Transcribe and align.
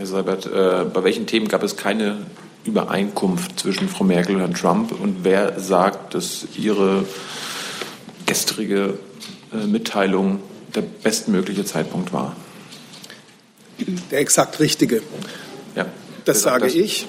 Herr 0.00 0.06
Seibert, 0.06 0.46
äh, 0.46 0.86
bei 0.90 1.04
welchen 1.04 1.26
Themen 1.26 1.46
gab 1.46 1.62
es 1.62 1.76
keine 1.76 2.16
Übereinkunft 2.64 3.60
zwischen 3.60 3.86
Frau 3.86 4.02
Merkel 4.02 4.36
und 4.36 4.40
Herrn 4.40 4.54
Trump? 4.54 4.98
Und 4.98 5.24
wer 5.24 5.60
sagt, 5.60 6.14
dass 6.14 6.46
Ihre 6.56 7.04
gestrige 8.24 8.94
äh, 9.52 9.66
Mitteilung 9.66 10.40
der 10.74 10.80
bestmögliche 10.80 11.66
Zeitpunkt 11.66 12.14
war? 12.14 12.34
Der 14.10 14.20
exakt 14.20 14.58
richtige. 14.58 15.02
Ja. 15.76 15.84
Das 16.24 16.40
sage 16.40 16.64
das? 16.64 16.74
ich. 16.74 17.06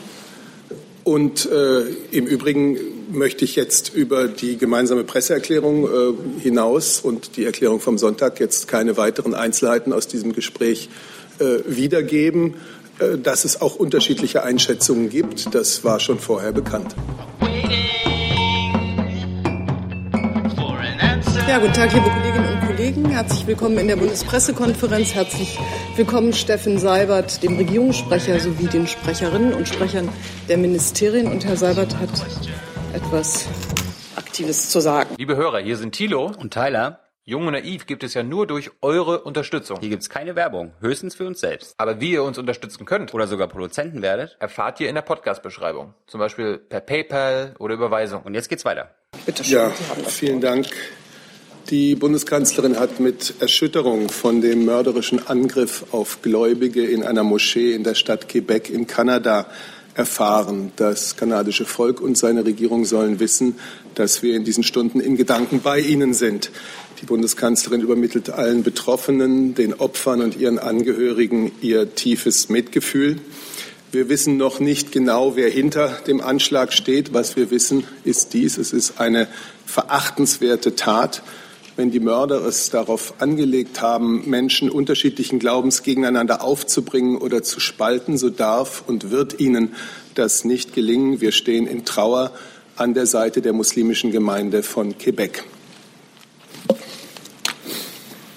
Und 1.05 1.49
äh, 1.49 1.83
im 2.11 2.25
Übrigen 2.25 2.77
möchte 3.09 3.45
ich 3.45 3.55
jetzt 3.55 3.95
über 3.95 4.27
die 4.27 4.57
gemeinsame 4.57 5.05
Presseerklärung 5.05 5.85
äh, 5.85 6.41
hinaus 6.41 6.99
und 6.99 7.37
die 7.37 7.45
Erklärung 7.45 7.79
vom 7.79 7.97
Sonntag 7.97 8.41
jetzt 8.41 8.67
keine 8.67 8.97
weiteren 8.97 9.33
Einzelheiten 9.33 9.93
aus 9.93 10.07
diesem 10.07 10.33
Gespräch 10.33 10.89
äh, 11.39 11.63
wiedergeben. 11.65 12.55
Äh, 13.01 13.17
dass 13.17 13.45
es 13.45 13.61
auch 13.61 13.75
unterschiedliche 13.75 14.43
Einschätzungen 14.43 15.09
gibt, 15.09 15.53
das 15.53 15.83
war 15.83 15.99
schon 15.99 16.19
vorher 16.19 16.51
bekannt. 16.51 16.95
Ja, 21.47 21.59
guten 21.59 21.73
Tag, 21.73 21.91
liebe 21.93 22.09
Kolleginnen 22.09 22.53
und 22.53 22.67
Kollegen. 22.67 23.09
Herzlich 23.09 23.45
willkommen 23.45 23.77
in 23.77 23.87
der 23.87 23.97
Bundespressekonferenz. 23.97 25.13
Herzlich 25.13 25.59
willkommen 25.97 26.31
Steffen 26.31 26.79
Seibert, 26.79 27.43
dem 27.43 27.57
Regierungssprecher, 27.57 28.39
sowie 28.39 28.67
den 28.67 28.87
Sprecherinnen 28.87 29.53
und 29.53 29.67
Sprechern 29.67 30.07
der 30.47 30.57
Ministerien. 30.57 31.27
Und 31.27 31.43
Herr 31.43 31.57
Seibert 31.57 31.97
hat 31.97 32.09
etwas 32.93 33.47
Aktives 34.15 34.69
zu 34.69 34.79
sagen. 34.79 35.15
Liebe 35.17 35.35
Hörer, 35.35 35.59
hier 35.59 35.75
sind 35.75 35.93
Thilo 35.93 36.31
und 36.39 36.53
Tyler. 36.53 37.00
Jung 37.23 37.45
und 37.45 37.53
Naiv 37.53 37.85
gibt 37.85 38.03
es 38.03 38.15
ja 38.15 38.23
nur 38.23 38.47
durch 38.47 38.71
eure 38.81 39.21
Unterstützung. 39.21 39.77
Hier 39.79 39.89
gibt 39.89 40.01
es 40.01 40.09
keine 40.09 40.35
Werbung, 40.35 40.71
höchstens 40.79 41.13
für 41.13 41.27
uns 41.27 41.39
selbst. 41.39 41.75
Aber 41.77 42.01
wie 42.01 42.13
ihr 42.13 42.23
uns 42.23 42.39
unterstützen 42.39 42.83
könnt 42.85 43.13
oder 43.13 43.27
sogar 43.27 43.47
Produzenten 43.47 44.01
werdet, 44.01 44.37
erfahrt 44.39 44.79
ihr 44.79 44.89
in 44.89 44.95
der 44.95 45.03
Podcast-Beschreibung. 45.03 45.93
Zum 46.07 46.19
Beispiel 46.19 46.57
per 46.57 46.79
PayPal 46.79 47.53
oder 47.59 47.75
Überweisung. 47.75 48.23
Und 48.23 48.33
jetzt 48.33 48.49
geht's 48.49 48.65
weiter. 48.65 48.95
Bitte 49.23 49.43
schön. 49.43 49.53
Ja, 49.53 49.69
vielen 50.07 50.41
Dank. 50.41 50.65
Die 51.69 51.93
Bundeskanzlerin 51.93 52.79
hat 52.79 52.99
mit 52.99 53.35
Erschütterung 53.39 54.09
von 54.09 54.41
dem 54.41 54.65
mörderischen 54.65 55.27
Angriff 55.27 55.85
auf 55.91 56.23
Gläubige 56.23 56.83
in 56.87 57.03
einer 57.03 57.23
Moschee 57.23 57.75
in 57.75 57.83
der 57.83 57.93
Stadt 57.93 58.29
Quebec 58.29 58.71
in 58.71 58.87
Kanada 58.87 59.45
erfahren. 59.93 60.71
Das 60.75 61.17
kanadische 61.17 61.65
Volk 61.65 62.01
und 62.01 62.17
seine 62.17 62.45
Regierung 62.45 62.85
sollen 62.85 63.19
wissen, 63.19 63.59
dass 63.95 64.23
wir 64.23 64.35
in 64.35 64.43
diesen 64.43 64.63
Stunden 64.63 64.99
in 64.99 65.17
Gedanken 65.17 65.61
bei 65.61 65.79
ihnen 65.79 66.13
sind. 66.13 66.49
Die 67.01 67.07
Bundeskanzlerin 67.07 67.81
übermittelt 67.81 68.29
allen 68.29 68.61
Betroffenen, 68.61 69.55
den 69.55 69.73
Opfern 69.73 70.21
und 70.21 70.37
ihren 70.37 70.59
Angehörigen 70.59 71.51
ihr 71.59 71.95
tiefes 71.95 72.49
Mitgefühl. 72.49 73.17
Wir 73.91 74.07
wissen 74.07 74.37
noch 74.37 74.59
nicht 74.59 74.91
genau, 74.91 75.35
wer 75.35 75.49
hinter 75.49 75.89
dem 76.05 76.21
Anschlag 76.21 76.71
steht. 76.73 77.11
Was 77.11 77.35
wir 77.35 77.49
wissen, 77.49 77.85
ist 78.03 78.33
dies. 78.33 78.59
Es 78.59 78.71
ist 78.71 78.99
eine 78.99 79.27
verachtenswerte 79.65 80.75
Tat. 80.75 81.23
Wenn 81.75 81.89
die 81.89 81.99
Mörder 81.99 82.45
es 82.45 82.69
darauf 82.69 83.15
angelegt 83.19 83.81
haben, 83.81 84.29
Menschen 84.29 84.69
unterschiedlichen 84.69 85.39
Glaubens 85.39 85.81
gegeneinander 85.81 86.43
aufzubringen 86.43 87.17
oder 87.17 87.41
zu 87.41 87.59
spalten, 87.59 88.19
so 88.19 88.29
darf 88.29 88.83
und 88.85 89.09
wird 89.09 89.39
ihnen 89.39 89.73
das 90.13 90.45
nicht 90.45 90.75
gelingen. 90.75 91.19
Wir 91.19 91.31
stehen 91.31 91.65
in 91.65 91.83
Trauer 91.83 92.31
an 92.75 92.93
der 92.93 93.07
Seite 93.07 93.41
der 93.41 93.53
muslimischen 93.53 94.11
Gemeinde 94.11 94.61
von 94.61 94.95
Quebec. 94.99 95.43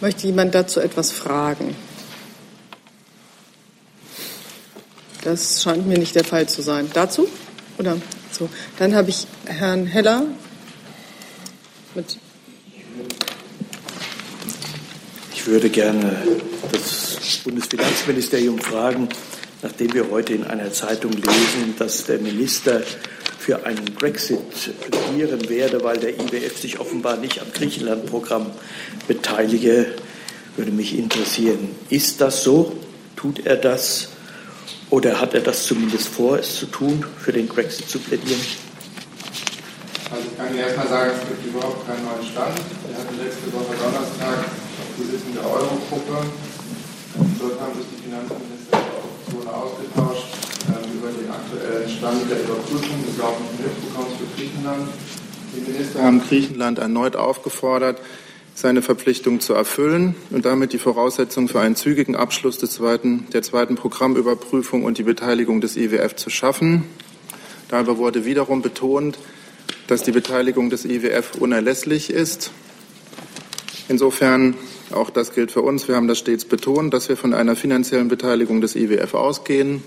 Möchte 0.05 0.27
jemand 0.27 0.55
dazu 0.55 0.81
etwas 0.81 1.13
fragen? 1.13 1.75
Das 5.23 5.63
scheint 5.63 5.87
mir 5.87 5.97
nicht 5.97 6.15
der 6.15 6.25
Fall 6.25 6.47
zu 6.47 6.61
sein. 6.61 6.91
Dazu? 6.93 7.27
Oder 7.79 7.97
so? 8.31 8.51
Dann 8.79 8.95
habe 8.95 9.09
ich 9.09 9.27
Herrn 9.47 9.87
Heller 9.87 10.27
mit. 11.95 12.19
Ich 15.33 15.47
würde 15.47 15.71
gerne 15.71 16.23
das 16.71 17.39
Bundesfinanzministerium 17.43 18.59
fragen, 18.59 19.09
nachdem 19.63 19.95
wir 19.95 20.11
heute 20.11 20.35
in 20.35 20.45
einer 20.45 20.71
Zeitung 20.71 21.13
lesen, 21.13 21.77
dass 21.79 22.05
der 22.05 22.19
Minister 22.19 22.83
für 23.45 23.67
einen 23.67 23.85
Brexit 23.85 24.41
plädieren 24.81 25.51
werde, 25.51 25.85
weil 25.85 25.99
der 25.99 26.19
IWF 26.19 26.59
sich 26.59 26.81
offenbar 26.81 27.19
nicht 27.19 27.43
am 27.43 27.53
Griechenland-Programm 27.53 28.51
beteilige, 29.07 29.93
würde 30.57 30.71
mich 30.71 30.97
interessieren. 30.97 31.69
Ist 31.91 32.23
das 32.23 32.43
so? 32.43 32.73
Tut 33.17 33.45
er 33.45 33.57
das? 33.57 34.09
Oder 34.89 35.21
hat 35.21 35.35
er 35.35 35.41
das 35.41 35.67
zumindest 35.67 36.09
vor, 36.09 36.39
es 36.39 36.57
zu 36.57 36.65
tun, 36.67 37.05
für 37.19 37.33
den 37.33 37.47
Brexit 37.47 37.87
zu 37.87 37.99
plädieren? 37.99 38.41
Also 40.11 40.25
ich 40.31 40.39
kann 40.39 40.49
Ihnen 40.49 40.61
erstmal 40.61 40.89
sagen, 40.89 41.11
es 41.13 41.29
gibt 41.29 41.47
überhaupt 41.47 41.87
keinen 41.87 42.03
neuen 42.03 42.25
Stand. 42.25 42.57
Wir 42.89 42.97
hatten 42.97 43.17
letzte 43.23 43.53
Woche 43.53 43.77
Donnerstag 43.77 44.47
die 44.97 45.05
Sitzung 45.05 45.35
der 45.35 45.45
Eurogruppe. 45.45 46.31
Dort 47.39 47.61
haben 47.61 47.75
sich 47.77 47.87
die 47.93 48.05
Finanzminister 48.09 48.73
der 48.73 48.81
Eurozone 48.81 49.53
ausgetauscht 49.55 50.44
über 51.05 51.23
den 51.23 51.31
aktuellen 51.31 51.89
Stand 51.89 52.31
der 52.31 52.43
Überprüfung 52.43 53.05
des 53.05 53.19
laufenden 53.19 53.59
Hilfsprogramms 53.59 54.13
für 54.19 54.41
Griechenland. 54.41 54.89
Die 55.55 55.71
Minister 55.71 56.03
haben 56.03 56.21
Griechenland 56.21 56.79
erneut 56.79 57.17
aufgefordert, 57.17 58.01
seine 58.55 58.83
Verpflichtung 58.83 59.41
zu 59.41 59.53
erfüllen 59.53 60.15
und 60.31 60.45
damit 60.45 60.73
die 60.73 60.79
Voraussetzungen 60.79 61.49
für 61.49 61.61
einen 61.61 61.77
zügigen 61.77 62.17
Abschluss 62.17 62.59
des 62.59 62.71
zweiten, 62.71 63.27
der 63.33 63.43
zweiten 63.43 63.75
Programmüberprüfung 63.75 64.85
und 64.85 64.99
die 64.99 65.03
Beteiligung 65.03 65.61
des 65.61 65.77
IWF 65.77 66.17
zu 66.17 66.31
schaffen. 66.31 66.85
Dabei 67.69 67.97
wurde 67.97 68.25
wiederum 68.25 68.63
betont, 68.63 69.19
dass 69.87 70.03
die 70.03 70.13
Beteiligung 70.13 70.71
des 70.71 70.85
IWF 70.85 71.35
unerlässlich 71.39 72.11
ist. 72.11 72.51
Insofern, 73.89 74.55
auch 74.93 75.11
das 75.11 75.35
gilt 75.35 75.53
für 75.53 75.63
uns, 75.63 75.89
wir 75.89 75.97
haben 75.97 76.09
das 76.09 76.19
stets 76.19 76.45
betont, 76.45 76.95
dass 76.95 77.09
wir 77.09 77.17
von 77.17 77.35
einer 77.35 77.57
finanziellen 77.57 78.09
Beteiligung 78.09 78.61
des 78.61 78.77
IWF 78.77 79.15
ausgehen. 79.15 79.83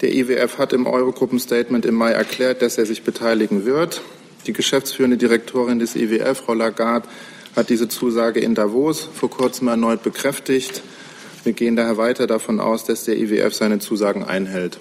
Der 0.00 0.12
IWF 0.12 0.58
hat 0.58 0.72
im 0.72 0.86
Eurogruppenstatement 0.86 1.86
im 1.86 1.94
Mai 1.94 2.12
erklärt, 2.12 2.62
dass 2.62 2.78
er 2.78 2.86
sich 2.86 3.02
beteiligen 3.02 3.64
wird. 3.64 4.02
Die 4.46 4.52
geschäftsführende 4.52 5.16
Direktorin 5.16 5.78
des 5.78 5.94
IWF, 5.94 6.38
Frau 6.38 6.54
Lagarde, 6.54 7.08
hat 7.56 7.70
diese 7.70 7.88
Zusage 7.88 8.40
in 8.40 8.54
Davos 8.54 9.08
vor 9.14 9.30
kurzem 9.30 9.68
erneut 9.68 10.02
bekräftigt. 10.02 10.82
Wir 11.44 11.52
gehen 11.52 11.76
daher 11.76 11.96
weiter 11.96 12.26
davon 12.26 12.58
aus, 12.58 12.84
dass 12.84 13.04
der 13.04 13.16
IWF 13.16 13.54
seine 13.54 13.78
Zusagen 13.78 14.24
einhält. 14.24 14.78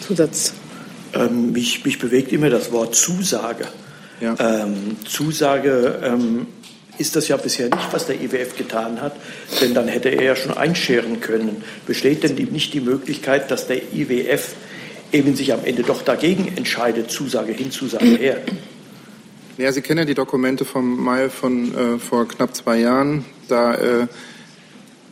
Zusatz. 0.00 0.54
Ähm, 1.14 1.52
mich, 1.52 1.84
mich, 1.84 1.98
bewegt 1.98 2.32
immer 2.32 2.48
das 2.48 2.72
Wort 2.72 2.94
Zusage. 2.94 3.68
Ja. 4.20 4.36
Ähm, 4.38 4.96
Zusage 5.06 6.00
ähm, 6.02 6.46
ist 6.98 7.16
das 7.16 7.28
ja 7.28 7.36
bisher 7.36 7.68
nicht, 7.68 7.92
was 7.92 8.06
der 8.06 8.20
IWF 8.20 8.56
getan 8.56 9.00
hat, 9.00 9.16
denn 9.60 9.74
dann 9.74 9.88
hätte 9.88 10.10
er 10.10 10.22
ja 10.22 10.36
schon 10.36 10.56
einscheren 10.56 11.20
können. 11.20 11.64
Besteht 11.86 12.22
denn 12.22 12.34
nicht 12.34 12.74
die 12.74 12.80
Möglichkeit, 12.80 13.50
dass 13.50 13.66
der 13.66 13.92
IWF 13.94 14.54
eben 15.12 15.34
sich 15.36 15.52
am 15.52 15.64
Ende 15.64 15.82
doch 15.82 16.02
dagegen 16.02 16.52
entscheidet, 16.56 17.10
Zusage 17.10 17.52
hin, 17.52 17.70
Zusage 17.70 18.04
her? 18.06 18.38
Ja, 19.58 19.70
Sie 19.72 19.82
kennen 19.82 19.98
ja 20.00 20.04
die 20.04 20.14
Dokumente 20.14 20.64
vom 20.64 21.02
Mai 21.02 21.28
von 21.28 21.74
äh, 21.74 21.98
vor 21.98 22.26
knapp 22.26 22.54
zwei 22.54 22.78
Jahren. 22.78 23.24
Da 23.48 23.74
äh, 23.74 24.06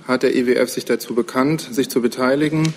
hat 0.09 0.23
der 0.23 0.35
IWF 0.35 0.71
sich 0.71 0.87
dazu 0.87 1.15
bekannt, 1.15 1.69
sich 1.71 1.91
zu 1.91 2.01
beteiligen. 2.01 2.73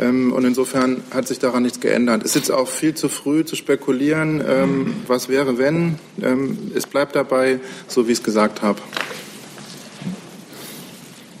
Ähm, 0.00 0.32
und 0.32 0.44
insofern 0.44 1.02
hat 1.10 1.26
sich 1.26 1.38
daran 1.38 1.62
nichts 1.62 1.80
geändert. 1.80 2.22
Es 2.22 2.30
ist 2.30 2.34
jetzt 2.36 2.50
auch 2.50 2.68
viel 2.68 2.94
zu 2.94 3.08
früh 3.08 3.44
zu 3.44 3.56
spekulieren, 3.56 4.42
ähm, 4.46 4.94
was 5.06 5.28
wäre, 5.28 5.58
wenn. 5.58 5.98
Ähm, 6.20 6.72
es 6.74 6.86
bleibt 6.86 7.16
dabei, 7.16 7.60
so 7.88 8.06
wie 8.06 8.12
ich 8.12 8.18
es 8.18 8.24
gesagt 8.24 8.62
habe. 8.62 8.80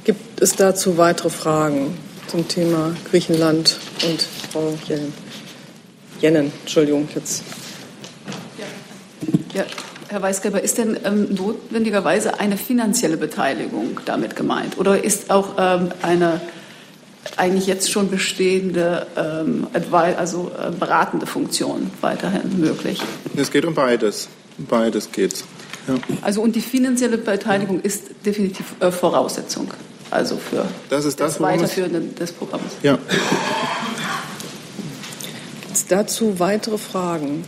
Gibt 0.04 0.40
es 0.40 0.56
dazu 0.56 0.98
weitere 0.98 1.30
Fragen 1.30 1.96
zum 2.26 2.48
Thema 2.48 2.96
Griechenland 3.10 3.78
und 4.08 4.22
Frau 4.50 4.76
Jennen? 4.88 5.12
Jennen, 6.20 6.52
Entschuldigung, 6.62 7.08
jetzt. 7.14 7.42
Ja. 8.58 9.60
ja. 9.60 9.66
Herr 10.08 10.20
Weisgerber, 10.20 10.60
ist 10.60 10.76
denn 10.76 10.98
ähm, 11.04 11.34
notwendigerweise 11.34 12.38
eine 12.38 12.58
finanzielle 12.58 13.16
Beteiligung 13.16 13.98
damit 14.04 14.36
gemeint? 14.36 14.76
Oder 14.78 15.02
ist 15.02 15.30
auch 15.30 15.54
ähm, 15.58 15.90
eine 16.02 16.40
eigentlich 17.36 17.66
jetzt 17.66 17.90
schon 17.90 18.10
bestehende 18.10 19.06
ähm, 19.16 19.66
also 19.92 20.50
äh, 20.58 20.70
beratende 20.70 21.26
Funktion 21.26 21.90
weiterhin 22.00 22.60
möglich? 22.60 23.00
Es 23.36 23.50
geht 23.50 23.64
um 23.64 23.74
beides. 23.74 24.28
Beides 24.58 25.10
geht. 25.12 25.44
Ja. 25.88 25.94
Also 26.20 26.42
und 26.42 26.54
die 26.56 26.60
finanzielle 26.60 27.18
Beteiligung 27.18 27.80
ist 27.80 28.10
definitiv 28.24 28.74
äh, 28.80 28.90
Voraussetzung. 28.90 29.72
Also 30.10 30.36
für 30.36 30.66
das, 30.90 31.04
ist 31.04 31.20
das, 31.20 31.34
das 31.34 31.42
Weiterführen 31.42 32.14
des 32.14 32.32
Programms. 32.32 32.72
Ja. 32.82 32.98
Gibt 35.62 35.74
es 35.74 35.86
dazu 35.86 36.38
weitere 36.38 36.76
Fragen? 36.76 37.44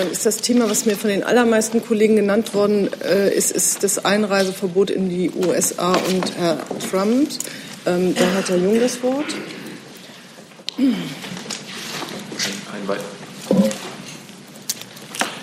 Dann 0.00 0.10
ist 0.10 0.24
das 0.24 0.38
Thema, 0.38 0.70
was 0.70 0.86
mir 0.86 0.96
von 0.96 1.10
den 1.10 1.22
allermeisten 1.22 1.84
Kollegen 1.84 2.16
genannt 2.16 2.54
worden 2.54 2.88
äh, 3.02 3.34
ist, 3.34 3.50
ist 3.50 3.84
das 3.84 4.02
Einreiseverbot 4.02 4.88
in 4.88 5.10
die 5.10 5.30
USA 5.30 5.92
und 5.92 6.36
Herr 6.38 6.58
Trump. 6.90 7.28
Ähm, 7.84 8.14
da 8.14 8.32
hat 8.32 8.48
Herr 8.48 8.56
Jung 8.56 8.80
das 8.80 9.02
Wort. 9.02 9.26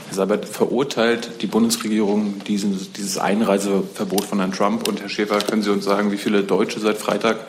Herr 0.08 0.14
Seibert, 0.14 0.46
verurteilt 0.46 1.42
die 1.42 1.48
Bundesregierung 1.48 2.42
diesen, 2.48 2.80
dieses 2.94 3.20
Einreiseverbot 3.20 4.24
von 4.24 4.40
Herrn 4.40 4.54
Trump? 4.54 4.88
Und 4.88 5.02
Herr 5.02 5.10
Schäfer, 5.10 5.38
können 5.38 5.62
Sie 5.62 5.72
uns 5.72 5.86
sagen, 5.86 6.12
wie 6.12 6.18
viele 6.18 6.44
Deutsche 6.44 6.80
seit 6.80 6.98
Freitag 6.98 7.46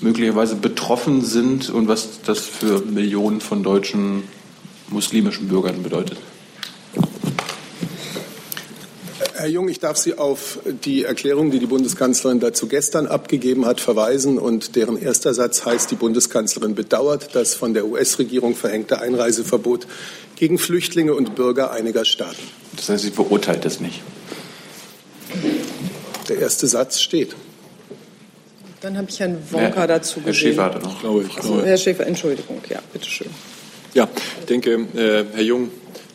möglicherweise 0.00 0.56
betroffen 0.56 1.22
sind 1.22 1.68
und 1.68 1.86
was 1.86 2.22
das 2.22 2.40
für 2.40 2.80
Millionen 2.80 3.42
von 3.42 3.62
deutschen 3.62 4.22
muslimischen 4.88 5.48
Bürgern 5.48 5.82
bedeutet? 5.82 6.18
Herr 9.36 9.48
Jung, 9.48 9.68
ich 9.68 9.78
darf 9.78 9.98
Sie 9.98 10.16
auf 10.16 10.60
die 10.84 11.04
Erklärung, 11.04 11.50
die 11.50 11.58
die 11.58 11.66
Bundeskanzlerin 11.66 12.40
dazu 12.40 12.66
gestern 12.66 13.06
abgegeben 13.06 13.66
hat, 13.66 13.80
verweisen. 13.80 14.38
Und 14.38 14.74
deren 14.74 14.96
erster 14.96 15.34
Satz 15.34 15.66
heißt, 15.66 15.90
die 15.90 15.96
Bundeskanzlerin 15.96 16.74
bedauert 16.74 17.34
das 17.34 17.54
von 17.54 17.74
der 17.74 17.86
US-Regierung 17.86 18.54
verhängte 18.54 19.00
Einreiseverbot 19.00 19.86
gegen 20.36 20.56
Flüchtlinge 20.56 21.14
und 21.14 21.34
Bürger 21.34 21.72
einiger 21.72 22.04
Staaten. 22.04 22.42
Das 22.76 22.88
heißt, 22.88 23.04
sie 23.04 23.10
verurteilt 23.10 23.64
es 23.66 23.80
nicht. 23.80 24.00
Der 26.28 26.38
erste 26.38 26.66
Satz 26.66 27.00
steht. 27.00 27.34
Dann 28.80 28.96
habe 28.96 29.08
ich 29.10 29.20
Herrn 29.20 29.36
Wonka 29.50 29.74
Herr, 29.74 29.86
dazu 29.86 30.20
Herr 30.20 30.32
gesehen. 30.32 30.52
Schäfer 30.52 30.64
hatte 30.64 30.78
noch. 30.78 31.00
Glaube 31.00 31.24
ich. 31.24 31.36
Also, 31.36 31.62
Herr 31.62 31.76
Schäfer, 31.76 32.06
Entschuldigung. 32.06 32.62
Ja, 32.70 32.80
bitteschön. 32.92 33.30
Ja, 33.94 34.08
ich 34.40 34.46
denke, 34.46 34.88
äh, 34.96 35.24
Herr 35.34 35.42
Jung, 35.44 35.70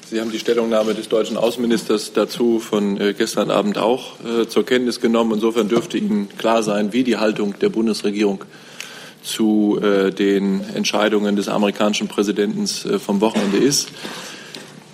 Sie 0.10 0.20
haben 0.20 0.34
die 0.34 0.40
Stellungnahme 0.40 0.96
des 0.96 1.08
deutschen 1.08 1.38
Außenministers 1.38 2.12
dazu 2.12 2.60
von 2.60 3.00
äh, 3.00 3.14
gestern 3.14 3.50
Abend 3.52 3.78
auch 3.78 4.16
äh, 4.20 4.50
zur 4.50 4.66
Kenntnis 4.66 5.00
genommen. 5.00 5.36
Insofern 5.36 5.70
dürfte 5.70 5.98
Ihnen 5.98 6.28
klar 6.38 6.62
sein, 6.62 6.92
wie 6.92 7.06
die 7.06 7.16
Haltung 7.16 7.58
der 7.60 7.70
Bundesregierung 7.70 8.44
zu 9.24 9.78
den 9.82 10.62
Entscheidungen 10.76 11.36
des 11.36 11.50
amerikanischen 11.50 12.08
Präsidenten 12.08 12.68
vom 12.68 13.20
Wochenende 13.20 13.58
ist. 13.58 13.90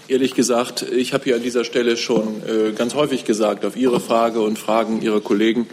Ehrlich 0.07 0.33
gesagt, 0.33 0.81
ich 0.81 1.13
habe 1.13 1.25
hier 1.25 1.35
an 1.35 1.43
dieser 1.43 1.63
Stelle 1.63 1.95
schon 1.95 2.41
ganz 2.75 2.95
häufig 2.95 3.23
gesagt, 3.25 3.65
auf 3.65 3.77
Ihre 3.77 3.99
Frage 3.99 4.41
und 4.41 4.57
Fragen 4.57 5.03
Ihrer 5.03 5.21
Kollegen, 5.21 5.67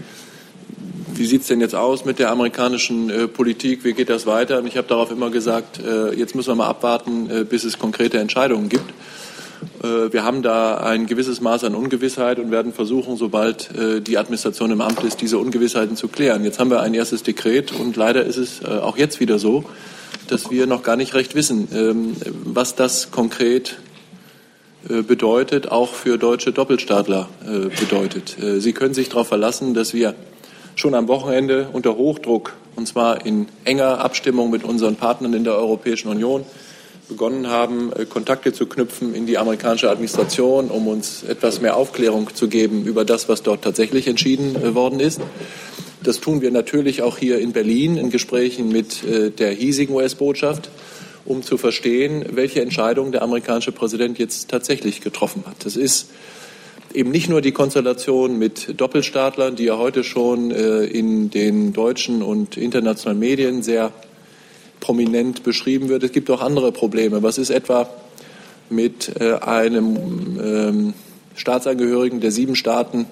wie 1.22 1.26
sieht 1.26 1.42
es 1.42 1.46
denn 1.46 1.60
jetzt 1.60 1.76
aus 1.76 2.04
mit 2.04 2.18
der 2.18 2.32
amerikanischen 2.32 3.08
äh, 3.08 3.28
Politik? 3.28 3.84
Wie 3.84 3.92
geht 3.92 4.10
das 4.10 4.26
weiter? 4.26 4.58
Und 4.58 4.66
ich 4.66 4.76
habe 4.76 4.88
darauf 4.88 5.12
immer 5.12 5.30
gesagt, 5.30 5.78
äh, 5.78 6.12
jetzt 6.14 6.34
müssen 6.34 6.48
wir 6.48 6.56
mal 6.56 6.66
abwarten, 6.66 7.30
äh, 7.30 7.44
bis 7.44 7.62
es 7.62 7.78
konkrete 7.78 8.18
Entscheidungen 8.18 8.68
gibt. 8.68 8.90
Äh, 9.84 10.12
wir 10.12 10.24
haben 10.24 10.42
da 10.42 10.78
ein 10.78 11.06
gewisses 11.06 11.40
Maß 11.40 11.62
an 11.62 11.76
Ungewissheit 11.76 12.40
und 12.40 12.50
werden 12.50 12.72
versuchen, 12.72 13.16
sobald 13.16 13.70
äh, 13.70 14.00
die 14.00 14.18
Administration 14.18 14.72
im 14.72 14.80
Amt 14.80 15.04
ist, 15.04 15.20
diese 15.20 15.38
Ungewissheiten 15.38 15.94
zu 15.94 16.08
klären. 16.08 16.42
Jetzt 16.42 16.58
haben 16.58 16.70
wir 16.70 16.80
ein 16.80 16.92
erstes 16.92 17.22
Dekret 17.22 17.70
und 17.70 17.94
leider 17.94 18.24
ist 18.24 18.36
es 18.36 18.60
äh, 18.60 18.66
auch 18.66 18.96
jetzt 18.96 19.20
wieder 19.20 19.38
so, 19.38 19.62
dass 20.26 20.50
wir 20.50 20.66
noch 20.66 20.82
gar 20.82 20.96
nicht 20.96 21.14
recht 21.14 21.36
wissen, 21.36 21.68
ähm, 21.72 22.16
was 22.44 22.74
das 22.74 23.12
konkret 23.12 23.78
bedeutet, 24.88 25.70
auch 25.70 25.94
für 25.94 26.18
deutsche 26.18 26.50
Doppelstaatler 26.50 27.28
bedeutet. 27.78 28.36
Sie 28.58 28.72
können 28.72 28.94
sich 28.94 29.10
darauf 29.10 29.28
verlassen, 29.28 29.74
dass 29.74 29.94
wir 29.94 30.16
schon 30.74 30.94
am 30.94 31.08
Wochenende 31.08 31.68
unter 31.72 31.96
Hochdruck, 31.96 32.54
und 32.76 32.88
zwar 32.88 33.24
in 33.26 33.48
enger 33.64 33.98
Abstimmung 34.00 34.50
mit 34.50 34.64
unseren 34.64 34.96
Partnern 34.96 35.34
in 35.34 35.44
der 35.44 35.54
Europäischen 35.56 36.08
Union, 36.08 36.44
begonnen 37.08 37.48
haben, 37.48 37.92
äh, 37.92 38.06
Kontakte 38.06 38.52
zu 38.52 38.66
knüpfen 38.66 39.14
in 39.14 39.26
die 39.26 39.38
amerikanische 39.38 39.90
Administration, 39.90 40.70
um 40.70 40.88
uns 40.88 41.22
etwas 41.22 41.60
mehr 41.60 41.76
Aufklärung 41.76 42.34
zu 42.34 42.48
geben 42.48 42.84
über 42.84 43.04
das, 43.04 43.28
was 43.28 43.42
dort 43.42 43.62
tatsächlich 43.62 44.06
entschieden 44.08 44.56
äh, 44.56 44.74
worden 44.74 45.00
ist. 45.00 45.20
Das 46.02 46.20
tun 46.20 46.40
wir 46.40 46.50
natürlich 46.50 47.02
auch 47.02 47.18
hier 47.18 47.38
in 47.38 47.52
Berlin 47.52 47.96
in 47.96 48.10
Gesprächen 48.10 48.68
mit 48.68 49.04
äh, 49.04 49.30
der 49.30 49.52
hiesigen 49.52 49.94
US-Botschaft, 49.94 50.70
um 51.24 51.42
zu 51.42 51.58
verstehen, 51.58 52.24
welche 52.32 52.62
Entscheidung 52.62 53.12
der 53.12 53.22
amerikanische 53.22 53.72
Präsident 53.72 54.18
jetzt 54.18 54.48
tatsächlich 54.48 55.00
getroffen 55.00 55.44
hat. 55.46 55.64
Das 55.64 55.76
ist 55.76 56.08
eben 56.94 57.10
nicht 57.10 57.28
nur 57.28 57.40
die 57.40 57.52
Konstellation 57.52 58.38
mit 58.38 58.80
Doppelstaatlern, 58.80 59.56
die 59.56 59.64
ja 59.64 59.78
heute 59.78 60.04
schon 60.04 60.50
in 60.50 61.30
den 61.30 61.72
deutschen 61.72 62.22
und 62.22 62.56
internationalen 62.56 63.18
Medien 63.18 63.62
sehr 63.62 63.92
prominent 64.82 65.44
beschrieben 65.44 65.88
wird. 65.88 66.02
Es 66.02 66.12
gibt 66.12 66.28
auch 66.30 66.42
andere 66.42 66.72
Probleme. 66.72 67.22
Was 67.22 67.38
ist 67.38 67.50
etwa 67.50 67.88
mit 68.68 69.12
äh, 69.20 69.34
einem 69.34 69.96
ähm, 70.42 70.94
Staatsangehörigen 71.36 72.20
der 72.20 72.32
sieben 72.32 72.56
Staaten, 72.56 73.06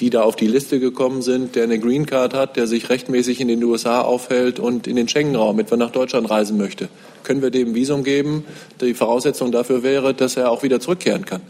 die 0.00 0.10
da 0.10 0.22
auf 0.22 0.36
die 0.36 0.46
Liste 0.46 0.80
gekommen 0.80 1.22
sind, 1.22 1.56
der 1.56 1.64
eine 1.64 1.78
Green 1.78 2.06
Card 2.06 2.34
hat, 2.34 2.56
der 2.56 2.66
sich 2.66 2.88
rechtmäßig 2.90 3.40
in 3.40 3.48
den 3.48 3.62
USA 3.64 4.00
aufhält 4.00 4.58
und 4.58 4.86
in 4.86 4.96
den 4.96 5.08
Schengen-Raum 5.08 5.58
etwa 5.60 5.76
nach 5.76 5.90
Deutschland 5.90 6.28
reisen 6.30 6.56
möchte? 6.56 6.88
Können 7.22 7.42
wir 7.42 7.50
dem 7.50 7.74
Visum 7.74 8.04
geben? 8.04 8.44
Die 8.80 8.94
Voraussetzung 8.94 9.52
dafür 9.52 9.82
wäre, 9.82 10.14
dass 10.14 10.36
er 10.36 10.50
auch 10.50 10.62
wieder 10.62 10.80
zurückkehren 10.80 11.24
kann. 11.24 11.42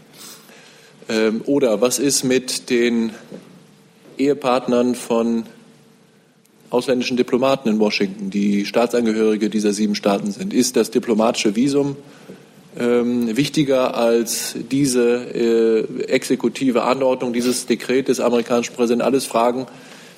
Ähm, 1.09 1.41
oder 1.45 1.81
was 1.81 1.99
ist 1.99 2.23
mit 2.23 2.69
den 2.69 3.11
Ehepartnern 4.17 4.95
von 4.95 5.45
ausländischen 6.69 7.17
Diplomaten 7.17 7.67
in 7.67 7.79
Washington, 7.79 8.29
die 8.29 8.65
Staatsangehörige 8.65 9.49
dieser 9.49 9.73
sieben 9.73 9.95
Staaten 9.95 10.31
sind. 10.31 10.53
Ist 10.53 10.75
das 10.75 10.91
diplomatische 10.91 11.55
Visum 11.55 11.95
ähm, 12.77 13.35
wichtiger 13.35 13.95
als 13.95 14.55
diese 14.69 15.25
äh, 15.33 16.03
exekutive 16.03 16.83
Anordnung, 16.83 17.33
dieses 17.33 17.65
Dekret 17.65 18.07
des 18.07 18.19
amerikanischen 18.19 18.75
Präsidenten? 18.75 19.01
Alles 19.01 19.25
Fragen, 19.25 19.65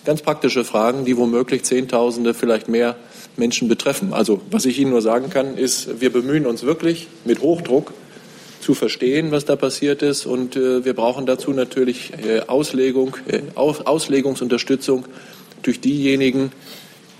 ganz 0.03 0.21
praktische 0.21 0.65
Fragen, 0.65 1.05
die 1.05 1.15
womöglich 1.15 1.63
Zehntausende, 1.63 2.33
vielleicht 2.33 2.67
mehr 2.67 2.97
Menschen 3.37 3.69
betreffen. 3.69 4.11
Also 4.11 4.41
was 4.51 4.65
ich 4.65 4.77
Ihnen 4.77 4.91
nur 4.91 5.01
sagen 5.01 5.29
kann, 5.29 5.57
ist, 5.57 6.01
wir 6.01 6.11
bemühen 6.11 6.45
uns 6.45 6.63
wirklich 6.63 7.07
mit 7.23 7.41
Hochdruck 7.41 7.93
zu 8.61 8.73
verstehen, 8.73 9.31
was 9.31 9.45
da 9.45 9.55
passiert 9.55 10.01
ist. 10.01 10.25
Und 10.25 10.55
äh, 10.55 10.85
wir 10.85 10.93
brauchen 10.93 11.25
dazu 11.25 11.51
natürlich 11.51 12.13
äh, 12.13 12.41
Auslegung, 12.47 13.17
äh, 13.27 13.41
Auslegungsunterstützung 13.55 15.05
durch 15.63 15.81
diejenigen, 15.81 16.51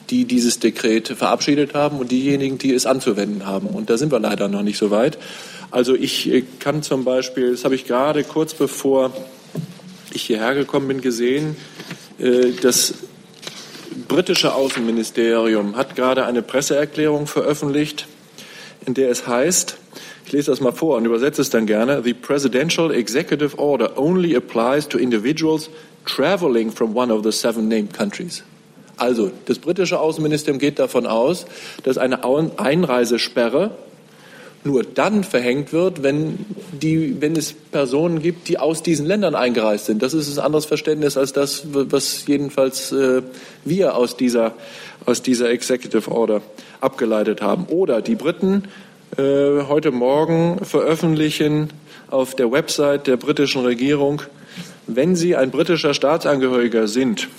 die 0.10 0.26
dieses 0.26 0.60
Dekret 0.60 1.08
verabschiedet 1.08 1.74
haben 1.74 2.00
und 2.00 2.12
diejenigen, 2.12 2.58
die 2.58 2.74
es 2.74 2.86
anzuwenden 2.86 3.46
haben. 3.46 3.68
Und 3.68 3.90
da 3.90 3.98
sind 3.98 4.12
wir 4.12 4.20
leider 4.20 4.48
noch 4.48 4.64
nicht 4.64 4.78
so 4.78 4.92
weit. 4.92 5.18
Also 5.72 5.96
ich 5.96 6.30
äh, 6.30 6.44
kann 6.60 6.84
zum 6.84 7.04
Beispiel, 7.04 7.52
das 7.52 7.64
habe 7.66 7.76
ich 7.76 7.86
gerade 7.86 8.24
kurz 8.24 8.54
bevor 8.54 9.12
ich 10.14 10.24
hierher 10.24 10.54
gekommen 10.54 10.88
bin, 10.90 11.02
gesehen, 11.02 11.56
äh, 12.20 12.52
das 12.62 12.94
britische 14.08 14.54
Außenministerium 14.54 15.76
hat 15.76 15.96
gerade 15.96 16.26
eine 16.26 16.42
Presseerklärung 16.42 17.28
veröffentlicht, 17.28 18.08
in 18.86 18.94
der 18.94 19.10
es 19.10 19.28
heißt, 19.28 19.78
ich 20.26 20.32
lese 20.32 20.52
das 20.52 20.62
mal 20.62 20.72
vor 20.72 20.98
und 20.98 21.06
übersetze 21.06 21.42
es 21.42 21.50
dann 21.50 21.66
gerne. 21.66 22.02
The 22.04 22.14
Presidential 22.14 22.92
Executive 22.92 23.58
Order 23.58 23.98
only 23.98 24.36
applies 24.36 24.88
to 24.88 24.98
individuals 24.98 25.70
traveling 26.06 26.72
from 26.72 26.96
one 26.96 27.12
of 27.14 27.24
the 27.24 27.32
seven 27.32 27.68
named 27.68 27.94
countries. 27.94 28.44
Also, 28.98 29.32
das 29.46 29.58
britische 29.58 30.00
Außenministerium 30.00 30.60
geht 30.60 30.78
davon 30.78 31.08
aus, 31.08 31.46
dass 31.84 31.98
eine 31.98 32.24
Einreisesperre 32.24 33.72
nur 34.64 34.84
dann 34.84 35.24
verhängt 35.24 35.74
wird, 35.74 36.04
wenn, 36.04 36.46
die, 36.72 37.20
wenn 37.20 37.36
es 37.36 37.54
Personen 37.54 38.22
gibt, 38.22 38.48
die 38.48 38.60
aus 38.60 38.84
diesen 38.84 39.08
Ländern 39.08 39.34
eingereist 39.34 39.88
sind. 39.88 40.04
Das 40.04 40.14
ist 40.14 40.38
ein 40.38 40.46
anderes 40.46 40.66
Verständnis 40.66 41.18
als 41.18 41.34
das, 41.34 41.64
was 41.72 42.28
jedenfalls 42.28 42.92
äh, 42.92 43.24
wir 43.66 43.96
aus 43.96 44.18
dieser, 44.18 44.54
aus 45.06 45.22
dieser 45.24 45.50
Executive 45.50 46.12
Order 46.12 46.42
abgeleitet 46.80 47.42
haben. 47.42 47.66
Oder 47.66 48.02
die 48.02 48.16
Briten 48.16 48.66
äh, 49.18 49.64
heute 49.68 49.92
Morgen 49.92 50.64
veröffentlichen 50.64 51.70
auf 52.10 52.36
der 52.36 52.52
Website 52.52 53.08
der 53.08 53.18
britischen 53.18 53.64
Regierung 53.64 54.24
wenn 54.88 55.16
Sie 55.16 55.36
ein 55.36 55.52
britischer 55.52 55.94
Staatsangehöriger 55.94 56.88
sind, 56.88 57.30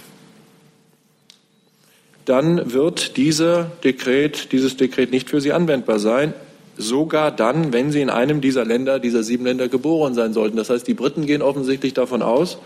dann 2.24 2.72
wird 2.72 3.16
dieser 3.16 3.70
Dekret, 3.82 4.52
dieses 4.52 4.76
Dekret 4.76 5.10
nicht 5.10 5.28
für 5.28 5.40
Sie 5.40 5.52
anwendbar 5.52 5.98
sein, 5.98 6.34
sogar 6.78 7.30
dann, 7.30 7.72
wenn 7.72 7.90
Sie 7.90 8.00
in 8.00 8.10
einem 8.10 8.40
dieser 8.40 8.64
Länder, 8.64 9.00
dieser 9.00 9.22
sieben 9.22 9.44
Länder 9.44 9.68
geboren 9.68 10.14
sein 10.14 10.32
sollten. 10.32 10.56
Das 10.56 10.70
heißt, 10.70 10.86
die 10.86 10.94
Briten 10.94 11.26
gehen 11.26 11.42
offensichtlich 11.42 11.94
davon 11.94 12.22
aus 12.22 12.58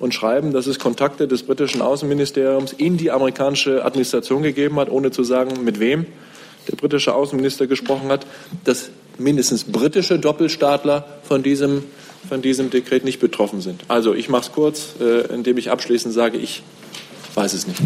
und 0.00 0.12
schreiben, 0.12 0.52
dass 0.52 0.66
es 0.66 0.78
Kontakte 0.78 1.28
des 1.28 1.44
britischen 1.44 1.80
Außenministeriums 1.80 2.72
in 2.72 2.96
die 2.96 3.10
amerikanische 3.10 3.84
Administration 3.84 4.42
gegeben 4.42 4.76
hat, 4.76 4.90
ohne 4.90 5.12
zu 5.12 5.22
sagen, 5.22 5.64
mit 5.64 5.80
wem 5.80 6.06
der 6.68 6.76
britische 6.76 7.14
Außenminister 7.14 7.66
gesprochen 7.66 8.08
hat, 8.08 8.26
dass 8.64 8.90
mindestens 9.18 9.64
britische 9.64 10.18
Doppelstaatler 10.18 11.04
von 11.22 11.42
diesem 11.42 11.84
von 12.28 12.42
diesem 12.42 12.70
Dekret 12.70 13.04
nicht 13.04 13.20
betroffen 13.20 13.60
sind. 13.60 13.82
Also 13.88 14.14
ich 14.14 14.28
mache 14.28 14.42
es 14.42 14.52
kurz, 14.52 14.94
äh, 15.00 15.32
indem 15.32 15.58
ich 15.58 15.70
abschließend 15.70 16.14
sage, 16.14 16.38
ich 16.38 16.62
weiß 17.34 17.52
es 17.52 17.66
nicht. 17.66 17.80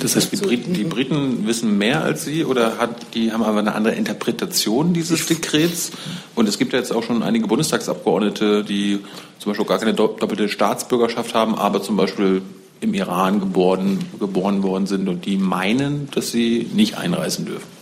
Das 0.00 0.14
heißt, 0.14 0.30
die 0.30 0.36
Briten, 0.36 0.74
die 0.74 0.84
Briten 0.84 1.46
wissen 1.46 1.76
mehr 1.76 2.04
als 2.04 2.24
Sie 2.24 2.44
oder 2.44 2.78
hat, 2.78 3.14
die 3.14 3.32
haben 3.32 3.42
aber 3.42 3.58
eine 3.58 3.74
andere 3.74 3.94
Interpretation 3.94 4.92
dieses 4.92 5.26
Dekrets? 5.26 5.90
Und 6.34 6.48
es 6.48 6.58
gibt 6.58 6.72
ja 6.72 6.78
jetzt 6.78 6.92
auch 6.92 7.02
schon 7.02 7.22
einige 7.22 7.48
Bundestagsabgeordnete, 7.48 8.64
die 8.64 9.00
zum 9.38 9.50
Beispiel 9.50 9.66
gar 9.66 9.78
keine 9.78 9.94
doppelte 9.94 10.48
Staatsbürgerschaft 10.48 11.34
haben, 11.34 11.54
aber 11.54 11.82
zum 11.82 11.96
Beispiel 11.96 12.42
im 12.80 12.94
Iran 12.94 13.40
geboren, 13.40 13.98
geboren 14.20 14.62
worden 14.62 14.86
sind 14.86 15.08
und 15.08 15.26
die 15.26 15.36
meinen, 15.36 16.08
dass 16.14 16.30
sie 16.30 16.68
nicht 16.72 16.96
einreisen 16.96 17.46
dürfen. 17.46 17.77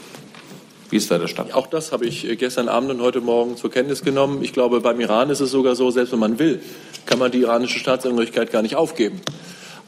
Wie 0.88 0.96
ist 0.96 1.10
da 1.10 1.18
der 1.18 1.26
Stand? 1.26 1.52
Auch 1.52 1.66
das 1.66 1.90
habe 1.90 2.06
ich 2.06 2.26
gestern 2.38 2.68
Abend 2.68 2.90
und 2.90 3.00
heute 3.00 3.20
Morgen 3.20 3.56
zur 3.56 3.72
Kenntnis 3.72 4.02
genommen. 4.02 4.44
Ich 4.44 4.52
glaube, 4.52 4.80
beim 4.80 5.00
Iran 5.00 5.30
ist 5.30 5.40
es 5.40 5.50
sogar 5.50 5.74
so, 5.74 5.90
selbst 5.90 6.12
wenn 6.12 6.20
man 6.20 6.38
will, 6.38 6.60
kann 7.06 7.18
man 7.18 7.32
die 7.32 7.40
iranische 7.40 7.80
Staatsangehörigkeit 7.80 8.52
gar 8.52 8.62
nicht 8.62 8.76
aufgeben. 8.76 9.20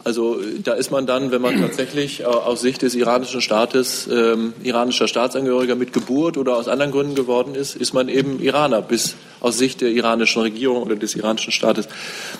Also 0.03 0.39
da 0.65 0.73
ist 0.73 0.91
man 0.91 1.07
dann, 1.07 1.31
wenn 1.31 1.43
man 1.43 1.61
tatsächlich 1.61 2.25
aus 2.25 2.61
Sicht 2.61 2.83
des 2.83 2.95
iranischen 2.95 3.41
Staates 3.41 4.09
ähm, 4.11 4.55
iranischer 4.63 5.07
Staatsangehöriger 5.07 5.75
mit 5.75 5.93
Geburt 5.93 6.37
oder 6.37 6.57
aus 6.57 6.67
anderen 6.67 6.93
Gründen 6.93 7.15
geworden 7.15 7.55
ist, 7.55 7.77
ist 7.77 7.93
man 7.93 8.09
eben 8.09 8.41
Iraner 8.41 8.81
bis 8.81 9.17
aus 9.41 9.59
Sicht 9.59 9.81
der 9.81 9.91
iranischen 9.91 10.43
Regierung 10.43 10.83
oder 10.83 10.97
des 10.97 11.15
iranischen 11.15 11.53
Staates. 11.53 11.89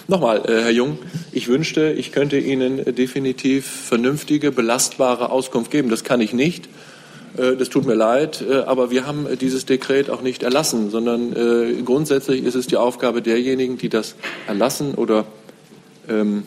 Nochmal, 0.07 0.43
äh, 0.47 0.63
Herr 0.63 0.71
Jung, 0.71 0.99
ich 1.31 1.49
wünschte, 1.49 1.93
ich 1.93 2.11
könnte 2.11 2.39
Ihnen 2.39 2.95
definitiv 2.95 3.67
vernünftige, 3.67 4.51
belastbare 4.51 5.31
Auskunft 5.31 5.71
geben. 5.71 5.91
Das 5.91 6.05
kann 6.05 6.21
ich 6.21 6.33
nicht. 6.33 6.69
Äh, 7.39 7.57
das 7.57 7.69
tut 7.69 7.87
mir 7.87 7.95
leid, 7.95 8.45
äh, 8.49 8.59
aber 8.61 8.91
wir 8.91 9.07
haben 9.07 9.27
dieses 9.41 9.65
Dekret 9.67 10.11
auch 10.11 10.23
nicht 10.23 10.43
erlassen, 10.43 10.91
sondern 10.91 11.33
äh, 11.33 11.83
grundsätzlich 11.83 12.45
ist 12.45 12.55
es 12.55 12.67
die 12.67 12.77
Aufgabe 12.77 13.23
derjenigen, 13.23 13.79
die 13.79 13.89
das 13.89 14.17
erlassen 14.47 14.95
oder 14.95 15.25
ähm, 16.09 16.45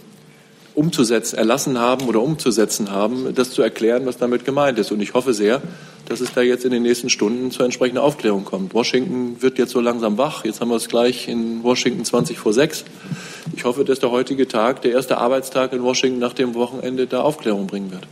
umzusetzen, 0.74 1.38
erlassen 1.38 1.80
haben 1.80 2.08
oder 2.08 2.22
umzusetzen 2.22 2.92
haben, 2.92 3.34
das 3.36 3.52
zu 3.52 3.62
erklären, 3.62 4.06
was 4.06 4.18
damit 4.18 4.46
gemeint 4.46 4.80
ist. 4.80 4.92
Und 4.92 5.02
ich 5.02 5.14
hoffe 5.14 5.34
sehr, 5.34 5.62
dass 6.08 6.22
es 6.22 6.34
da 6.34 6.42
jetzt 6.42 6.66
in 6.66 6.72
den 6.72 6.84
nächsten 6.84 7.10
Stunden 7.10 7.52
zur 7.52 7.66
entsprechenden 7.66 8.02
Aufklärung 8.02 8.46
kommt. 8.46 8.74
Washington 8.74 9.42
wird 9.42 9.58
jetzt 9.58 9.72
so 9.72 9.82
langsam 9.82 10.18
wach. 10.18 10.46
Jetzt 10.46 10.62
haben 10.62 10.70
wir 10.70 10.78
es 10.78 10.88
gleich 10.88 11.28
in 11.28 11.64
Washington 11.64 12.06
20 12.06 12.38
vor 12.40 12.54
6. 12.54 12.86
Ich 13.56 13.66
hoffe, 13.66 13.84
dass 13.84 14.00
der 14.00 14.12
heutige 14.12 14.48
Tag, 14.48 14.82
der 14.82 14.92
erste 14.92 15.18
Arbeitstag 15.18 15.74
in 15.74 15.84
Washington 15.84 16.20
nach 16.20 16.34
dem 16.34 16.54
Wochenende, 16.54 17.06
da 17.06 17.22
Aufklärung 17.22 17.68
bringen 17.68 17.92
wird. 17.92 18.08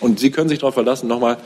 Und 0.00 0.20
Sie 0.20 0.30
können 0.30 0.48
sich 0.48 0.58
darauf 0.58 0.74
verlassen, 0.74 1.08
nochmal, 1.08 1.38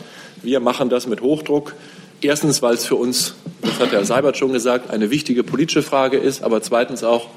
wir 0.42 0.60
machen 0.60 0.88
das 0.88 1.06
mit 1.06 1.20
Hochdruck. 1.20 1.74
Erstens, 2.20 2.62
weil 2.62 2.74
es 2.74 2.84
für 2.84 2.96
uns, 2.96 3.34
das 3.62 3.80
hat 3.80 3.92
Herr 3.92 4.04
Seibert 4.04 4.36
schon 4.36 4.52
gesagt, 4.52 4.90
eine 4.90 5.10
wichtige 5.10 5.42
politische 5.42 5.82
Frage 5.82 6.18
ist, 6.18 6.42
aber 6.42 6.62
zweitens 6.62 7.02
auch, 7.02 7.28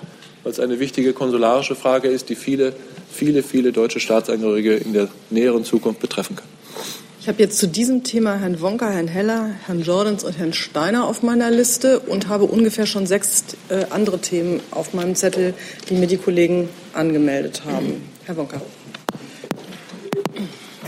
weil 0.44 0.52
es 0.52 0.60
eine 0.60 0.80
wichtige 0.80 1.14
konsularische 1.14 1.76
Frage 1.76 2.08
ist, 2.08 2.30
die 2.30 2.36
viele, 2.36 2.74
viele, 3.12 3.42
viele 3.42 3.72
deutsche 3.72 4.00
Staatsangehörige 4.00 4.76
in 4.76 4.94
der 4.94 5.08
näheren 5.32 5.64
Zukunft 5.64 6.00
betreffen 6.02 6.36
kann. 6.36 6.46
Ich 7.26 7.28
habe 7.28 7.42
jetzt 7.42 7.58
zu 7.58 7.68
diesem 7.68 8.04
Thema 8.04 8.36
Herrn 8.36 8.62
Wonka, 8.62 8.88
Herrn 8.88 9.08
Heller, 9.08 9.50
Herrn 9.66 9.82
Jordans 9.82 10.24
und 10.24 10.38
Herrn 10.38 10.54
Steiner 10.54 11.08
auf 11.08 11.24
meiner 11.24 11.50
Liste 11.50 12.00
und 12.00 12.28
habe 12.28 12.44
ungefähr 12.44 12.86
schon 12.86 13.08
sechs 13.08 13.44
äh, 13.70 13.86
andere 13.90 14.20
Themen 14.20 14.60
auf 14.70 14.94
meinem 14.94 15.16
Zettel, 15.16 15.56
die 15.90 15.96
mir 15.96 16.06
die 16.06 16.18
Kollegen 16.18 16.70
angemeldet 16.94 17.64
haben. 17.66 18.04
Herr 18.26 18.38
Wonka. 18.38 18.62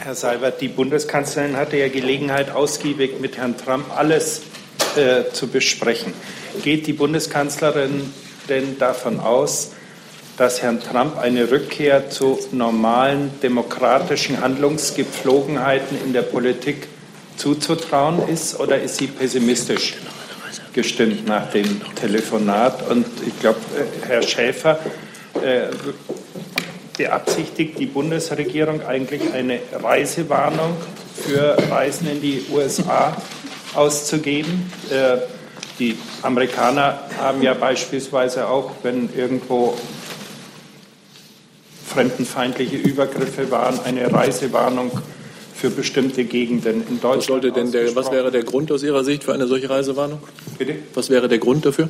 Herr 0.08 0.16
Seibert, 0.16 0.62
die 0.62 0.70
Bundeskanzlerin 0.70 1.58
hatte 1.58 1.76
ja 1.76 1.90
Gelegenheit, 1.90 2.50
ausgiebig 2.52 3.20
mit 3.20 3.36
Herrn 3.36 3.58
Trump 3.58 3.88
alles 3.94 4.42
äh, 4.96 5.30
zu 5.34 5.48
besprechen. 5.48 6.14
Geht 6.64 6.88
die 6.88 6.94
Bundeskanzlerin 6.94 8.14
denn 8.48 8.80
davon 8.80 9.20
aus, 9.20 9.74
dass 10.38 10.62
Herrn 10.62 10.80
Trump 10.80 11.18
eine 11.18 11.52
Rückkehr 11.52 12.10
zu 12.10 12.40
normalen 12.54 13.32
demokratischen 13.44 14.40
Handlungsgepflogenheiten 14.40 15.98
in 16.06 16.14
der 16.14 16.22
Politik 16.22 16.88
zuzutrauen 17.36 18.30
ist 18.30 18.58
oder 18.62 18.82
ist 18.82 18.96
sie 19.00 19.08
pessimistisch 19.08 19.96
gestimmt 20.72 21.28
nach 21.28 21.52
dem 21.52 21.82
Telefonat? 21.96 22.90
Und 22.90 23.08
ich 23.28 23.38
glaube, 23.42 23.60
äh, 23.76 24.08
Herr 24.08 24.22
Schäfer 24.22 24.80
äh, 25.44 25.68
beabsichtigt 26.98 27.80
die 27.80 27.86
Bundesregierung 27.86 28.82
eigentlich 28.82 29.22
eine 29.34 29.60
Reisewarnung 29.72 30.76
für 31.16 31.58
Reisen 31.70 32.10
in 32.10 32.22
die 32.22 32.46
USA 32.52 33.16
auszugeben. 33.74 34.72
Äh, 34.90 35.18
die 35.80 35.98
Amerikaner 36.24 37.00
haben 37.20 37.42
ja 37.44 37.54
beispielsweise 37.54 38.48
auch, 38.48 38.72
wenn 38.82 39.10
irgendwo 39.16 39.78
fremdenfeindliche 41.88 42.78
Übergriffe 42.78 43.50
waren, 43.52 43.80
eine 43.86 44.12
Reisewarnung 44.12 44.92
für 45.54 45.70
bestimmte 45.70 46.26
Gegenden 46.26 46.86
in 46.88 47.00
Deutschland. 47.00 47.18
Was, 47.18 47.26
sollte 47.26 47.52
denn 47.52 47.72
der, 47.72 47.96
was 47.96 48.12
wäre 48.12 48.32
der 48.32 48.44
Grund 48.44 48.72
aus 48.72 48.84
Ihrer 48.84 49.04
Sicht 49.04 49.24
für 49.24 49.34
eine 49.34 49.48
solche 49.48 49.70
Reisewarnung? 49.70 50.20
Bitte? 50.58 50.76
Was 50.94 51.10
wäre 51.10 51.28
der 51.28 51.40
Grund 51.40 51.66
dafür? 51.66 51.90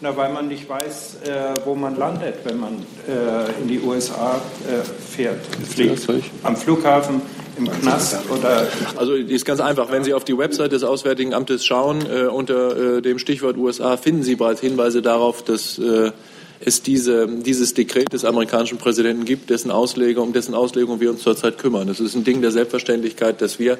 Na, 0.00 0.16
weil 0.16 0.32
man 0.32 0.48
nicht 0.48 0.68
weiß, 0.68 1.16
äh, 1.24 1.30
wo 1.64 1.74
man 1.74 1.96
landet, 1.96 2.36
wenn 2.44 2.58
man 2.58 2.72
äh, 3.08 3.62
in 3.62 3.68
die 3.68 3.80
USA 3.80 4.40
äh, 4.68 4.84
fährt, 4.84 5.40
fliegt. 5.68 6.06
Am 6.42 6.56
Flughafen, 6.56 7.22
im 7.56 7.70
Knast 7.70 8.18
oder. 8.30 8.66
Also 8.96 9.16
die 9.16 9.34
ist 9.34 9.44
ganz 9.44 9.60
einfach. 9.60 9.90
Wenn 9.90 10.04
Sie 10.04 10.14
auf 10.14 10.24
die 10.24 10.36
Website 10.36 10.72
des 10.72 10.84
Auswärtigen 10.84 11.34
Amtes 11.34 11.64
schauen, 11.64 12.04
äh, 12.06 12.24
unter 12.26 12.96
äh, 12.98 13.02
dem 13.02 13.18
Stichwort 13.18 13.56
USA 13.56 13.96
finden 13.96 14.22
Sie 14.22 14.36
bereits 14.36 14.60
Hinweise 14.60 15.02
darauf, 15.02 15.42
dass 15.42 15.78
äh, 15.78 16.12
es 16.60 16.82
diese, 16.82 17.26
dieses 17.28 17.74
Dekret 17.74 18.12
des 18.12 18.24
amerikanischen 18.24 18.78
Präsidenten 18.78 19.24
gibt, 19.24 19.50
dessen 19.50 19.70
Auslegung, 19.70 20.28
um 20.28 20.32
dessen 20.32 20.54
Auslegung 20.54 21.00
wir 21.00 21.10
uns 21.10 21.22
zurzeit 21.22 21.58
kümmern. 21.58 21.88
Es 21.88 22.00
ist 22.00 22.14
ein 22.14 22.24
Ding 22.24 22.40
der 22.40 22.52
Selbstverständlichkeit, 22.52 23.42
dass 23.42 23.58
wir 23.58 23.78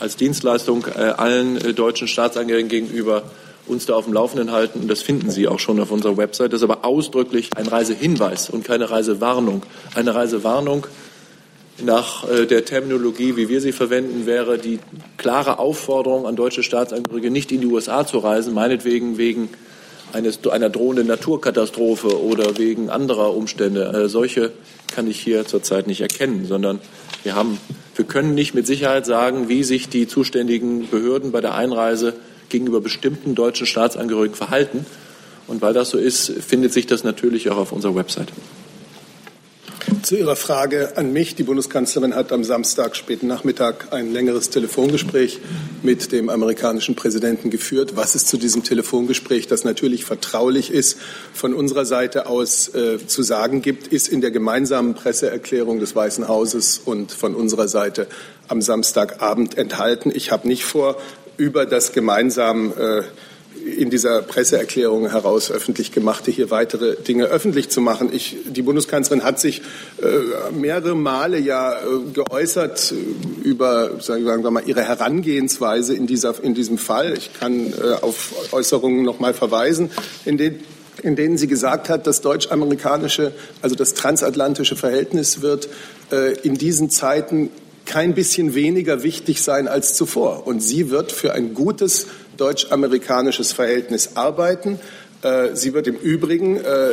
als 0.00 0.16
Dienstleistung 0.16 0.86
allen 0.86 1.74
deutschen 1.74 2.08
Staatsangehörigen 2.08 2.68
gegenüber 2.68 3.24
uns 3.66 3.86
da 3.86 3.94
auf 3.94 4.04
dem 4.04 4.12
Laufenden 4.12 4.52
halten. 4.52 4.80
Und 4.80 4.88
das 4.88 5.02
finden 5.02 5.30
Sie 5.30 5.48
auch 5.48 5.58
schon 5.58 5.80
auf 5.80 5.90
unserer 5.90 6.16
Website. 6.16 6.52
Das 6.52 6.60
ist 6.60 6.64
aber 6.64 6.84
ausdrücklich 6.84 7.50
ein 7.56 7.66
Reisehinweis 7.66 8.50
und 8.50 8.64
keine 8.64 8.90
Reisewarnung. 8.90 9.62
Eine 9.94 10.14
Reisewarnung 10.14 10.86
nach 11.82 12.28
äh, 12.28 12.46
der 12.46 12.64
Terminologie, 12.64 13.36
wie 13.36 13.48
wir 13.48 13.60
sie 13.60 13.72
verwenden, 13.72 14.26
wäre 14.26 14.58
die 14.58 14.78
klare 15.16 15.58
Aufforderung 15.58 16.26
an 16.26 16.36
deutsche 16.36 16.62
Staatsangehörige, 16.62 17.30
nicht 17.30 17.50
in 17.52 17.60
die 17.60 17.66
USA 17.66 18.06
zu 18.06 18.18
reisen, 18.18 18.54
meinetwegen 18.54 19.18
wegen 19.18 19.48
eines, 20.12 20.46
einer 20.46 20.70
drohenden 20.70 21.08
Naturkatastrophe 21.08 22.22
oder 22.22 22.58
wegen 22.58 22.90
anderer 22.90 23.34
Umstände. 23.34 24.04
Äh, 24.04 24.08
solche 24.08 24.52
kann 24.94 25.08
ich 25.08 25.20
hier 25.20 25.46
zurzeit 25.46 25.86
nicht 25.86 26.00
erkennen, 26.00 26.46
sondern 26.46 26.80
wir, 27.24 27.34
haben, 27.34 27.58
wir 27.96 28.04
können 28.04 28.34
nicht 28.34 28.54
mit 28.54 28.66
Sicherheit 28.66 29.06
sagen, 29.06 29.48
wie 29.48 29.64
sich 29.64 29.88
die 29.88 30.06
zuständigen 30.06 30.88
Behörden 30.88 31.32
bei 31.32 31.40
der 31.40 31.54
Einreise 31.54 32.14
gegenüber 32.54 32.80
bestimmten 32.80 33.34
deutschen 33.34 33.66
Staatsangehörigen 33.66 34.36
verhalten. 34.36 34.86
Und 35.48 35.60
weil 35.60 35.74
das 35.74 35.90
so 35.90 35.98
ist, 35.98 36.30
findet 36.30 36.72
sich 36.72 36.86
das 36.86 37.02
natürlich 37.02 37.50
auch 37.50 37.56
auf 37.56 37.72
unserer 37.72 37.96
Website. 37.96 38.28
Zu 40.02 40.16
Ihrer 40.16 40.36
Frage 40.36 40.96
an 40.96 41.12
mich. 41.12 41.34
Die 41.34 41.42
Bundeskanzlerin 41.42 42.14
hat 42.14 42.30
am 42.30 42.44
Samstag 42.44 42.94
späten 42.94 43.26
Nachmittag 43.26 43.92
ein 43.92 44.12
längeres 44.12 44.50
Telefongespräch 44.50 45.40
mit 45.82 46.12
dem 46.12 46.28
amerikanischen 46.28 46.94
Präsidenten 46.94 47.50
geführt. 47.50 47.96
Was 47.96 48.14
ist 48.14 48.28
zu 48.28 48.36
diesem 48.36 48.62
Telefongespräch, 48.62 49.46
das 49.46 49.64
natürlich 49.64 50.04
vertraulich 50.04 50.70
ist, 50.70 50.98
von 51.32 51.54
unserer 51.54 51.86
Seite 51.86 52.26
aus 52.26 52.68
äh, 52.68 53.04
zu 53.04 53.22
sagen 53.22 53.62
gibt, 53.62 53.88
ist 53.88 54.08
in 54.08 54.20
der 54.20 54.30
gemeinsamen 54.30 54.94
Presseerklärung 54.94 55.80
des 55.80 55.96
Weißen 55.96 56.28
Hauses 56.28 56.80
und 56.84 57.10
von 57.10 57.34
unserer 57.34 57.66
Seite 57.66 58.06
am 58.46 58.62
Samstagabend 58.62 59.58
enthalten. 59.58 60.12
Ich 60.14 60.30
habe 60.30 60.46
nicht 60.46 60.64
vor, 60.64 60.96
über 61.36 61.66
das 61.66 61.92
gemeinsam 61.92 62.72
äh, 62.78 63.02
in 63.64 63.90
dieser 63.90 64.22
Presseerklärung 64.22 65.10
heraus 65.10 65.50
öffentlich 65.50 65.92
gemachte 65.92 66.30
hier 66.30 66.50
weitere 66.50 66.96
Dinge 66.96 67.26
öffentlich 67.26 67.70
zu 67.70 67.80
machen. 67.80 68.10
Ich, 68.12 68.36
die 68.46 68.62
Bundeskanzlerin 68.62 69.24
hat 69.24 69.40
sich 69.40 69.62
äh, 70.02 70.52
mehrere 70.52 70.94
Male 70.94 71.38
ja 71.38 71.72
äh, 71.72 72.12
geäußert 72.12 72.92
äh, 72.92 73.48
über 73.48 74.00
sagen 74.00 74.24
wir 74.24 74.50
mal 74.50 74.62
ihre 74.66 74.82
Herangehensweise 74.82 75.94
in, 75.94 76.06
dieser, 76.06 76.42
in 76.42 76.54
diesem 76.54 76.78
Fall. 76.78 77.14
Ich 77.16 77.32
kann 77.38 77.72
äh, 77.72 78.02
auf 78.02 78.52
Äußerungen 78.52 79.02
noch 79.02 79.18
mal 79.20 79.34
verweisen, 79.34 79.90
in 80.24 80.38
denen 80.38 80.60
in 81.02 81.16
denen 81.16 81.36
sie 81.36 81.48
gesagt 81.48 81.88
hat, 81.88 82.06
das 82.06 82.20
deutsch-amerikanische, 82.20 83.32
also 83.60 83.74
das 83.74 83.94
transatlantische 83.94 84.76
Verhältnis 84.76 85.42
wird 85.42 85.68
äh, 86.12 86.34
in 86.42 86.54
diesen 86.54 86.88
Zeiten 86.88 87.50
kein 87.86 88.14
bisschen 88.14 88.54
weniger 88.54 89.02
wichtig 89.02 89.42
sein 89.42 89.68
als 89.68 89.94
zuvor. 89.94 90.46
Und 90.46 90.60
sie 90.60 90.90
wird 90.90 91.12
für 91.12 91.32
ein 91.32 91.54
gutes 91.54 92.06
deutsch-amerikanisches 92.36 93.52
Verhältnis 93.52 94.16
arbeiten. 94.16 94.78
Äh, 95.22 95.56
sie 95.56 95.72
wird 95.72 95.86
im 95.86 95.96
Übrigen 95.96 96.56
äh, 96.56 96.90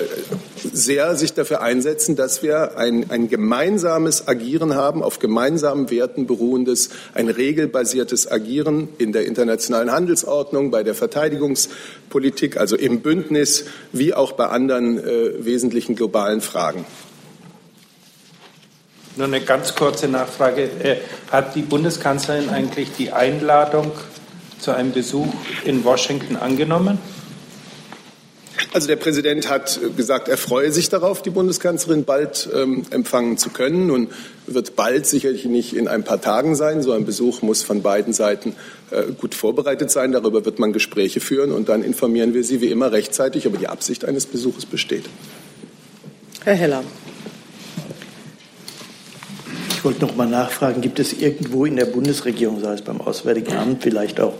sehr 0.71 1.15
sich 1.15 1.33
dafür 1.33 1.61
einsetzen, 1.61 2.15
dass 2.15 2.41
wir 2.41 2.77
ein, 2.77 3.09
ein 3.09 3.27
gemeinsames 3.27 4.27
Agieren 4.27 4.75
haben, 4.75 5.03
auf 5.03 5.19
gemeinsamen 5.19 5.89
Werten 5.89 6.27
beruhendes, 6.27 6.89
ein 7.13 7.27
regelbasiertes 7.27 8.31
Agieren 8.31 8.87
in 8.97 9.11
der 9.11 9.25
internationalen 9.25 9.91
Handelsordnung, 9.91 10.71
bei 10.71 10.83
der 10.83 10.95
Verteidigungspolitik, 10.95 12.57
also 12.57 12.77
im 12.77 13.01
Bündnis, 13.01 13.65
wie 13.91 14.13
auch 14.13 14.31
bei 14.33 14.47
anderen 14.47 14.97
äh, 14.97 15.43
wesentlichen 15.43 15.95
globalen 15.95 16.41
Fragen. 16.41 16.85
Nur 19.17 19.27
eine 19.27 19.41
ganz 19.41 19.75
kurze 19.75 20.07
Nachfrage. 20.07 20.63
Äh, 20.63 20.97
hat 21.31 21.55
die 21.55 21.61
Bundeskanzlerin 21.61 22.49
eigentlich 22.49 22.89
die 22.97 23.11
Einladung 23.11 23.91
zu 24.59 24.71
einem 24.71 24.91
Besuch 24.91 25.33
in 25.65 25.83
Washington 25.83 26.35
angenommen? 26.37 26.99
Also 28.73 28.87
der 28.87 28.95
Präsident 28.95 29.49
hat 29.49 29.81
gesagt, 29.97 30.29
er 30.29 30.37
freue 30.37 30.71
sich 30.71 30.87
darauf, 30.87 31.21
die 31.21 31.29
Bundeskanzlerin 31.29 32.05
bald 32.05 32.49
ähm, 32.53 32.83
empfangen 32.89 33.37
zu 33.37 33.49
können. 33.49 33.87
Nun 33.87 34.07
wird 34.47 34.77
bald 34.77 35.05
sicherlich 35.05 35.43
nicht 35.43 35.75
in 35.75 35.89
ein 35.89 36.03
paar 36.05 36.21
Tagen 36.21 36.55
sein. 36.55 36.81
So 36.81 36.93
ein 36.93 37.03
Besuch 37.03 37.41
muss 37.41 37.63
von 37.63 37.81
beiden 37.81 38.13
Seiten 38.13 38.55
äh, 38.91 39.11
gut 39.19 39.35
vorbereitet 39.35 39.91
sein. 39.91 40.13
Darüber 40.13 40.45
wird 40.45 40.59
man 40.59 40.71
Gespräche 40.71 41.19
führen 41.19 41.51
und 41.51 41.67
dann 41.67 41.83
informieren 41.83 42.33
wir 42.33 42.45
Sie 42.45 42.61
wie 42.61 42.67
immer 42.67 42.93
rechtzeitig. 42.93 43.45
Aber 43.45 43.57
die 43.57 43.67
Absicht 43.67 44.05
eines 44.05 44.25
Besuches 44.25 44.65
besteht. 44.65 45.03
Herr 46.45 46.55
Heller. 46.55 46.83
Ich 49.81 49.85
wollte 49.85 50.05
noch 50.05 50.15
mal 50.15 50.27
nachfragen, 50.27 50.79
gibt 50.79 50.99
es 50.99 51.11
irgendwo 51.11 51.65
in 51.65 51.75
der 51.75 51.85
Bundesregierung, 51.85 52.59
sei 52.59 52.73
es 52.73 52.83
beim 52.83 53.01
Auswärtigen 53.01 53.57
Amt, 53.57 53.81
vielleicht 53.81 54.19
auch 54.19 54.35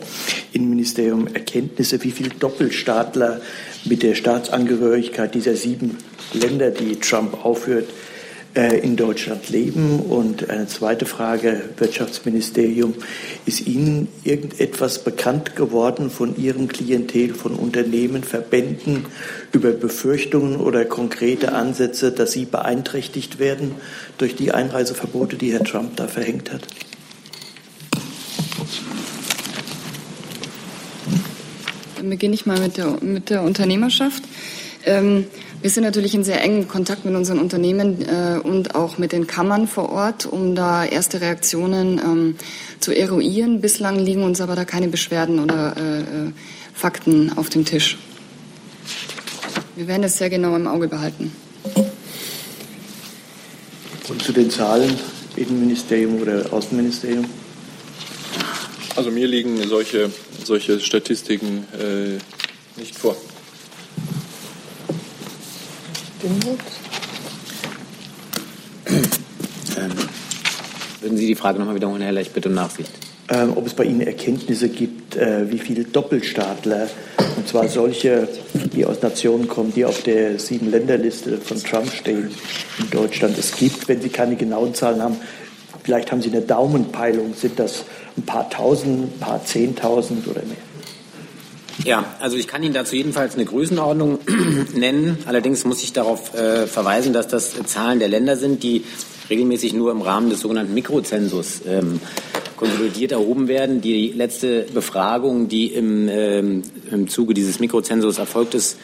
im 0.53 0.69
Ministerium, 0.69 1.25
Erkenntnisse, 1.25 2.03
wie 2.03 2.12
viele 2.12 2.29
Doppelstaatler 2.29 3.41
mit 3.86 4.03
der 4.03 4.13
Staatsangehörigkeit 4.13 5.33
dieser 5.33 5.55
sieben 5.55 5.98
Länder, 6.33 6.69
die 6.69 7.00
Trump 7.00 7.43
aufführt, 7.43 7.89
äh, 7.89 8.11
in 8.53 8.96
Deutschland 8.96 9.50
leben? 9.50 10.00
Und 10.00 10.50
eine 10.50 10.67
zweite 10.67 11.05
Frage, 11.05 11.70
Wirtschaftsministerium, 11.77 12.96
ist 13.46 13.67
Ihnen 13.67 14.08
irgendetwas 14.24 15.03
bekannt 15.03 15.55
geworden 15.55 16.10
von 16.10 16.38
Ihrem 16.38 16.67
Klientel, 16.67 17.34
von 17.34 17.53
Unternehmen, 17.55 18.24
Verbänden 18.24 19.05
über 19.51 19.72
Befürchtungen 19.72 20.58
oder 20.58 20.86
konkrete 20.86 21.53
Ansätze, 21.53 22.12
dass 22.12 22.31
sie 22.34 22.46
beeinträchtigt 22.46 23.39
werden 23.39 23.75
durch 24.17 24.36
die 24.36 24.51
Einreiseverbote, 24.51 25.36
die 25.36 25.53
Herr 25.53 25.63
Trump 25.63 25.96
da 25.96 26.08
verhängt 26.08 26.51
hat? 26.51 26.67
Dann 31.98 32.10
beginne 32.10 32.34
ich 32.34 32.48
mal 32.48 32.60
mit 32.60 32.77
der, 32.77 32.98
mit 33.01 33.29
der 33.29 33.43
Unternehmerschaft. 33.43 34.24
Ähm, 34.86 35.25
wir 35.62 35.70
sind 35.70 35.84
natürlich 35.84 36.15
in 36.15 36.24
sehr 36.24 36.41
engem 36.41 36.68
Kontakt 36.68 37.06
mit 37.06 37.15
unseren 37.15 37.39
Unternehmen 37.39 38.01
äh, 38.01 38.39
und 38.39 38.74
auch 38.74 38.98
mit 38.98 39.12
den 39.12 39.27
Kammern 39.27 39.68
vor 39.68 39.89
Ort, 39.89 40.25
um 40.25 40.56
da 40.56 40.84
erste 40.84 41.22
Reaktionen 41.22 42.00
ähm, 42.00 42.36
zu 42.80 42.91
eruieren. 42.91 43.62
Bislang 43.62 44.00
liegen 44.00 44.24
uns 44.24 44.41
aber 44.41 44.56
da 44.56 44.65
keine 44.65 44.88
Beschwerden 44.88 45.39
oder 45.39 45.75
äh, 45.77 46.00
äh, 46.00 46.32
Fakten 46.74 47.32
auf 47.38 47.50
dem 47.50 47.63
Tisch. 47.63 47.98
Wir 49.75 49.88
werden 49.88 50.03
es 50.03 50.18
sehr 50.18 50.30
genau 50.30 50.56
im 50.56 50.68
Auge 50.68 50.88
behalten. 50.88 51.32
Und 54.10 54.22
zu 54.22 54.34
den 54.34 54.50
Zahlen, 54.50 54.98
Innenministerium 55.36 56.22
oder 56.22 56.51
Außenministerium? 56.51 57.25
Also 58.96 59.12
mir 59.12 59.27
liegen 59.27 59.65
solche, 59.68 60.12
solche 60.44 60.80
Statistiken 60.80 61.65
äh, 61.80 62.18
nicht 62.80 62.96
vor. 62.96 63.15
Ähm, 66.23 66.39
würden 71.01 71.17
Sie 71.17 71.27
die 71.27 71.35
Frage 71.35 71.57
nochmal 71.57 71.75
wiederholen, 71.75 72.01
Herr 72.01 72.11
Lech, 72.11 72.31
bitte 72.31 72.49
um 72.49 72.55
Nachsicht. 72.55 72.91
Ähm, 73.29 73.53
ob 73.55 73.65
es 73.65 73.73
bei 73.73 73.85
Ihnen 73.85 74.01
Erkenntnisse 74.01 74.69
gibt, 74.69 75.15
äh, 75.15 75.49
wie 75.51 75.57
viele 75.57 75.85
Doppelstaatler, 75.85 76.89
und 77.37 77.47
zwar 77.47 77.67
solche, 77.69 78.27
die 78.53 78.85
aus 78.85 79.01
Nationen 79.01 79.47
kommen, 79.47 79.73
die 79.73 79.85
auf 79.85 80.03
der 80.03 80.37
Sieben-Länder-Liste 80.37 81.37
von 81.37 81.57
Trump 81.63 81.91
stehen, 81.91 82.29
in 82.77 82.89
Deutschland 82.89 83.37
es 83.37 83.55
gibt. 83.55 83.87
Wenn 83.87 84.01
Sie 84.01 84.09
keine 84.09 84.35
genauen 84.35 84.75
Zahlen 84.75 85.01
haben, 85.01 85.17
vielleicht 85.83 86.11
haben 86.11 86.21
Sie 86.21 86.29
eine 86.29 86.41
Daumenpeilung. 86.41 87.33
Sind 87.33 87.57
das 87.57 87.85
ein 88.17 88.23
paar 88.23 88.49
Tausend, 88.49 89.15
ein 89.15 89.19
paar 89.19 89.43
Zehntausend 89.45 90.27
oder 90.27 90.41
mehr? 90.43 90.57
Ja, 91.83 92.05
also 92.19 92.38
ich 92.38 92.47
kann 92.47 92.63
Ihnen 92.63 92.73
dazu 92.73 92.95
jedenfalls 92.95 93.35
eine 93.35 93.45
Größenordnung 93.45 94.19
nennen. 94.75 95.17
Allerdings 95.25 95.63
muss 95.65 95.83
ich 95.83 95.93
darauf 95.93 96.33
äh, 96.33 96.67
verweisen, 96.67 97.13
dass 97.13 97.27
das 97.27 97.53
Zahlen 97.65 98.00
der 98.00 98.09
Länder 98.09 98.38
sind, 98.38 98.63
die 98.63 98.83
regelmäßig 99.29 99.73
nur 99.73 99.91
im 99.91 100.01
Rahmen 100.01 100.29
des 100.29 100.41
sogenannten 100.41 100.73
Mikrozensus 100.73 101.61
ähm, 101.67 102.00
konsolidiert 102.57 103.11
erhoben 103.11 103.47
werden. 103.47 103.81
Die 103.81 104.11
letzte 104.11 104.67
Befragung, 104.73 105.47
die 105.47 105.67
im, 105.67 106.08
ähm, 106.10 106.63
im 106.91 107.08
Zuge 107.08 107.34
dieses 107.34 107.60
Mikrozensus 107.60 108.17
erfolgt 108.17 108.53
ist, 108.53 108.77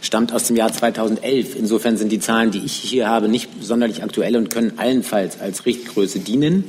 stammt 0.00 0.32
aus 0.32 0.44
dem 0.44 0.56
Jahr 0.56 0.72
2011. 0.72 1.56
Insofern 1.56 1.96
sind 1.96 2.10
die 2.10 2.20
Zahlen, 2.20 2.50
die 2.50 2.64
ich 2.64 2.72
hier 2.72 3.08
habe, 3.08 3.28
nicht 3.28 3.50
sonderlich 3.60 4.02
aktuell 4.02 4.36
und 4.36 4.50
können 4.50 4.72
allenfalls 4.78 5.40
als 5.40 5.66
Richtgröße 5.66 6.20
dienen. 6.20 6.64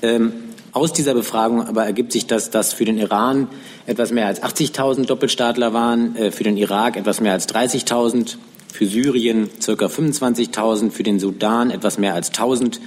Ähm, 0.00 0.32
aus 0.78 0.92
dieser 0.92 1.14
Befragung 1.14 1.66
aber 1.66 1.84
ergibt 1.84 2.12
sich, 2.12 2.26
dass 2.26 2.50
das 2.50 2.72
für 2.72 2.84
den 2.84 2.98
Iran 2.98 3.48
etwas 3.86 4.12
mehr 4.12 4.26
als 4.26 4.42
80.000 4.42 5.06
Doppelstaatler 5.06 5.74
waren, 5.74 6.14
äh, 6.16 6.30
für 6.30 6.44
den 6.44 6.56
Irak 6.56 6.96
etwas 6.96 7.20
mehr 7.20 7.32
als 7.32 7.48
30.000, 7.48 8.36
für 8.72 8.86
Syrien 8.86 9.50
circa 9.60 9.86
25.000, 9.86 10.90
für 10.92 11.02
den 11.02 11.18
Sudan 11.18 11.70
etwas 11.70 11.98
mehr 11.98 12.14
als 12.14 12.32
1.000, 12.32 12.78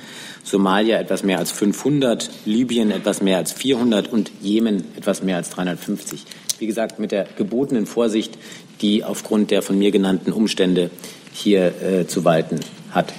Somalia 0.43 0.99
etwas 0.99 1.23
mehr 1.23 1.37
als 1.37 1.51
500, 1.51 2.29
Libyen 2.45 2.91
etwas 2.91 3.21
mehr 3.21 3.37
als 3.37 3.51
400 3.51 4.11
und 4.11 4.31
Jemen 4.41 4.85
etwas 4.95 5.21
mehr 5.21 5.35
als 5.35 5.49
350. 5.49 6.23
Wie 6.59 6.67
gesagt, 6.67 6.97
mit 6.99 7.11
der 7.11 7.27
gebotenen 7.37 7.85
Vorsicht, 7.85 8.37
die 8.81 9.03
aufgrund 9.03 9.51
der 9.51 9.61
von 9.61 9.77
mir 9.77 9.91
genannten 9.91 10.31
Umstände 10.31 10.89
hier 11.33 11.73
äh, 11.81 12.07
zu 12.07 12.23
walten 12.23 12.61
hat. 12.91 13.13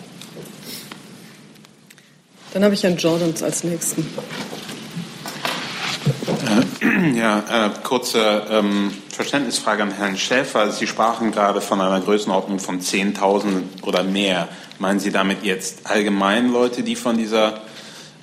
Dann 2.53 2.65
habe 2.65 2.75
ich 2.75 2.83
Herrn 2.83 2.97
Jordans 2.97 3.43
als 3.43 3.65
Nächsten. 3.65 4.07
Ja, 7.15 7.67
äh, 7.67 7.71
kurze 7.83 8.47
ähm, 8.49 8.93
Verständnisfrage 9.09 9.83
an 9.83 9.91
Herrn 9.91 10.17
Schäfer. 10.17 10.71
Sie 10.71 10.87
sprachen 10.87 11.33
gerade 11.33 11.61
von 11.61 11.81
einer 11.81 12.01
Größenordnung 12.01 12.61
von 12.61 12.81
10.000 12.81 13.83
oder 13.83 14.05
mehr. 14.05 14.49
Meinen 14.79 15.01
Sie 15.01 15.11
damit 15.11 15.43
jetzt 15.43 15.87
allgemein 15.87 16.53
Leute, 16.53 16.83
die 16.83 16.95
von 16.95 17.17
dieser 17.17 17.61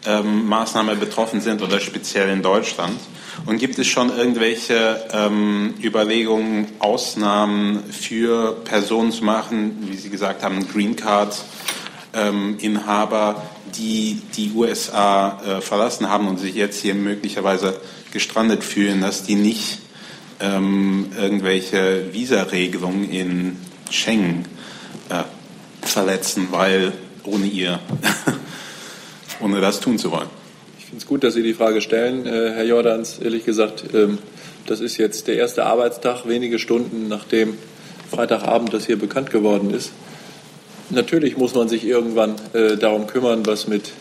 ähm, 0.06 0.48
Maßnahme 0.48 0.96
betroffen 0.96 1.42
sind 1.42 1.62
oder 1.62 1.80
speziell 1.80 2.30
in 2.30 2.42
Deutschland? 2.42 3.00
Und 3.46 3.58
gibt 3.58 3.80
es 3.80 3.88
schon 3.88 4.16
irgendwelche 4.16 5.02
ähm, 5.12 5.76
Überlegungen, 5.82 6.68
Ausnahmen 6.80 7.84
für 7.92 8.58
Personen 8.64 9.12
zu 9.12 9.24
machen, 9.24 9.88
wie 9.90 9.98
Sie 9.98 10.10
gesagt 10.10 10.44
haben, 10.44 10.68
Green 10.70 10.96
Card 10.96 11.38
ähm, 12.14 12.58
Inhaber, 12.60 13.42
die 13.78 14.22
die 14.36 14.52
USA 14.56 15.42
äh, 15.46 15.62
verlassen 15.62 16.10
haben 16.10 16.28
und 16.28 16.40
sich 16.40 16.56
jetzt 16.56 16.82
hier 16.82 16.96
möglicherweise 16.96 17.80
gestrandet 18.12 18.64
fühlen, 18.64 19.02
dass 19.02 19.24
die 19.24 19.36
nicht 19.36 19.80
ähm, 20.40 21.12
irgendwelche 21.18 22.14
Visaregelungen 22.14 23.10
in 23.10 23.58
Schengen 23.92 24.46
äh, 25.10 25.24
verletzen, 25.86 26.48
weil 26.52 26.94
ohne 27.24 27.46
ihr, 27.46 27.80
ohne 29.42 29.62
das 29.62 29.80
tun 29.80 29.98
zu 29.98 30.12
wollen. 30.12 30.30
Ich 30.78 30.86
finde 30.86 30.98
es 30.98 31.08
gut, 31.08 31.24
dass 31.24 31.34
Sie 31.34 31.44
die 31.44 31.54
Frage 31.54 31.82
stellen, 31.82 32.26
äh, 32.26 32.52
Herr 32.54 32.64
Jordans. 32.64 33.20
Ehrlich 33.20 33.46
gesagt, 33.46 33.84
ähm, 33.94 34.18
das 34.66 34.80
ist 34.80 34.98
jetzt 34.98 35.28
der 35.28 35.36
erste 35.36 35.66
Arbeitstag, 35.66 36.28
wenige 36.28 36.60
Stunden 36.60 37.08
nachdem 37.08 37.58
Freitagabend 38.10 38.74
das 38.74 38.86
hier 38.86 38.98
bekannt 38.98 39.30
geworden 39.30 39.72
ist. 39.72 39.92
Natürlich 40.92 41.38
muss 41.38 41.54
man 41.54 41.70
sich 41.70 41.86
irgendwann 41.86 42.36
äh, 42.54 42.76
darum 42.76 43.06
kümmern, 43.06 43.46
was 43.46 43.68
mit 43.68 43.92